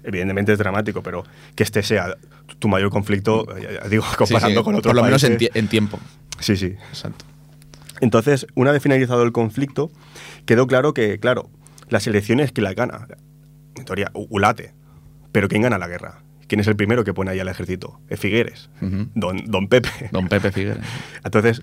Evidentemente 0.04 0.52
es 0.52 0.58
dramático, 0.58 1.02
pero 1.02 1.24
que 1.54 1.62
este 1.62 1.82
sea 1.82 2.16
tu- 2.58 2.68
mayor 2.68 2.90
conflicto, 2.90 3.46
ya 3.58 3.88
digo, 3.88 4.04
comparando 4.18 4.60
sí, 4.60 4.64
con 4.64 4.74
otros 4.74 4.90
Por 4.90 4.96
lo 4.96 5.04
menos 5.04 5.22
en, 5.24 5.36
países. 5.36 5.54
tie- 5.54 5.58
en 5.58 5.68
tiempo. 5.68 5.98
Sí, 6.40 6.56
sí. 6.56 6.74
Exacto. 6.88 7.24
Entonces, 8.00 8.46
una 8.54 8.72
vez 8.72 8.82
finalizado 8.82 9.22
el 9.22 9.32
conflicto, 9.32 9.90
quedó 10.44 10.66
claro 10.66 10.92
que, 10.92 11.18
claro, 11.20 11.50
las 11.88 12.06
elecciones 12.06 12.50
que 12.52 12.60
la 12.62 12.74
gana, 12.74 13.06
en 13.76 13.84
teoría, 13.84 14.10
Ulate. 14.14 14.74
Pero 15.30 15.48
¿quién 15.48 15.62
gana 15.62 15.78
la 15.78 15.86
guerra? 15.88 16.22
¿Quién 16.48 16.60
es 16.60 16.66
el 16.66 16.76
primero 16.76 17.04
que 17.04 17.14
pone 17.14 17.30
ahí 17.30 17.38
al 17.40 17.48
ejército? 17.48 18.00
Es 18.08 18.18
Figueres, 18.20 18.70
don, 18.80 19.44
don 19.46 19.68
Pepe. 19.68 19.88
Don 20.10 20.28
Pepe 20.28 20.50
Figueres. 20.52 20.84
Entonces, 21.24 21.62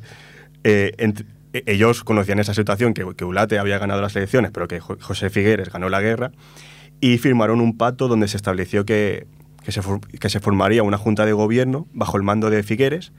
eh, 0.64 0.94
ent- 0.98 1.26
e- 1.54 1.64
ellos 1.68 2.04
conocían 2.04 2.40
esa 2.40 2.54
situación, 2.54 2.94
que, 2.94 3.06
que 3.16 3.26
Ulate 3.26 3.60
había 3.60 3.78
ganado 3.78 4.02
las 4.02 4.16
elecciones, 4.16 4.52
pero 4.52 4.68
que 4.68 4.80
Jo- 4.80 4.98
José 5.02 5.30
Figueres 5.30 5.70
ganó 5.72 5.90
la 5.90 6.00
guerra, 6.02 6.32
y 7.02 7.18
firmaron 7.18 7.62
un 7.62 7.78
pacto 7.78 8.08
donde 8.08 8.28
se 8.28 8.38
estableció 8.38 8.86
que, 8.86 9.28
que 9.64 9.72
se, 9.72 9.82
que 10.20 10.30
se 10.30 10.40
formaría 10.40 10.84
una 10.84 10.98
junta 10.98 11.26
de 11.26 11.34
gobierno 11.34 11.88
bajo 11.94 12.18
el 12.18 12.24
mando 12.24 12.50
de 12.50 12.64
Figueres, 12.64 13.12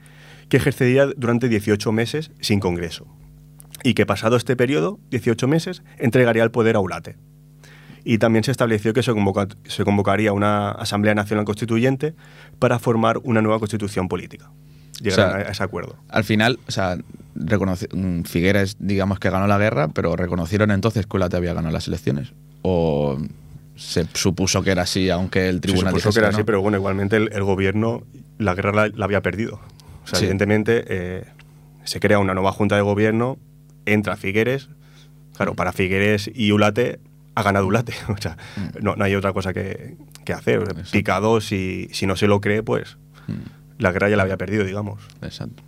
que 0.49 0.57
ejercería 0.57 1.05
durante 1.17 1.49
18 1.49 1.91
meses 1.91 2.31
sin 2.41 2.59
Congreso, 2.59 3.07
y 3.83 3.93
que 3.93 4.05
pasado 4.05 4.35
este 4.35 4.55
periodo, 4.55 4.99
18 5.09 5.47
meses, 5.47 5.81
entregaría 5.97 6.43
el 6.43 6.51
poder 6.51 6.75
a 6.75 6.79
Ulate. 6.79 7.15
Y 8.03 8.17
también 8.17 8.43
se 8.43 8.51
estableció 8.51 8.93
que 8.93 9.03
se, 9.03 9.11
convoca- 9.13 9.47
se 9.65 9.83
convocaría 9.83 10.33
una 10.33 10.71
Asamblea 10.71 11.13
Nacional 11.13 11.45
Constituyente 11.45 12.15
para 12.59 12.79
formar 12.79 13.19
una 13.23 13.41
nueva 13.41 13.59
constitución 13.59 14.07
política. 14.07 14.51
Llegaron 15.01 15.39
sea, 15.39 15.47
a 15.47 15.51
ese 15.51 15.63
acuerdo. 15.63 15.95
Al 16.09 16.23
final, 16.23 16.59
o 16.67 16.71
sea, 16.71 16.97
mm, 17.35 18.23
Figueres, 18.23 18.75
digamos 18.79 19.19
que 19.19 19.29
ganó 19.29 19.47
la 19.47 19.57
guerra, 19.57 19.87
pero 19.89 20.15
reconocieron 20.15 20.71
entonces 20.71 21.05
que 21.05 21.15
Ulate 21.17 21.37
había 21.37 21.53
ganado 21.53 21.73
las 21.73 21.87
elecciones. 21.87 22.33
O 22.63 23.17
se 23.75 24.05
supuso 24.13 24.61
que 24.63 24.71
era 24.71 24.83
así, 24.83 25.09
aunque 25.09 25.49
el 25.49 25.55
Se 25.55 25.61
tribunal 25.61 25.91
supuso 25.91 26.09
dijese 26.09 26.19
que 26.19 26.25
era 26.25 26.31
no? 26.31 26.37
así, 26.37 26.43
pero 26.43 26.61
bueno, 26.61 26.77
igualmente 26.77 27.15
el, 27.17 27.29
el 27.33 27.43
gobierno 27.43 28.03
la 28.37 28.53
guerra 28.55 28.71
la, 28.73 28.87
la 28.95 29.05
había 29.05 29.21
perdido. 29.21 29.59
O 30.03 30.07
sea, 30.07 30.19
Sí. 30.19 30.25
evidentemente 30.25 30.83
eh, 30.87 31.25
se 31.83 31.99
crea 31.99 32.19
una 32.19 32.33
nueva 32.33 32.51
junta 32.51 32.75
de 32.75 32.81
gobierno, 32.81 33.37
entra 33.85 34.17
Figueres, 34.17 34.69
Mm. 34.69 35.35
claro, 35.35 35.53
para 35.55 35.71
Figueres 35.71 36.29
y 36.33 36.51
Ulate 36.51 36.99
ha 37.35 37.43
ganado 37.43 37.65
Ulate. 37.67 37.93
O 38.09 38.17
sea, 38.21 38.37
no, 38.81 38.95
no 38.95 39.03
hay 39.05 39.15
otra 39.15 39.31
cosa 39.33 39.53
que, 39.53 39.95
que 40.25 40.33
hacer. 40.33 40.59
Mm. 40.59 40.63
Exacto. 40.71 40.89
Picado, 40.91 41.41
si, 41.41 41.87
si 41.91 42.05
no 42.05 42.15
se 42.15 42.27
lo 42.27 42.41
cree, 42.41 42.61
pues 42.63 42.97
Mm. 43.27 43.33
la 43.81 43.91
guerra 43.91 44.09
ya 44.09 44.17
la 44.17 44.23
había 44.23 44.37
perdido, 44.37 44.63
digamos. 44.65 45.01
Exacto. 45.21 45.63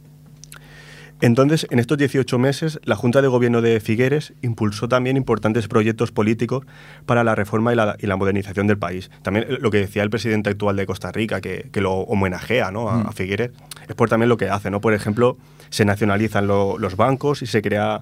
Entonces, 1.24 1.65
en 1.69 1.80
estos 1.80 1.97
18 1.97 2.38
meses, 2.38 2.82
la 2.84 2.97
Junta 2.97 3.21
de 3.21 3.30
Gobierno 3.30 3.61
de 3.61 3.80
Figueres 3.80 4.34
impulsó 4.41 4.89
también 4.89 5.15
importantes 5.15 5.69
proyectos 5.69 6.11
políticos 6.11 6.65
para 7.05 7.24
la 7.24 7.34
reforma 7.34 7.71
y 7.71 7.78
la, 7.78 7.95
y 7.97 8.07
la 8.07 8.17
modernización 8.17 8.67
del 8.67 8.78
país. 8.78 9.09
También 9.21 9.45
eh, 9.47 9.57
lo 9.61 9.71
que 9.71 9.78
decía 9.78 10.03
el 10.03 10.09
presidente 10.09 10.49
actual 10.49 10.76
de 10.76 10.86
Costa 10.86 11.13
Rica, 11.13 11.39
que, 11.39 11.69
que 11.71 11.80
lo 11.80 11.93
homenajea 11.93 12.71
¿no? 12.71 12.89
a, 12.89 12.97
Mm. 12.97 13.07
a 13.07 13.11
Figueres, 13.13 13.51
es 13.88 13.95
por 13.95 14.09
también 14.09 14.28
lo 14.28 14.36
que 14.36 14.49
hace. 14.49 14.69
¿no? 14.69 14.82
Por 14.82 14.93
ejemplo, 14.93 15.38
se 15.69 15.86
nacionalizan 15.86 16.45
lo- 16.45 16.78
los 16.78 16.97
bancos 16.97 17.41
y 17.41 17.45
se 17.45 17.61
crea 17.61 18.01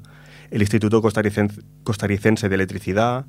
el 0.49 0.61
Instituto 0.61 0.99
Costarricense, 1.03 1.61
Costarricense 1.83 2.49
de 2.49 2.55
Electricidad, 2.55 3.25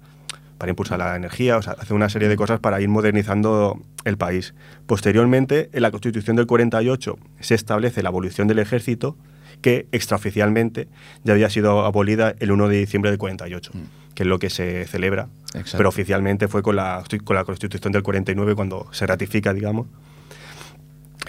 para 0.56 0.70
impulsar 0.70 1.00
la 1.00 1.16
energía, 1.16 1.58
o 1.58 1.62
sea, 1.62 1.74
hace 1.78 1.92
una 1.92 2.08
serie 2.08 2.28
de 2.28 2.36
cosas 2.36 2.60
para 2.60 2.80
ir 2.80 2.88
modernizando 2.88 3.78
el 4.06 4.16
país. 4.16 4.54
Posteriormente, 4.86 5.68
en 5.74 5.82
la 5.82 5.90
Constitución 5.90 6.36
del 6.36 6.46
48 6.46 7.18
se 7.40 7.54
establece 7.54 8.02
la 8.02 8.08
abolición 8.08 8.48
del 8.48 8.58
ejército, 8.60 9.18
que 9.62 9.86
extraoficialmente 9.92 10.88
ya 11.24 11.32
había 11.32 11.48
sido 11.48 11.84
abolida 11.86 12.34
el 12.40 12.52
1 12.52 12.68
de 12.68 12.78
diciembre 12.78 13.10
del 13.10 13.18
48, 13.18 13.72
que 14.14 14.24
es 14.24 14.26
lo 14.26 14.38
que 14.38 14.50
se 14.50 14.86
celebra, 14.86 15.28
Exacto. 15.54 15.78
pero 15.78 15.88
oficialmente 15.88 16.48
fue 16.48 16.62
con 16.62 16.76
la, 16.76 17.02
con 17.24 17.36
la 17.36 17.44
Constitución 17.44 17.92
del 17.92 18.02
49 18.02 18.54
cuando 18.54 18.88
se 18.92 19.06
ratifica, 19.06 19.54
digamos. 19.54 19.86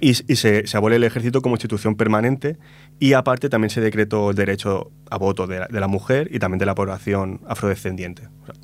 Y, 0.01 0.09
y 0.09 0.35
se, 0.35 0.67
se 0.67 0.75
abole 0.75 0.97
el 0.97 1.03
ejército 1.05 1.41
como 1.41 1.55
institución 1.55 1.95
permanente 1.95 2.57
y 2.99 3.13
aparte 3.13 3.47
también 3.47 3.69
se 3.69 3.79
decretó 3.79 4.31
el 4.31 4.35
derecho 4.35 4.91
a 5.09 5.17
voto 5.17 5.47
de 5.47 5.59
la, 5.59 5.67
de 5.67 5.79
la 5.79 5.87
mujer 5.87 6.27
y 6.31 6.39
también 6.39 6.59
de 6.59 6.65
la 6.65 6.75
población 6.75 7.39
afrodescendiente. 7.47 8.27
O 8.41 8.45
sea, 8.45 8.55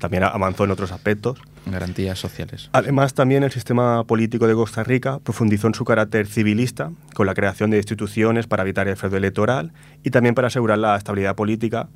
también 0.00 0.24
avanzó 0.24 0.64
en 0.64 0.72
otros 0.72 0.90
aspectos. 0.92 1.38
Garantías 1.66 2.18
sociales. 2.18 2.70
Además, 2.72 3.14
también 3.14 3.42
el 3.44 3.52
sistema 3.52 4.02
político 4.04 4.46
de 4.48 4.54
Costa 4.54 4.82
Rica 4.82 5.18
profundizó 5.20 5.66
en 5.68 5.74
su 5.74 5.84
carácter 5.84 6.26
civilista, 6.26 6.90
con 7.14 7.26
la 7.26 7.34
creación 7.34 7.70
de 7.70 7.76
instituciones 7.76 8.46
para 8.46 8.62
evitar 8.62 8.88
el 8.88 8.96
fraude 8.96 9.18
electoral 9.18 9.72
y 10.02 10.10
también 10.10 10.34
para 10.34 10.48
asegurar 10.48 10.78
la 10.78 10.96
estabilidad 10.96 11.36
política. 11.36 11.88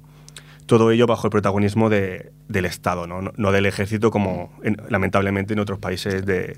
Todo 0.67 0.91
ello 0.91 1.07
bajo 1.07 1.27
el 1.27 1.31
protagonismo 1.31 1.91
de- 1.91 2.31
del 2.49 2.65
Estado, 2.67 3.07
¿no? 3.07 3.21
No- 3.23 3.33
no 3.37 3.53
del 3.53 3.67
ejército 3.67 4.11
como 4.11 4.53
en- 4.63 4.77
lamentablemente 4.89 5.53
en 5.55 5.59
otros 5.59 5.79
países 5.79 6.25
de, 6.25 6.57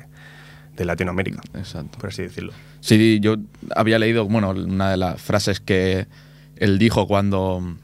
de 0.77 0.85
Latinoamérica, 0.85 1.41
Exacto. 1.55 1.99
por 1.99 2.11
así 2.11 2.23
decirlo. 2.23 2.53
Sí, 2.81 3.19
yo 3.21 3.37
había 3.75 3.99
leído, 3.99 4.27
bueno, 4.27 4.51
una 4.51 4.91
de 4.91 4.97
las 4.97 5.21
frases 5.21 5.59
que 5.61 6.07
él 6.57 6.79
dijo 6.79 7.07
cuando, 7.09 7.77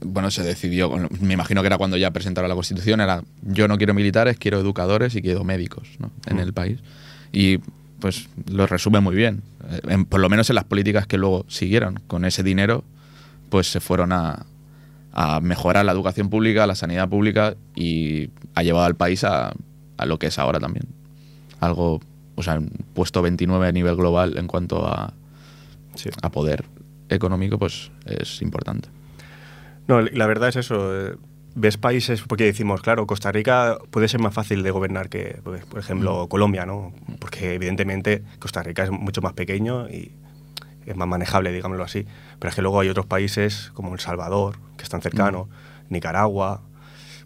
bueno, 0.00 0.30
se 0.30 0.42
decidió, 0.42 0.88
bueno, 0.88 1.08
me 1.20 1.34
imagino 1.34 1.60
que 1.62 1.66
era 1.66 1.78
cuando 1.78 1.96
ya 1.96 2.10
presentaron 2.10 2.48
la 2.48 2.54
Constitución, 2.54 3.00
era 3.00 3.22
yo 3.42 3.68
no 3.68 3.76
quiero 3.78 3.94
militares, 3.94 4.36
quiero 4.38 4.58
educadores 4.60 5.14
y 5.14 5.22
quiero 5.22 5.44
médicos 5.44 5.88
¿no? 5.98 6.10
en 6.26 6.38
el 6.38 6.52
país. 6.52 6.80
Y 7.32 7.58
pues 8.00 8.28
lo 8.50 8.66
resume 8.66 9.00
muy 9.00 9.14
bien, 9.14 9.42
Eh, 9.70 9.80
en- 9.88 10.04
por 10.06 10.20
lo 10.20 10.28
menos 10.30 10.48
en 10.50 10.56
las 10.56 10.64
políticas 10.64 11.06
que 11.06 11.18
luego 11.18 11.44
siguieron. 11.48 12.00
Con 12.06 12.24
ese 12.24 12.42
dinero, 12.42 12.82
pues 13.50 13.70
se 13.70 13.78
fueron 13.80 14.10
a, 14.12 14.46
a 15.12 15.40
mejorar 15.40 15.84
la 15.84 15.92
educación 15.92 16.30
pública, 16.30 16.66
la 16.66 16.74
sanidad 16.74 17.08
pública 17.10 17.54
y 17.76 18.30
ha 18.54 18.62
llevado 18.62 18.86
al 18.86 18.94
país 18.96 19.22
a, 19.24 19.52
a 19.98 20.06
lo 20.06 20.18
que 20.18 20.28
es 20.28 20.38
ahora 20.38 20.58
también. 20.60 20.86
Algo, 21.60 22.00
o 22.36 22.42
sea, 22.42 22.58
puesto 22.94 23.20
29 23.20 23.68
a 23.68 23.72
nivel 23.72 23.96
global 23.96 24.38
en 24.38 24.46
cuanto 24.46 24.86
a, 24.86 25.12
Sí. 25.94 26.08
a 26.22 26.30
poder 26.30 26.64
económico, 27.10 27.58
pues 27.58 27.90
es 28.06 28.40
importante. 28.40 28.88
No, 29.90 30.00
la 30.00 30.26
verdad 30.26 30.48
es 30.50 30.56
eso. 30.56 30.96
eh, 30.96 31.16
Ves 31.56 31.76
países, 31.78 32.22
porque 32.22 32.44
decimos, 32.44 32.80
claro, 32.80 33.08
Costa 33.08 33.32
Rica 33.32 33.76
puede 33.90 34.06
ser 34.06 34.20
más 34.20 34.32
fácil 34.32 34.62
de 34.62 34.70
gobernar 34.70 35.08
que, 35.08 35.40
pues, 35.42 35.64
por 35.66 35.80
ejemplo, 35.80 36.28
Colombia, 36.28 36.64
¿no? 36.64 36.92
Porque 37.18 37.54
evidentemente 37.54 38.22
Costa 38.38 38.62
Rica 38.62 38.84
es 38.84 38.92
mucho 38.92 39.20
más 39.20 39.32
pequeño 39.32 39.88
y 39.88 40.12
es 40.86 40.94
más 40.96 41.08
manejable, 41.08 41.50
digámoslo 41.50 41.82
así. 41.82 42.06
Pero 42.38 42.50
es 42.50 42.54
que 42.54 42.62
luego 42.62 42.78
hay 42.78 42.88
otros 42.88 43.06
países 43.06 43.72
como 43.74 43.92
El 43.92 43.98
Salvador, 43.98 44.58
que 44.76 44.84
están 44.84 45.02
cercanos, 45.02 45.48
Nicaragua, 45.88 46.62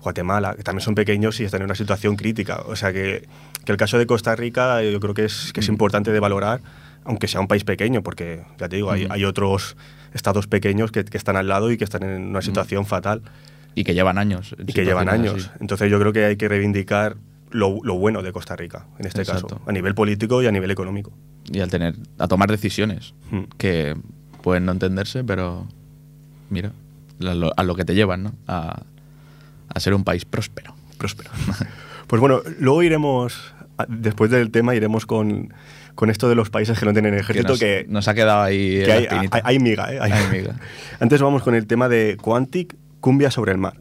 Guatemala, 0.01 0.55
que 0.57 0.63
también 0.63 0.83
son 0.83 0.95
pequeños 0.95 1.39
y 1.41 1.45
están 1.45 1.61
en 1.61 1.67
una 1.67 1.75
situación 1.75 2.17
crítica. 2.17 2.63
O 2.67 2.77
sea 2.77 2.95
que, 2.95 3.29
que 3.67 3.73
el 3.73 3.77
caso 3.79 3.99
de 3.99 4.07
Costa 4.07 4.35
Rica 4.37 4.83
yo 4.83 5.01
creo 5.01 5.13
que 5.13 5.27
es, 5.27 5.53
que 5.53 5.61
es 5.61 5.69
importante 5.69 6.13
de 6.13 6.21
valorar, 6.21 6.63
aunque 7.05 7.29
sea 7.29 7.41
un 7.43 7.47
país 7.47 7.65
pequeño, 7.65 8.03
porque 8.03 8.43
ya 8.59 8.71
te 8.71 8.77
digo, 8.77 8.91
hay, 8.91 9.07
hay 9.11 9.27
otros 9.27 9.77
estados 10.15 10.47
pequeños 10.47 10.91
que, 10.93 11.05
que 11.05 11.17
están 11.19 11.37
al 11.37 11.49
lado 11.49 11.71
y 11.71 11.77
que 11.77 11.85
están 11.85 12.03
en 12.05 12.23
una 12.27 12.41
situación 12.41 12.87
fatal 12.87 13.21
Y 13.75 13.85
que 13.85 13.93
llevan 13.95 14.17
años. 14.19 14.55
y 14.67 14.73
que 14.73 14.85
llevan 14.85 15.09
años. 15.09 15.35
así. 15.49 15.51
Entonces 15.61 15.91
yo 15.91 15.99
creo 16.01 16.13
que 16.13 16.25
hay 16.25 16.37
que 16.37 16.49
reivindicar 16.49 17.17
lo, 17.51 17.79
lo 17.85 17.95
bueno 17.99 18.23
de 18.23 18.33
Costa 18.33 18.57
Rica, 18.57 18.87
en 18.99 19.07
este 19.07 19.21
Exacto. 19.23 19.49
caso, 19.49 19.63
a 19.67 19.73
nivel 19.73 19.95
político 19.95 20.43
y 20.43 20.47
a 20.47 20.53
nivel 20.53 20.71
económico. 20.71 21.13
Y 21.53 21.61
al 21.61 21.71
tener, 21.71 21.95
a 22.19 22.27
tomar 22.29 22.51
decisiones 22.51 23.15
Hmm. 23.31 23.43
que 23.59 23.97
pueden 24.43 24.65
no 24.67 24.73
entenderse, 24.73 25.23
pero 25.25 25.67
mira, 26.51 26.73
a 27.21 27.35
lo, 27.35 27.53
a 27.57 27.63
lo 27.63 27.75
que 27.77 27.85
te 27.85 27.95
llevan, 27.95 28.23
¿no? 28.25 28.33
A, 28.47 28.83
a 29.69 29.81
ser 29.81 29.95
un 29.95 30.05
país 30.05 30.25
próspero. 30.25 30.75
Próspero. 30.99 31.31
pues 32.07 32.21
bueno, 32.21 32.41
luego 32.61 32.83
iremos, 32.83 33.53
después 33.89 34.31
del 34.31 34.51
tema, 34.51 34.75
iremos 34.75 35.07
con, 35.07 35.53
con 35.95 36.11
esto 36.11 36.29
de 36.29 36.35
los 36.35 36.51
países 36.51 36.79
que 36.79 36.87
no 36.87 36.93
tienen 36.93 37.15
ejército, 37.15 37.49
nos, 37.51 37.59
que, 37.61 37.87
nos 37.89 38.09
ha 38.09 38.15
quedado 38.15 38.43
ahí 38.43 38.83
que 38.85 38.93
hay 39.45 39.59
miga, 39.59 39.93
¿eh? 39.93 39.99
Hay- 40.01 40.13
Hay 40.13 40.27
miga. 40.41 40.55
Antes 41.01 41.21
vamos 41.23 41.43
con 41.43 41.55
el 41.55 41.67
tema 41.67 41.89
de 41.89 42.17
Quantic, 42.21 42.75
cumbia 43.01 43.31
sobre 43.31 43.53
el 43.53 43.59
mar. 43.59 43.75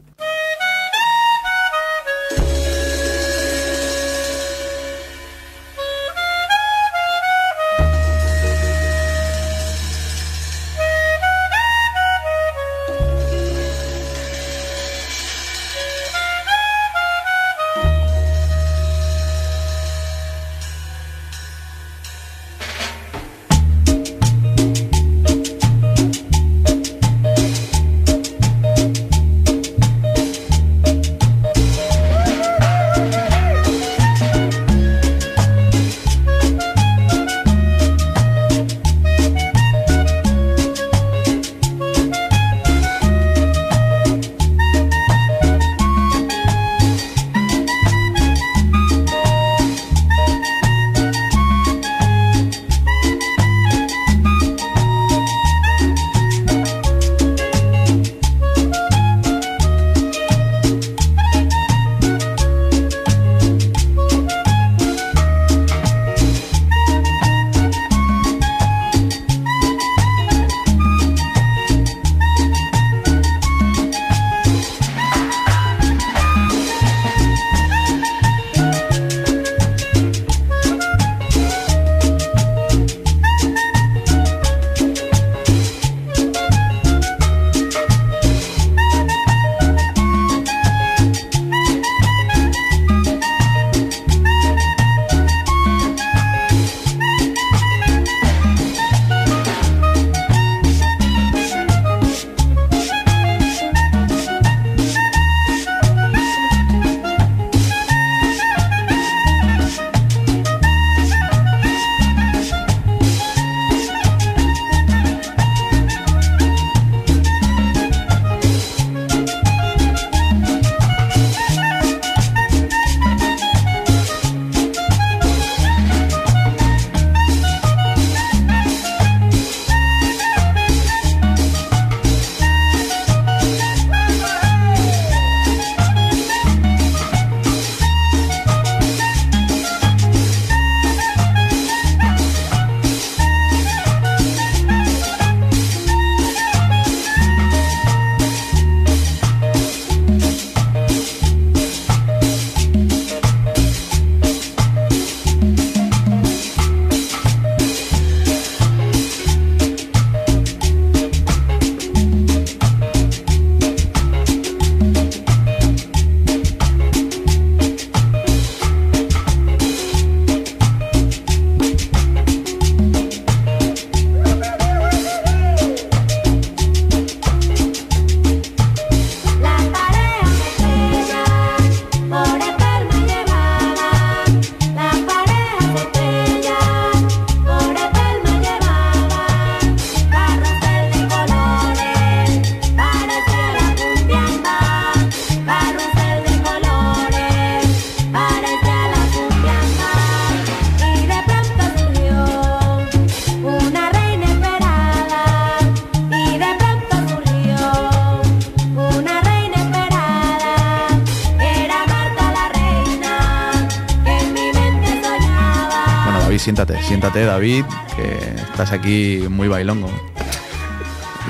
David, 217.44 217.64
que 217.94 218.40
estás 218.40 218.72
aquí 218.72 219.26
muy 219.28 219.48
bailongo. 219.48 219.90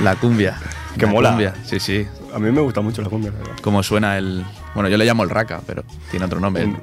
La 0.00 0.14
cumbia. 0.14 0.56
Que 0.96 1.06
la 1.06 1.12
mola. 1.12 1.28
cumbia, 1.30 1.54
Sí, 1.64 1.80
sí. 1.80 2.06
A 2.32 2.38
mí 2.38 2.52
me 2.52 2.60
gusta 2.60 2.80
mucho 2.82 3.02
la 3.02 3.08
cumbia, 3.08 3.32
verdad. 3.32 3.56
Como 3.62 3.82
suena 3.82 4.16
el. 4.16 4.44
Bueno, 4.74 4.88
yo 4.88 4.96
le 4.96 5.04
llamo 5.06 5.24
el 5.24 5.30
raka, 5.30 5.60
pero 5.66 5.82
tiene 6.12 6.26
otro 6.26 6.38
nombre. 6.38 6.64
Un- 6.66 6.74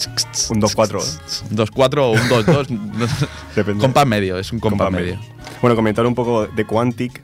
un 0.49 0.61
2-4. 0.61 1.47
Un 1.49 1.55
2-4 1.57 1.97
o 1.99 2.11
un 2.11 2.19
2-2. 2.19 2.69
no 2.69 3.07
sé. 3.07 3.25
Depende. 3.55 3.79
compás 3.81 4.05
medio, 4.05 4.37
es 4.37 4.51
un 4.51 4.59
compás, 4.59 4.87
Compás 4.87 5.01
medio. 5.01 5.17
Bueno, 5.61 5.77
comentar 5.77 6.05
un 6.05 6.15
poco 6.15 6.47
de 6.47 6.65
Quantic, 6.65 7.21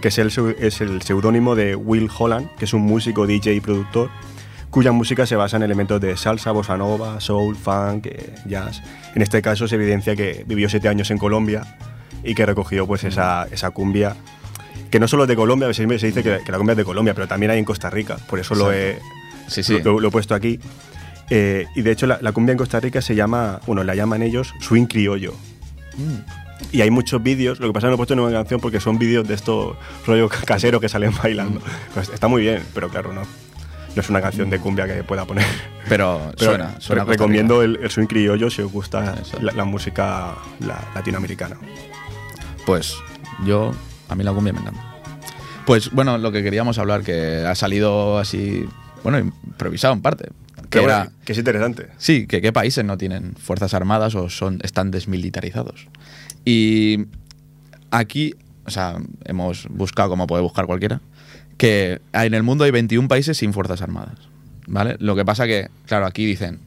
que 0.00 0.08
es 0.08 0.18
el, 0.18 0.32
es 0.58 0.80
el 0.80 1.00
seudónimo 1.02 1.54
de 1.54 1.76
Will 1.76 2.10
Holland, 2.18 2.48
que 2.58 2.64
es 2.64 2.72
un 2.72 2.82
músico, 2.82 3.24
DJ 3.24 3.52
y 3.54 3.60
productor, 3.60 4.10
cuya 4.70 4.92
música 4.92 5.26
se 5.26 5.36
basa 5.36 5.56
en 5.56 5.62
elementos 5.62 6.00
de 6.00 6.16
salsa, 6.16 6.50
bossa 6.52 6.76
nova, 6.76 7.20
soul, 7.20 7.56
funk, 7.56 8.06
eh, 8.06 8.34
jazz. 8.46 8.82
En 9.14 9.22
este 9.22 9.40
caso 9.42 9.66
se 9.68 9.76
evidencia 9.76 10.14
que 10.16 10.44
vivió 10.46 10.68
siete 10.68 10.88
años 10.88 11.10
en 11.10 11.18
Colombia 11.18 11.76
y 12.22 12.34
que 12.34 12.44
recogió 12.44 12.86
pues 12.86 13.04
esa, 13.04 13.46
esa 13.50 13.70
cumbia, 13.70 14.16
que 14.90 15.00
no 15.00 15.08
solo 15.08 15.22
es 15.24 15.28
de 15.28 15.36
Colombia, 15.36 15.66
a 15.66 15.68
veces 15.68 16.00
se 16.00 16.06
dice 16.08 16.22
que, 16.22 16.40
que 16.44 16.52
la 16.52 16.58
cumbia 16.58 16.72
es 16.72 16.78
de 16.78 16.84
Colombia, 16.84 17.14
pero 17.14 17.26
también 17.28 17.50
hay 17.52 17.58
en 17.58 17.64
Costa 17.64 17.88
Rica, 17.90 18.16
por 18.28 18.38
eso 18.38 18.54
lo 18.54 18.72
he, 18.72 18.98
Sí, 19.46 19.62
sí. 19.62 19.80
lo, 19.80 20.00
lo 20.00 20.08
he 20.08 20.10
puesto 20.10 20.34
aquí. 20.34 20.58
Eh, 21.30 21.66
y 21.74 21.82
de 21.82 21.90
hecho 21.90 22.06
la, 22.06 22.18
la 22.20 22.32
cumbia 22.32 22.52
en 22.52 22.58
Costa 22.58 22.78
Rica 22.80 23.00
se 23.00 23.14
llama, 23.14 23.60
bueno, 23.66 23.82
la 23.84 23.94
llaman 23.94 24.22
ellos 24.22 24.52
swing 24.60 24.86
criollo. 24.86 25.34
Y 26.72 26.80
hay 26.82 26.90
muchos 26.90 27.22
vídeos, 27.22 27.60
lo 27.60 27.68
que 27.68 27.72
pasa 27.72 27.86
es 27.86 27.88
que 27.88 27.90
no 27.90 27.94
he 27.94 27.96
puesto 27.98 28.14
ninguna 28.16 28.34
canción 28.36 28.60
porque 28.60 28.80
son 28.80 28.98
vídeos 28.98 29.26
de 29.26 29.34
estos 29.34 29.76
rollo 30.06 30.28
casero 30.28 30.80
que 30.80 30.88
salen 30.88 31.12
bailando. 31.22 31.60
Pues 31.94 32.08
está 32.08 32.28
muy 32.28 32.42
bien, 32.42 32.62
pero 32.74 32.88
claro, 32.88 33.12
no. 33.12 33.22
No 33.96 34.02
es 34.02 34.10
una 34.10 34.20
canción 34.20 34.50
de 34.50 34.60
cumbia 34.60 34.86
que 34.86 35.02
pueda 35.02 35.24
poner. 35.24 35.44
Pero, 35.88 36.30
Pero 36.38 36.50
suena, 36.50 36.80
suena 36.80 37.04
recomiendo 37.04 37.62
el, 37.62 37.78
el 37.82 37.90
swing 37.90 38.06
criollo 38.06 38.50
si 38.50 38.62
os 38.62 38.70
gusta 38.70 39.16
la, 39.40 39.52
la 39.52 39.64
música 39.64 40.34
la- 40.60 40.84
latinoamericana. 40.94 41.56
Rica. 41.56 41.72
Pues 42.66 42.94
yo, 43.44 43.72
a 44.08 44.14
mí 44.14 44.22
la 44.22 44.32
cumbia 44.32 44.52
me 44.52 44.60
encanta. 44.60 44.82
Pues 45.64 45.90
bueno, 45.90 46.18
lo 46.18 46.30
que 46.30 46.42
queríamos 46.42 46.78
hablar, 46.78 47.02
que 47.02 47.44
ha 47.46 47.54
salido 47.54 48.18
así, 48.18 48.66
bueno, 49.02 49.18
improvisado 49.18 49.94
en 49.94 50.02
parte. 50.02 50.28
Que 50.56 50.68
Que, 50.68 50.78
bueno, 50.80 50.94
era, 50.94 51.10
que 51.24 51.32
es 51.32 51.38
interesante. 51.38 51.88
Sí, 51.96 52.26
que 52.26 52.40
qué 52.42 52.52
países 52.52 52.84
no 52.84 52.98
tienen 52.98 53.34
fuerzas 53.36 53.72
armadas 53.74 54.14
o 54.14 54.28
son, 54.28 54.60
están 54.62 54.90
desmilitarizados. 54.90 55.88
Y 56.44 57.06
aquí, 57.90 58.34
o 58.64 58.70
sea, 58.70 58.96
hemos 59.24 59.66
buscado, 59.70 60.10
como 60.10 60.26
puede 60.26 60.42
buscar 60.42 60.66
cualquiera, 60.66 61.00
que 61.56 62.00
en 62.12 62.34
el 62.34 62.42
mundo 62.42 62.64
hay 62.64 62.70
21 62.70 63.08
países 63.08 63.36
sin 63.38 63.52
fuerzas 63.52 63.82
armadas. 63.82 64.18
¿Vale? 64.66 64.96
Lo 64.98 65.14
que 65.14 65.24
pasa 65.24 65.46
que, 65.46 65.68
claro, 65.86 66.06
aquí 66.06 66.26
dicen, 66.26 66.58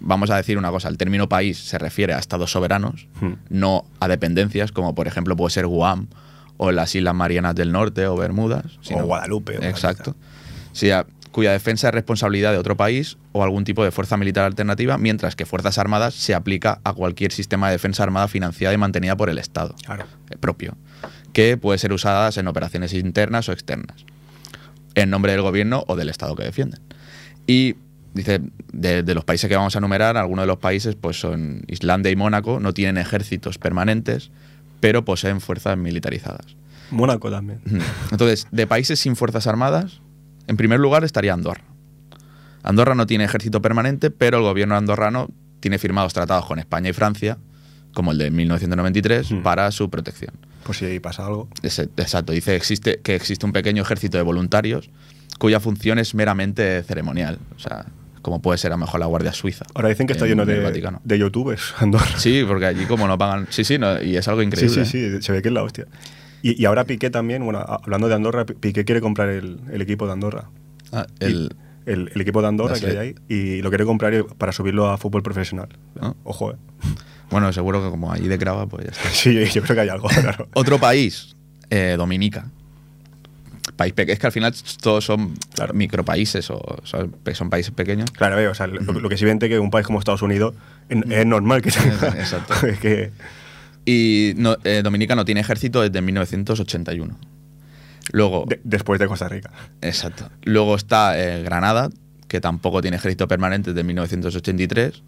vamos 0.00 0.30
a 0.30 0.36
decir 0.36 0.58
una 0.58 0.70
cosa, 0.70 0.88
el 0.88 0.96
término 0.98 1.28
país 1.28 1.58
se 1.58 1.78
refiere 1.78 2.12
a 2.14 2.18
estados 2.18 2.50
soberanos, 2.50 3.06
Hmm. 3.20 3.34
no 3.48 3.84
a 4.00 4.08
dependencias, 4.08 4.72
como 4.72 4.94
por 4.94 5.06
ejemplo 5.06 5.36
puede 5.36 5.50
ser 5.50 5.66
Guam 5.66 6.08
o 6.56 6.72
las 6.72 6.94
Islas 6.94 7.14
Marianas 7.14 7.54
del 7.54 7.70
Norte 7.72 8.06
o 8.08 8.16
Bermudas. 8.16 8.78
O 8.92 9.02
Guadalupe, 9.04 9.58
o 9.58 9.62
Exacto. 9.62 10.16
Sí, 10.72 10.90
a- 10.90 11.06
cuya 11.30 11.52
defensa 11.52 11.88
es 11.88 11.94
responsabilidad 11.94 12.50
de 12.52 12.58
otro 12.58 12.76
país 12.76 13.16
o 13.32 13.44
algún 13.44 13.62
tipo 13.62 13.84
de 13.84 13.92
fuerza 13.92 14.16
militar 14.16 14.44
alternativa, 14.44 14.98
mientras 14.98 15.36
que 15.36 15.46
Fuerzas 15.46 15.78
Armadas 15.78 16.14
se 16.14 16.34
aplica 16.34 16.80
a 16.82 16.92
cualquier 16.94 17.30
sistema 17.30 17.68
de 17.68 17.72
defensa 17.74 18.02
armada 18.02 18.26
financiada 18.26 18.74
y 18.74 18.78
mantenida 18.78 19.16
por 19.16 19.30
el 19.30 19.38
Estado 19.38 19.76
Claro. 19.84 20.06
propio, 20.40 20.76
que 21.32 21.56
puede 21.56 21.78
ser 21.78 21.92
usadas 21.92 22.38
en 22.38 22.48
operaciones 22.48 22.92
internas 22.94 23.48
o 23.48 23.52
externas, 23.52 24.04
en 25.00 25.10
nombre 25.10 25.32
del 25.32 25.42
gobierno 25.42 25.84
o 25.86 25.96
del 25.96 26.08
Estado 26.08 26.34
que 26.36 26.44
defienden. 26.44 26.80
Y 27.46 27.76
dice, 28.14 28.40
de, 28.72 29.02
de 29.02 29.14
los 29.14 29.24
países 29.24 29.48
que 29.48 29.56
vamos 29.56 29.74
a 29.74 29.78
enumerar, 29.78 30.16
algunos 30.16 30.42
de 30.42 30.46
los 30.46 30.58
países 30.58 30.96
pues 30.96 31.18
son 31.20 31.62
Islandia 31.68 32.10
y 32.10 32.16
Mónaco, 32.16 32.60
no 32.60 32.72
tienen 32.74 32.98
ejércitos 32.98 33.58
permanentes, 33.58 34.30
pero 34.80 35.04
poseen 35.04 35.40
fuerzas 35.40 35.76
militarizadas. 35.78 36.56
Mónaco 36.90 37.30
también. 37.30 37.60
Entonces, 38.10 38.46
de 38.50 38.66
países 38.66 38.98
sin 39.00 39.14
fuerzas 39.16 39.46
armadas, 39.46 40.00
en 40.46 40.56
primer 40.56 40.80
lugar 40.80 41.04
estaría 41.04 41.32
Andorra. 41.34 41.64
Andorra 42.62 42.94
no 42.94 43.06
tiene 43.06 43.24
ejército 43.24 43.62
permanente, 43.62 44.10
pero 44.10 44.38
el 44.38 44.42
gobierno 44.44 44.76
andorrano 44.76 45.28
tiene 45.60 45.78
firmados 45.78 46.12
tratados 46.14 46.46
con 46.46 46.58
España 46.58 46.90
y 46.90 46.92
Francia, 46.92 47.38
como 47.94 48.12
el 48.12 48.18
de 48.18 48.30
1993, 48.30 49.32
Mm. 49.32 49.42
para 49.42 49.70
su 49.70 49.90
protección. 49.90 50.34
Por 50.68 50.76
si 50.76 50.84
ahí 50.84 51.00
pasa 51.00 51.24
algo. 51.26 51.48
Exacto, 51.62 52.32
dice 52.32 52.54
existe, 52.54 53.00
que 53.02 53.14
existe 53.14 53.44
un 53.46 53.52
pequeño 53.52 53.82
ejército 53.82 54.18
de 54.18 54.22
voluntarios 54.22 54.90
cuya 55.38 55.60
función 55.60 55.98
es 55.98 56.14
meramente 56.14 56.82
ceremonial, 56.82 57.38
o 57.56 57.58
sea, 57.58 57.86
como 58.22 58.42
puede 58.42 58.58
ser 58.58 58.72
a 58.72 58.74
lo 58.76 58.80
mejor 58.80 59.00
la 59.00 59.06
Guardia 59.06 59.32
Suiza. 59.32 59.64
Ahora 59.74 59.88
dicen 59.88 60.06
que 60.06 60.12
está 60.12 60.26
en 60.26 60.32
lleno 60.32 60.44
de, 60.44 60.98
de 61.04 61.18
youtubers, 61.18 61.72
Andorra. 61.78 62.18
Sí, 62.18 62.44
porque 62.46 62.66
allí 62.66 62.84
como 62.84 63.08
no 63.08 63.16
pagan... 63.16 63.46
Sí, 63.48 63.64
sí, 63.64 63.78
no, 63.78 64.02
y 64.02 64.16
es 64.16 64.28
algo 64.28 64.42
Sí, 64.42 64.46
increíble. 64.46 64.84
sí, 64.84 64.98
¿eh? 64.98 65.10
sí, 65.16 65.22
se 65.22 65.32
ve 65.32 65.40
que 65.40 65.48
es 65.48 65.54
la 65.54 65.62
hostia. 65.62 65.86
Y, 66.42 66.60
y 66.60 66.66
ahora 66.66 66.84
Piqué 66.84 67.08
también, 67.10 67.42
bueno, 67.44 67.60
hablando 67.60 68.08
de 68.08 68.14
Andorra, 68.14 68.44
Pi- 68.44 68.54
Piqué 68.54 68.84
quiere 68.84 69.00
comprar 69.00 69.30
el, 69.30 69.60
el 69.72 69.80
equipo 69.80 70.06
de 70.06 70.12
Andorra. 70.12 70.50
Ah, 70.92 71.06
el, 71.20 71.54
el, 71.86 72.10
el 72.14 72.20
equipo 72.20 72.42
de 72.42 72.48
Andorra 72.48 72.78
que 72.78 72.86
hay 72.86 72.96
ahí 72.96 73.14
y 73.28 73.62
lo 73.62 73.70
quiere 73.70 73.84
comprar 73.86 74.24
para 74.36 74.52
subirlo 74.52 74.90
a 74.90 74.98
fútbol 74.98 75.22
profesional. 75.22 75.68
Ah. 76.00 76.14
Ojo, 76.24 76.52
eh. 76.52 76.56
Bueno, 77.30 77.52
seguro 77.52 77.82
que 77.84 77.90
como 77.90 78.12
allí 78.12 78.28
de 78.28 78.38
Crava, 78.38 78.66
pues 78.66 78.84
ya 78.86 78.90
está. 78.92 79.08
Sí, 79.12 79.34
yo 79.52 79.62
creo 79.62 79.74
que 79.76 79.80
hay 79.82 79.88
algo, 79.88 80.08
claro. 80.20 80.48
Otro 80.54 80.78
país, 80.78 81.34
eh, 81.70 81.94
Dominica. 81.98 82.46
País 83.76 83.92
pequeño. 83.92 84.14
Es 84.14 84.18
que 84.18 84.26
al 84.26 84.32
final 84.32 84.54
todos 84.82 85.04
son 85.04 85.34
Claro. 85.54 85.72
micropaíses 85.74 86.50
o 86.50 86.60
son, 86.84 87.14
son 87.32 87.50
países 87.50 87.72
pequeños. 87.72 88.10
Claro, 88.10 88.36
veo, 88.36 88.50
o 88.50 88.54
sea, 88.54 88.66
lo, 88.66 88.80
lo 88.80 89.08
que 89.08 89.16
sí 89.16 89.24
vente 89.24 89.48
que 89.48 89.58
un 89.60 89.70
país 89.70 89.86
como 89.86 89.98
Estados 90.00 90.22
Unidos 90.22 90.54
es 90.88 91.26
normal 91.26 91.62
que 91.62 91.70
tenga. 91.70 92.08
Exacto. 92.18 92.54
es 92.66 92.78
que 92.80 93.12
Y 93.84 94.32
no- 94.36 94.56
eh, 94.64 94.80
Dominica 94.82 95.14
no 95.14 95.24
tiene 95.24 95.40
ejército 95.42 95.80
desde 95.82 96.00
1981. 96.02 97.16
Luego, 98.10 98.46
de- 98.48 98.60
después 98.64 98.98
de 98.98 99.06
Costa 99.06 99.28
Rica. 99.28 99.50
exacto. 99.80 100.28
Luego 100.42 100.74
está 100.74 101.18
eh, 101.20 101.42
Granada, 101.44 101.88
que 102.26 102.40
tampoco 102.40 102.80
tiene 102.82 102.96
ejército 102.96 103.28
permanente 103.28 103.72
desde 103.74 103.84
1983, 103.84 105.02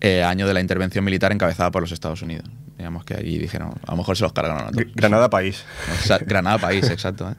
eh, 0.00 0.22
año 0.22 0.46
de 0.46 0.54
la 0.54 0.60
intervención 0.60 1.04
militar 1.04 1.32
encabezada 1.32 1.70
por 1.70 1.82
los 1.82 1.92
Estados 1.92 2.22
Unidos. 2.22 2.44
Digamos 2.78 3.04
que 3.04 3.14
allí 3.14 3.38
dijeron, 3.38 3.74
a 3.86 3.90
lo 3.90 3.96
mejor 3.98 4.16
se 4.16 4.22
los 4.22 4.32
cargaron 4.32 4.66
a 4.68 4.70
todos. 4.70 4.84
Granada 4.94 5.28
país. 5.30 5.64
O 6.02 6.06
sea, 6.06 6.18
Granada 6.18 6.58
país, 6.58 6.88
exacto. 6.90 7.30
¿eh? 7.30 7.34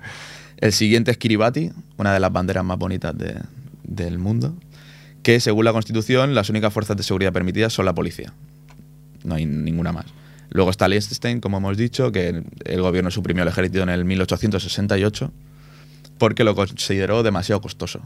El 0.57 0.71
siguiente 0.73 1.09
es 1.11 1.17
Kiribati, 1.17 1.71
una 1.97 2.13
de 2.13 2.19
las 2.19 2.31
banderas 2.31 2.63
más 2.63 2.77
bonitas 2.77 3.17
de- 3.17 3.41
del 3.83 4.19
mundo, 4.19 4.55
que 5.23 5.39
según 5.39 5.65
la 5.65 5.73
Constitución 5.73 6.35
las 6.35 6.49
únicas 6.49 6.71
fuerzas 6.71 6.95
de 6.97 7.03
seguridad 7.03 7.33
permitidas 7.33 7.73
son 7.73 7.85
la 7.85 7.93
policía. 7.95 8.31
No 9.23 9.35
hay 9.35 9.45
ninguna 9.45 9.91
más. 9.91 10.05
Luego 10.49 10.69
está 10.69 10.87
Liechtenstein, 10.87 11.39
como 11.39 11.57
hemos 11.57 11.77
dicho, 11.77 12.11
que 12.11 12.43
el 12.65 12.81
gobierno 12.81 13.09
suprimió 13.09 13.41
el 13.43 13.49
ejército 13.49 13.81
en 13.83 13.89
el 13.89 14.03
1868 14.05 15.31
porque 16.17 16.43
lo 16.43 16.53
consideró 16.55 17.23
demasiado 17.23 17.61
costoso. 17.61 18.01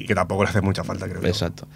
Y 0.00 0.06
que 0.06 0.14
tampoco 0.14 0.44
le 0.44 0.50
hace 0.50 0.60
mucha 0.60 0.84
falta, 0.84 1.06
creo 1.08 1.20
yo. 1.22 1.28
Exacto. 1.28 1.66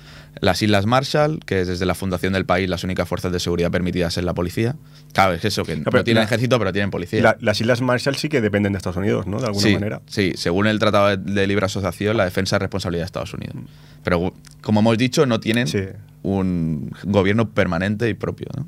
Las 0.40 0.62
Islas 0.62 0.86
Marshall, 0.86 1.40
que 1.44 1.64
desde 1.64 1.84
la 1.86 1.94
fundación 1.94 2.32
del 2.32 2.44
país 2.46 2.68
las 2.68 2.84
únicas 2.84 3.08
fuerzas 3.08 3.32
de 3.32 3.40
seguridad 3.40 3.70
permitidas 3.70 4.16
es 4.18 4.24
la 4.24 4.34
policía. 4.34 4.76
Claro, 5.12 5.34
es 5.34 5.44
eso, 5.44 5.64
que 5.64 5.76
no, 5.76 5.84
tienen 6.04 6.16
la- 6.16 6.24
ejército, 6.24 6.58
pero 6.58 6.72
tienen 6.72 6.90
policía. 6.90 7.22
La- 7.22 7.36
las 7.40 7.60
Islas 7.60 7.80
Marshall 7.80 8.16
sí 8.16 8.28
que 8.28 8.40
dependen 8.40 8.72
de 8.72 8.78
Estados 8.78 8.96
Unidos, 8.96 9.26
¿no? 9.26 9.38
De 9.40 9.46
alguna 9.46 9.62
sí, 9.66 9.74
manera. 9.74 10.02
Sí, 10.06 10.32
según 10.36 10.66
el 10.66 10.78
Tratado 10.78 11.16
de- 11.16 11.32
de 11.32 11.46
Libre 11.46 11.66
Asociación, 11.66 12.16
la 12.16 12.24
defensa 12.24 12.56
es 12.56 12.60
responsabilidad 12.62 13.02
de 13.02 13.06
Estados 13.06 13.34
Unidos. 13.34 13.56
Pero, 14.04 14.32
como 14.60 14.80
hemos 14.80 14.96
dicho, 14.98 15.26
no 15.26 15.40
tienen 15.40 15.66
Sí. 15.66 15.80
un 16.22 16.90
gobierno 17.04 17.50
permanente 17.50 18.08
y 18.08 18.14
propio. 18.14 18.48
¿no? 18.56 18.66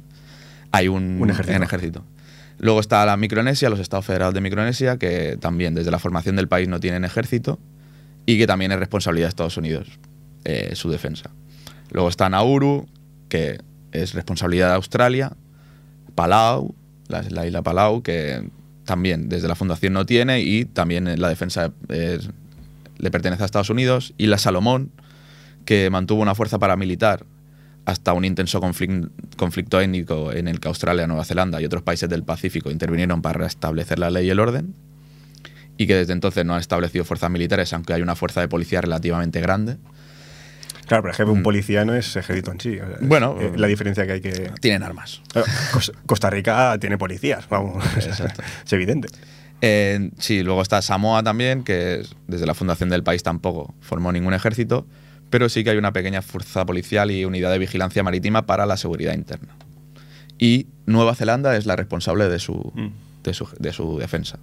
Hay 0.72 0.88
un, 0.88 1.18
Un 1.20 1.30
ejército. 1.30 1.56
un 1.56 1.62
ejército. 1.62 2.04
Luego 2.60 2.80
está 2.80 3.06
la 3.06 3.16
Micronesia, 3.16 3.70
los 3.70 3.78
Estados 3.78 4.04
Federados 4.04 4.34
de 4.34 4.40
Micronesia, 4.40 4.96
que 4.98 5.36
también 5.40 5.74
desde 5.74 5.90
la 5.90 5.98
formación 5.98 6.34
del 6.36 6.48
país 6.48 6.66
no 6.68 6.80
tienen 6.80 7.04
ejército 7.04 7.58
y 8.28 8.36
que 8.36 8.46
también 8.46 8.72
es 8.72 8.78
responsabilidad 8.78 9.24
de 9.28 9.30
Estados 9.30 9.56
Unidos 9.56 9.88
eh, 10.44 10.72
su 10.74 10.90
defensa. 10.90 11.30
Luego 11.90 12.10
está 12.10 12.28
Nauru, 12.28 12.86
que 13.30 13.58
es 13.90 14.12
responsabilidad 14.12 14.68
de 14.68 14.74
Australia, 14.74 15.32
Palau, 16.14 16.74
la, 17.08 17.22
la 17.22 17.46
isla 17.46 17.62
Palau, 17.62 18.02
que 18.02 18.46
también 18.84 19.30
desde 19.30 19.48
la 19.48 19.54
fundación 19.54 19.94
no 19.94 20.04
tiene 20.04 20.40
y 20.42 20.66
también 20.66 21.18
la 21.18 21.28
defensa 21.30 21.72
es- 21.88 22.28
le 22.98 23.10
pertenece 23.10 23.44
a 23.44 23.46
Estados 23.46 23.70
Unidos, 23.70 24.12
y 24.18 24.26
la 24.26 24.36
Salomón, 24.36 24.90
que 25.64 25.88
mantuvo 25.88 26.20
una 26.20 26.34
fuerza 26.34 26.58
paramilitar 26.58 27.24
hasta 27.86 28.12
un 28.12 28.26
intenso 28.26 28.60
conflic- 28.60 29.08
conflicto 29.38 29.80
étnico 29.80 30.32
en 30.32 30.48
el 30.48 30.60
que 30.60 30.68
Australia, 30.68 31.06
Nueva 31.06 31.24
Zelanda 31.24 31.62
y 31.62 31.64
otros 31.64 31.82
países 31.82 32.10
del 32.10 32.24
Pacífico 32.24 32.70
intervinieron 32.70 33.22
para 33.22 33.38
restablecer 33.38 33.98
la 33.98 34.10
ley 34.10 34.26
y 34.26 34.30
el 34.30 34.40
orden, 34.40 34.74
y 35.78 35.86
que 35.86 35.94
desde 35.94 36.12
entonces 36.12 36.44
no 36.44 36.52
han 36.54 36.60
establecido 36.60 37.06
fuerzas 37.06 37.30
militares, 37.30 37.72
aunque 37.72 37.94
hay 37.94 38.02
una 38.02 38.14
fuerza 38.16 38.42
de 38.42 38.48
policía 38.48 38.82
relativamente 38.82 39.40
grande. 39.40 39.78
Claro, 40.86 41.02
por 41.02 41.10
ejemplo, 41.10 41.32
un 41.34 41.42
policía 41.42 41.84
no 41.84 41.94
es 41.94 42.16
ejército 42.16 42.50
en 42.50 42.60
sí. 42.60 42.78
o 42.80 42.86
sea, 42.86 42.96
es- 42.96 43.02
Mm. 43.02 43.08
Bueno, 43.08 43.36
eh, 43.40 43.52
la 43.56 43.66
diferencia 43.66 44.06
que 44.06 44.12
hay 44.12 44.20
que. 44.20 44.50
Tienen 44.60 44.82
armas. 44.82 45.22
Cos- 45.72 45.92
Costa 46.06 46.30
Rica 46.30 46.76
tiene 46.80 46.96
policías, 46.98 47.48
vamos. 47.48 47.84
Exacto. 47.96 48.42
es 48.64 48.72
evidente. 48.72 49.08
Eh, 49.60 50.10
sí, 50.18 50.42
luego 50.42 50.62
está 50.62 50.80
Samoa 50.82 51.22
también, 51.22 51.62
que 51.64 52.00
es- 52.00 52.14
desde 52.26 52.46
la 52.46 52.54
fundación 52.54 52.88
del 52.88 53.02
país 53.02 53.22
tampoco 53.22 53.74
formó 53.80 54.12
ningún 54.12 54.32
ejército, 54.34 54.86
pero 55.30 55.48
sí 55.48 55.62
que 55.62 55.70
hay 55.70 55.76
una 55.76 55.92
pequeña 55.92 56.22
fuerza 56.22 56.64
policial 56.64 57.10
y 57.10 57.24
unidad 57.24 57.50
de 57.52 57.58
vigilancia 57.58 58.02
marítima 58.02 58.46
para 58.46 58.66
la 58.66 58.76
seguridad 58.76 59.14
interna. 59.14 59.54
y 60.40 60.68
Nueva 60.86 61.16
Zelanda 61.16 61.56
es 61.56 61.66
la 61.66 61.74
responsable 61.74 62.28
de 62.28 62.38
su, 62.38 62.54
Mm. 62.74 62.90
de 63.24 63.34
su, 63.34 63.48
de 63.58 63.72
su 63.72 63.98
defensa. 63.98 64.38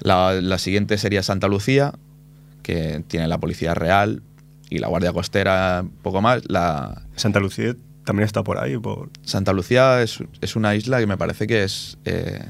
La, 0.00 0.34
la 0.40 0.58
siguiente 0.58 0.98
sería 0.98 1.22
Santa 1.22 1.48
Lucía, 1.48 1.92
que 2.62 3.02
tiene 3.08 3.28
la 3.28 3.38
Policía 3.38 3.74
Real 3.74 4.22
y 4.70 4.78
la 4.78 4.88
Guardia 4.88 5.12
Costera, 5.12 5.80
un 5.82 5.90
poco 5.90 6.20
más. 6.20 6.42
La 6.48 7.02
Santa 7.16 7.40
Lucía 7.40 7.74
también 8.04 8.24
está 8.26 8.42
por 8.42 8.58
ahí, 8.58 8.78
por 8.78 9.10
Santa 9.22 9.52
Lucía 9.52 10.02
es, 10.02 10.18
es 10.40 10.56
una 10.56 10.74
isla 10.74 10.98
que 11.00 11.06
me 11.06 11.16
parece 11.16 11.46
que 11.46 11.64
es... 11.64 11.98
eh, 12.04 12.44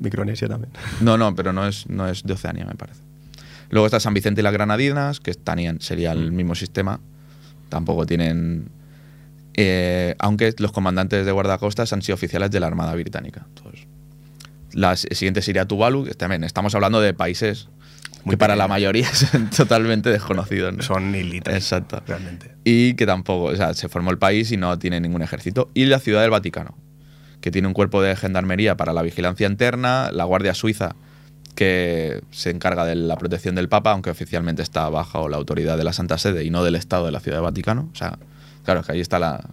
Micronesia 0.00 0.48
también. 0.48 0.72
no, 1.00 1.16
no, 1.16 1.34
pero 1.34 1.52
no 1.52 1.66
es, 1.66 1.88
no 1.88 2.08
es 2.08 2.24
de 2.24 2.32
Oceanía, 2.32 2.64
me 2.64 2.74
parece. 2.74 3.00
Luego 3.70 3.86
está 3.86 4.00
San 4.00 4.12
Vicente 4.12 4.40
y 4.40 4.44
las 4.44 4.52
Granadinas, 4.52 5.20
que 5.20 5.30
estarían, 5.30 5.80
sería 5.80 6.12
el 6.12 6.32
mismo 6.32 6.54
sistema. 6.54 7.00
Tampoco 7.68 8.04
tienen... 8.04 8.68
eh, 9.54 10.14
aunque 10.18 10.54
los 10.58 10.72
comandantes 10.72 11.24
de 11.24 11.32
guardacostas 11.32 11.92
han 11.92 12.02
sido 12.02 12.14
oficiales 12.14 12.50
de 12.50 12.60
la 12.60 12.66
Armada 12.66 12.92
Británica. 12.94 13.46
La 14.74 14.96
siguiente 14.96 15.40
sería 15.40 15.66
Tuvalu, 15.66 16.04
que 16.04 16.14
también 16.14 16.44
estamos 16.44 16.74
hablando 16.74 17.00
de 17.00 17.14
países 17.14 17.68
Muy 18.24 18.32
que 18.32 18.36
para 18.36 18.56
la 18.56 18.68
mayoría 18.68 19.08
son 19.14 19.48
totalmente 19.50 20.10
desconocidos. 20.10 20.76
¿no? 20.76 20.82
Son 20.82 21.14
islitas. 21.14 21.54
Exacto. 21.54 22.02
Realmente. 22.06 22.54
Y 22.64 22.94
que 22.94 23.06
tampoco, 23.06 23.44
o 23.44 23.56
sea, 23.56 23.72
se 23.74 23.88
formó 23.88 24.10
el 24.10 24.18
país 24.18 24.50
y 24.52 24.56
no 24.56 24.78
tiene 24.78 25.00
ningún 25.00 25.22
ejército. 25.22 25.70
Y 25.74 25.86
la 25.86 26.00
Ciudad 26.00 26.22
del 26.22 26.30
Vaticano, 26.30 26.76
que 27.40 27.50
tiene 27.50 27.68
un 27.68 27.74
cuerpo 27.74 28.02
de 28.02 28.16
gendarmería 28.16 28.76
para 28.76 28.92
la 28.92 29.02
vigilancia 29.02 29.46
interna, 29.46 30.10
la 30.12 30.24
Guardia 30.24 30.54
Suiza, 30.54 30.96
que 31.54 32.22
se 32.30 32.50
encarga 32.50 32.84
de 32.84 32.94
la 32.96 33.16
protección 33.16 33.54
del 33.54 33.68
Papa, 33.68 33.92
aunque 33.92 34.10
oficialmente 34.10 34.62
está 34.62 34.88
bajo 34.88 35.28
la 35.28 35.36
autoridad 35.36 35.76
de 35.76 35.84
la 35.84 35.92
Santa 35.92 36.18
Sede 36.18 36.44
y 36.44 36.50
no 36.50 36.64
del 36.64 36.74
Estado 36.74 37.06
de 37.06 37.12
la 37.12 37.20
Ciudad 37.20 37.38
del 37.38 37.44
Vaticano. 37.44 37.88
O 37.92 37.96
sea, 37.96 38.18
claro, 38.64 38.80
es 38.80 38.86
que 38.86 38.92
ahí 38.92 39.00
está 39.00 39.18
la... 39.18 39.48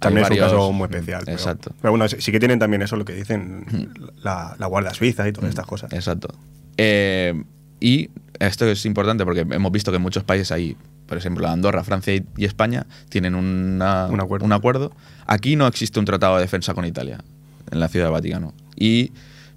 También 0.00 0.24
es 0.24 0.30
un 0.30 0.36
varios- 0.38 0.52
caso 0.52 0.72
muy 0.72 0.84
especial. 0.86 1.22
Exacto. 1.28 1.72
Pero, 1.80 1.92
bueno, 1.92 2.08
sí 2.08 2.32
que 2.32 2.40
tienen 2.40 2.58
también 2.58 2.82
eso, 2.82 2.96
lo 2.96 3.04
que 3.04 3.14
dicen, 3.14 3.92
la, 4.22 4.56
la 4.58 4.66
Guardia 4.66 4.92
Suiza 4.94 5.28
y 5.28 5.32
todas 5.32 5.50
estas 5.50 5.66
cosas. 5.66 5.92
Exacto. 5.92 6.28
Eh, 6.76 7.42
y 7.80 8.10
esto 8.38 8.66
es 8.66 8.84
importante 8.86 9.24
porque 9.24 9.40
hemos 9.40 9.70
visto 9.72 9.90
que 9.92 9.96
en 9.96 10.02
muchos 10.02 10.24
países 10.24 10.50
hay, 10.52 10.76
por 11.06 11.18
ejemplo, 11.18 11.46
Andorra, 11.48 11.84
Francia 11.84 12.14
y, 12.14 12.44
España 12.44 12.86
tienen 13.08 13.34
una- 13.34 14.06
Un 14.06 14.20
acuerdo. 14.20 14.46
un 14.46 14.52
acuerdo. 14.52 14.92
Aquí 15.26 15.56
no 15.56 15.66
existe 15.66 15.98
un 15.98 16.06
tratado 16.06 16.36
de 16.36 16.42
defensa 16.42 16.74
con 16.74 16.84
Italia, 16.86 17.18
en 17.70 17.80
la 17.80 17.88
Ciudad 17.88 18.06
del 18.06 18.12
Vaticano. 18.12 18.54
Y 18.76 19.12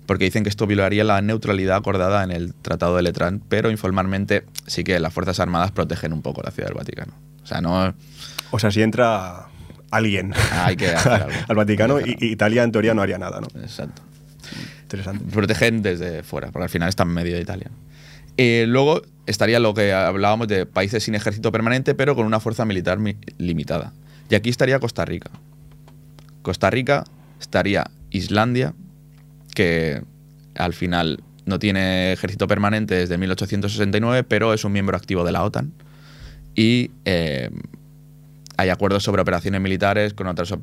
porque 0.06 0.26
dicen 0.26 0.44
que 0.44 0.50
esto 0.50 0.68
violaría 0.68 1.06
la 1.06 1.22
neutralidad 1.22 1.78
acordada 1.78 2.24
en 2.26 2.32
el 2.32 2.54
Tratado 2.54 2.98
de 2.98 3.04
Letrán, 3.04 3.42
pero 3.48 3.72
informalmente 3.72 4.44
sí 4.68 4.84
que 4.84 5.00
las 5.00 5.14
Fuerzas 5.14 5.40
Armadas 5.40 5.72
protegen 5.72 6.12
un 6.12 6.22
poco 6.22 6.42
la 6.44 6.52
Ciudad 6.52 6.68
del 6.68 6.78
Vaticano. 6.78 7.14
O 7.42 7.48
sea, 7.48 7.62
no... 7.62 7.94
O 8.52 8.60
sea, 8.60 8.70
si 8.70 8.82
entra 8.82 9.48
alguien 9.96 10.34
Hay 10.52 10.76
que 10.76 10.88
hacer 10.96 11.12
algo. 11.14 11.32
al 11.48 11.56
Vaticano, 11.56 12.00
y, 12.00 12.16
Italia 12.20 12.64
en 12.64 12.72
teoría 12.72 12.94
no 12.94 13.02
haría 13.02 13.18
nada, 13.18 13.40
¿no? 13.42 13.48
Exacto. 13.62 14.02
Interesante. 14.84 15.24
protegen 15.32 15.82
desde 15.82 16.24
fuera, 16.24 16.52
porque 16.52 16.64
al 16.64 16.70
final 16.70 16.90
está 16.90 17.04
en 17.04 17.10
medio 17.10 17.36
de 17.36 17.42
Italia. 17.42 17.72
Eh, 18.38 18.66
luego 18.68 19.02
estaría 19.26 19.60
lo 19.60 19.74
que 19.74 19.94
hablábamos 19.94 20.48
de 20.48 20.66
países 20.66 21.04
sin 21.04 21.16
ejército 21.16 21.52
permanente, 21.52 21.96
pero 21.96 22.16
con 22.16 22.26
una 22.26 22.40
fuerza 22.40 22.66
militar 22.66 23.00
mi- 23.00 23.18
limitada. 23.38 23.94
Y 24.30 24.36
aquí 24.36 24.50
estaría 24.50 24.80
Costa 24.80 25.06
Rica. 25.06 25.30
Costa 26.42 26.70
Rica 26.70 27.04
estaría 27.40 27.90
Islandia, 28.12 28.74
que 29.56 30.02
al 30.56 30.74
final 30.74 31.24
no 31.46 31.60
tiene 31.60 32.14
ejército 32.14 32.48
permanente 32.48 32.96
desde 32.96 33.18
1869, 33.18 34.24
pero 34.24 34.54
es 34.54 34.64
un 34.64 34.72
miembro 34.72 34.96
activo 34.98 35.24
de 35.24 35.32
la 35.32 35.44
OTAN. 35.44 35.72
Y 36.56 36.92
eh, 37.06 37.50
hay 38.58 38.70
acuerdos 38.70 39.04
sobre 39.04 39.22
operaciones 39.22 39.60
militares 39.62 40.14
con, 40.14 40.28
otras, 40.28 40.54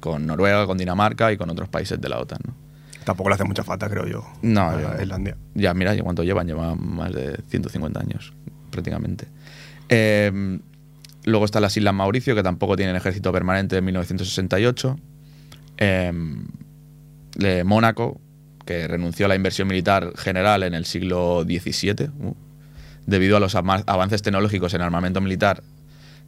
con 0.00 0.26
Noruega, 0.26 0.66
con 0.66 0.78
Dinamarca 0.78 1.32
y 1.32 1.36
con 1.36 1.50
otros 1.50 1.68
países 1.68 2.00
de 2.00 2.08
la 2.08 2.18
OTAN. 2.18 2.38
¿no? 2.46 2.54
Tampoco 3.04 3.28
le 3.30 3.34
hace 3.34 3.44
mucha 3.44 3.64
falta, 3.64 3.88
creo 3.88 4.06
yo. 4.06 4.24
No, 4.42 4.70
a 4.70 4.80
yo- 4.96 5.02
Islandia. 5.02 5.36
Ya, 5.54 5.74
mira, 5.74 5.94
¿y 5.94 6.00
¿cuánto 6.00 6.22
llevan? 6.22 6.46
Llevan 6.46 6.78
más 6.96 7.12
de 7.12 7.38
150 7.48 8.00
años, 8.00 8.32
prácticamente. 8.70 9.26
Eh, 9.88 10.58
luego 11.24 11.44
está 11.44 11.60
las 11.60 11.76
Islas 11.76 11.94
Mauricio, 11.94 12.34
que 12.34 12.42
tampoco 12.42 12.76
tienen 12.76 12.94
ejército 12.96 13.32
permanente 13.32 13.76
en 13.78 13.84
1968. 13.84 14.96
Eh, 15.78 16.12
de 17.36 17.64
Mónaco, 17.64 18.20
que 18.66 18.86
renunció 18.86 19.26
a 19.26 19.28
la 19.28 19.36
inversión 19.36 19.66
militar 19.68 20.12
general 20.16 20.62
en 20.62 20.74
el 20.74 20.84
siglo 20.84 21.42
XVII, 21.44 22.10
uh, 22.20 22.34
debido 23.06 23.36
a 23.36 23.40
los 23.40 23.54
avances 23.54 24.22
tecnológicos 24.22 24.74
en 24.74 24.82
armamento 24.82 25.20
militar 25.20 25.62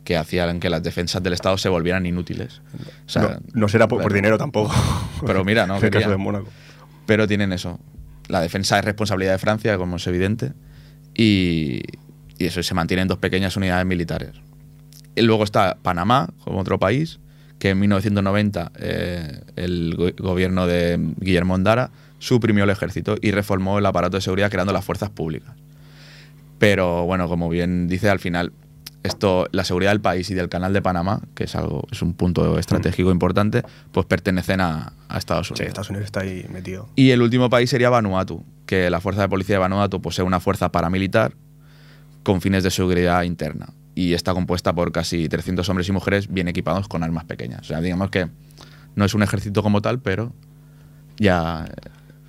que 0.05 0.17
hacían 0.17 0.59
que 0.61 0.69
las 0.71 0.83
defensas 0.83 1.23
del 1.23 1.33
Estado 1.33 1.57
se 1.59 1.69
volvieran 1.69 2.05
inútiles. 2.07 2.61
O 3.07 3.09
sea, 3.09 3.23
no, 3.23 3.39
no 3.55 3.69
será 3.69 3.87
por, 3.89 4.13
dinero 4.13 4.37
tampoco. 4.39 4.75
Pero 5.27 5.45
mira, 5.45 5.67
no, 5.67 5.77
En 5.79 5.85
el 5.85 5.91
caso 5.91 6.01
quería. 6.03 6.09
de 6.09 6.17
Mónaco. 6.17 6.49
pero 7.07 7.27
tienen 7.29 7.53
eso. 7.53 7.79
La 8.29 8.41
defensa 8.41 8.79
es 8.79 8.85
responsabilidad 8.85 9.33
de 9.33 9.39
Francia, 9.39 9.77
como 9.77 9.97
es 9.97 10.07
evidente, 10.07 10.53
y, 11.15 11.83
y 12.39 12.47
eso 12.47 12.63
se 12.63 12.75
mantienen 12.75 13.07
dos 13.09 13.19
pequeñas 13.19 13.57
unidades 13.57 13.85
militares. 13.87 14.31
Y 15.15 15.23
luego 15.23 15.45
está 15.45 15.77
Panamá, 15.83 16.31
como 16.45 16.59
otro 16.61 16.79
país, 16.79 17.21
que 17.59 17.71
en 17.71 17.79
1990 17.81 18.73
eh, 18.81 19.41
el 19.57 19.95
go- 19.97 20.11
gobierno 20.19 20.67
de 20.67 20.99
Guillermo 21.21 21.55
Ondara 21.55 21.91
suprimió 22.19 22.65
el 22.65 22.71
ejército 22.71 23.17
y 23.21 23.31
reformó 23.33 23.79
el 23.79 23.87
aparato 23.87 24.17
de 24.17 24.21
seguridad 24.23 24.51
creando 24.51 24.73
las 24.73 24.85
fuerzas 24.85 25.11
públicas. 25.11 25.55
Pero 26.59 27.05
bueno, 27.05 27.29
como 27.29 27.49
bien 27.49 27.89
dice, 27.89 28.09
al 28.09 28.21
final 28.21 28.53
esto, 29.03 29.47
la 29.53 29.65
seguridad 29.65 29.91
del 29.91 30.01
país 30.01 30.31
y 30.31 30.35
del 30.35 30.49
canal 30.49 30.73
de 30.73 30.81
Panamá, 30.83 31.21
que 31.35 31.45
es 31.45 31.57
algo, 31.57 31.85
es 31.91 32.03
un 32.03 32.15
punto 32.15 32.59
estratégico 32.59 33.11
importante, 33.11 33.63
pues 33.91 34.07
pertenecen 34.07 34.61
a, 34.61 34.93
a 35.09 35.19
Estados 35.19 35.49
Sí, 35.49 35.55
Unidos. 35.55 35.69
Estados 35.69 35.91
Unidos 35.91 36.05
está 36.07 36.21
ahí 36.21 36.47
metido. 36.51 36.89
Y 36.95 37.11
el 37.11 37.21
último 37.23 37.51
país 37.51 37.69
sería 37.71 37.91
Vanuatu, 37.91 38.45
que 38.67 38.91
la 38.91 39.01
Fuerza 39.01 39.23
de 39.23 39.29
Policía 39.29 39.57
de 39.57 39.61
Vanuatu 39.61 40.01
posee 40.01 40.25
una 40.25 40.39
fuerza 40.41 40.71
paramilitar 40.71 41.35
con 42.23 42.41
fines 42.41 42.63
de 42.63 42.71
seguridad 42.71 43.23
interna. 43.25 43.71
Y 43.95 44.15
está 44.15 44.33
compuesta 44.33 44.73
por 44.73 44.93
casi 44.93 45.29
300 45.29 45.69
hombres 45.69 45.89
y 45.89 45.93
mujeres 45.93 46.33
bien 46.33 46.49
equipados 46.49 46.89
con 46.89 47.03
armas 47.03 47.25
pequeñas. 47.25 47.61
O 47.61 47.65
sea, 47.65 47.81
digamos 47.81 48.11
que 48.11 48.29
no 48.95 49.05
es 49.05 49.15
un 49.15 49.23
ejército 49.23 49.63
como 49.63 49.83
tal, 49.83 49.99
pero 50.01 50.33
ya, 51.19 51.67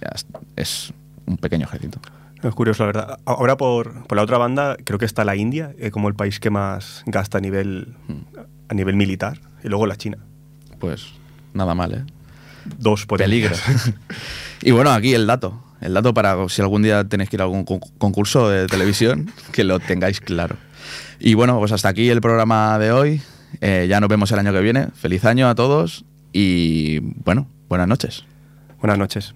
ya 0.02 0.10
es 0.56 0.94
un 1.26 1.38
pequeño 1.38 1.66
ejército. 1.66 2.00
Es 2.44 2.54
curioso, 2.54 2.84
la 2.84 2.88
verdad. 2.88 3.20
Ahora, 3.26 3.56
por, 3.58 4.06
por 4.06 4.16
la 4.18 4.22
otra 4.24 4.38
banda, 4.38 4.76
creo 4.84 5.00
que 5.00 5.06
está 5.06 5.24
la 5.24 5.36
India, 5.36 5.74
eh, 5.80 5.92
como 5.92 6.10
el 6.10 6.16
país 6.16 6.40
que 6.40 6.50
más 6.50 7.04
gasta 7.06 7.38
a 7.38 7.42
nivel, 7.42 7.96
a 8.70 8.74
nivel 8.74 8.96
militar, 8.96 9.40
y 9.64 9.70
luego 9.70 9.86
la 9.88 9.96
China. 9.96 10.18
Pues 10.80 11.08
nada 11.54 11.74
mal, 11.74 11.94
¿eh? 11.94 12.04
Dos 12.78 13.06
Peligro. 13.06 13.52
potencias. 13.56 13.94
y 14.62 14.72
bueno, 14.72 14.92
aquí 14.92 15.14
el 15.14 15.26
dato. 15.26 15.62
El 15.82 15.94
dato 15.94 16.14
para 16.14 16.48
si 16.50 16.62
algún 16.62 16.82
día 16.84 17.04
tenéis 17.06 17.30
que 17.30 17.36
ir 17.38 17.42
a 17.42 17.46
algún 17.46 17.64
con- 17.66 17.80
concurso 17.98 18.50
de 18.50 18.68
televisión, 18.68 19.32
que 19.52 19.64
lo 19.64 19.80
tengáis 19.80 20.20
claro. 20.20 20.58
Y 21.20 21.36
bueno, 21.36 21.58
pues 21.60 21.72
hasta 21.72 21.88
aquí 21.90 22.10
el 22.10 22.20
programa 22.22 22.78
de 22.80 22.92
hoy. 22.92 23.22
Eh, 23.62 23.86
ya 23.90 24.00
nos 24.00 24.10
vemos 24.10 24.32
el 24.32 24.40
año 24.40 24.52
que 24.52 24.62
viene. 24.62 24.88
Feliz 24.96 25.24
año 25.26 25.48
a 25.48 25.56
todos 25.56 26.04
y 26.34 27.00
bueno, 27.00 27.48
buenas 27.70 27.88
noches. 27.88 28.26
Buenas 28.82 28.98
noches. 28.98 29.34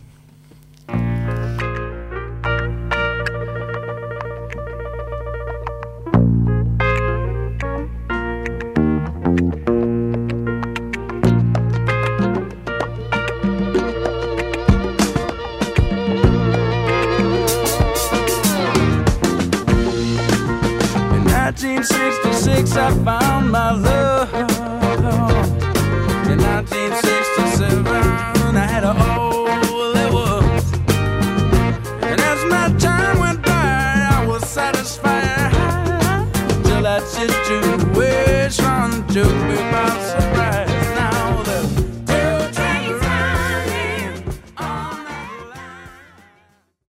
I 22.80 22.92
find 23.04 23.27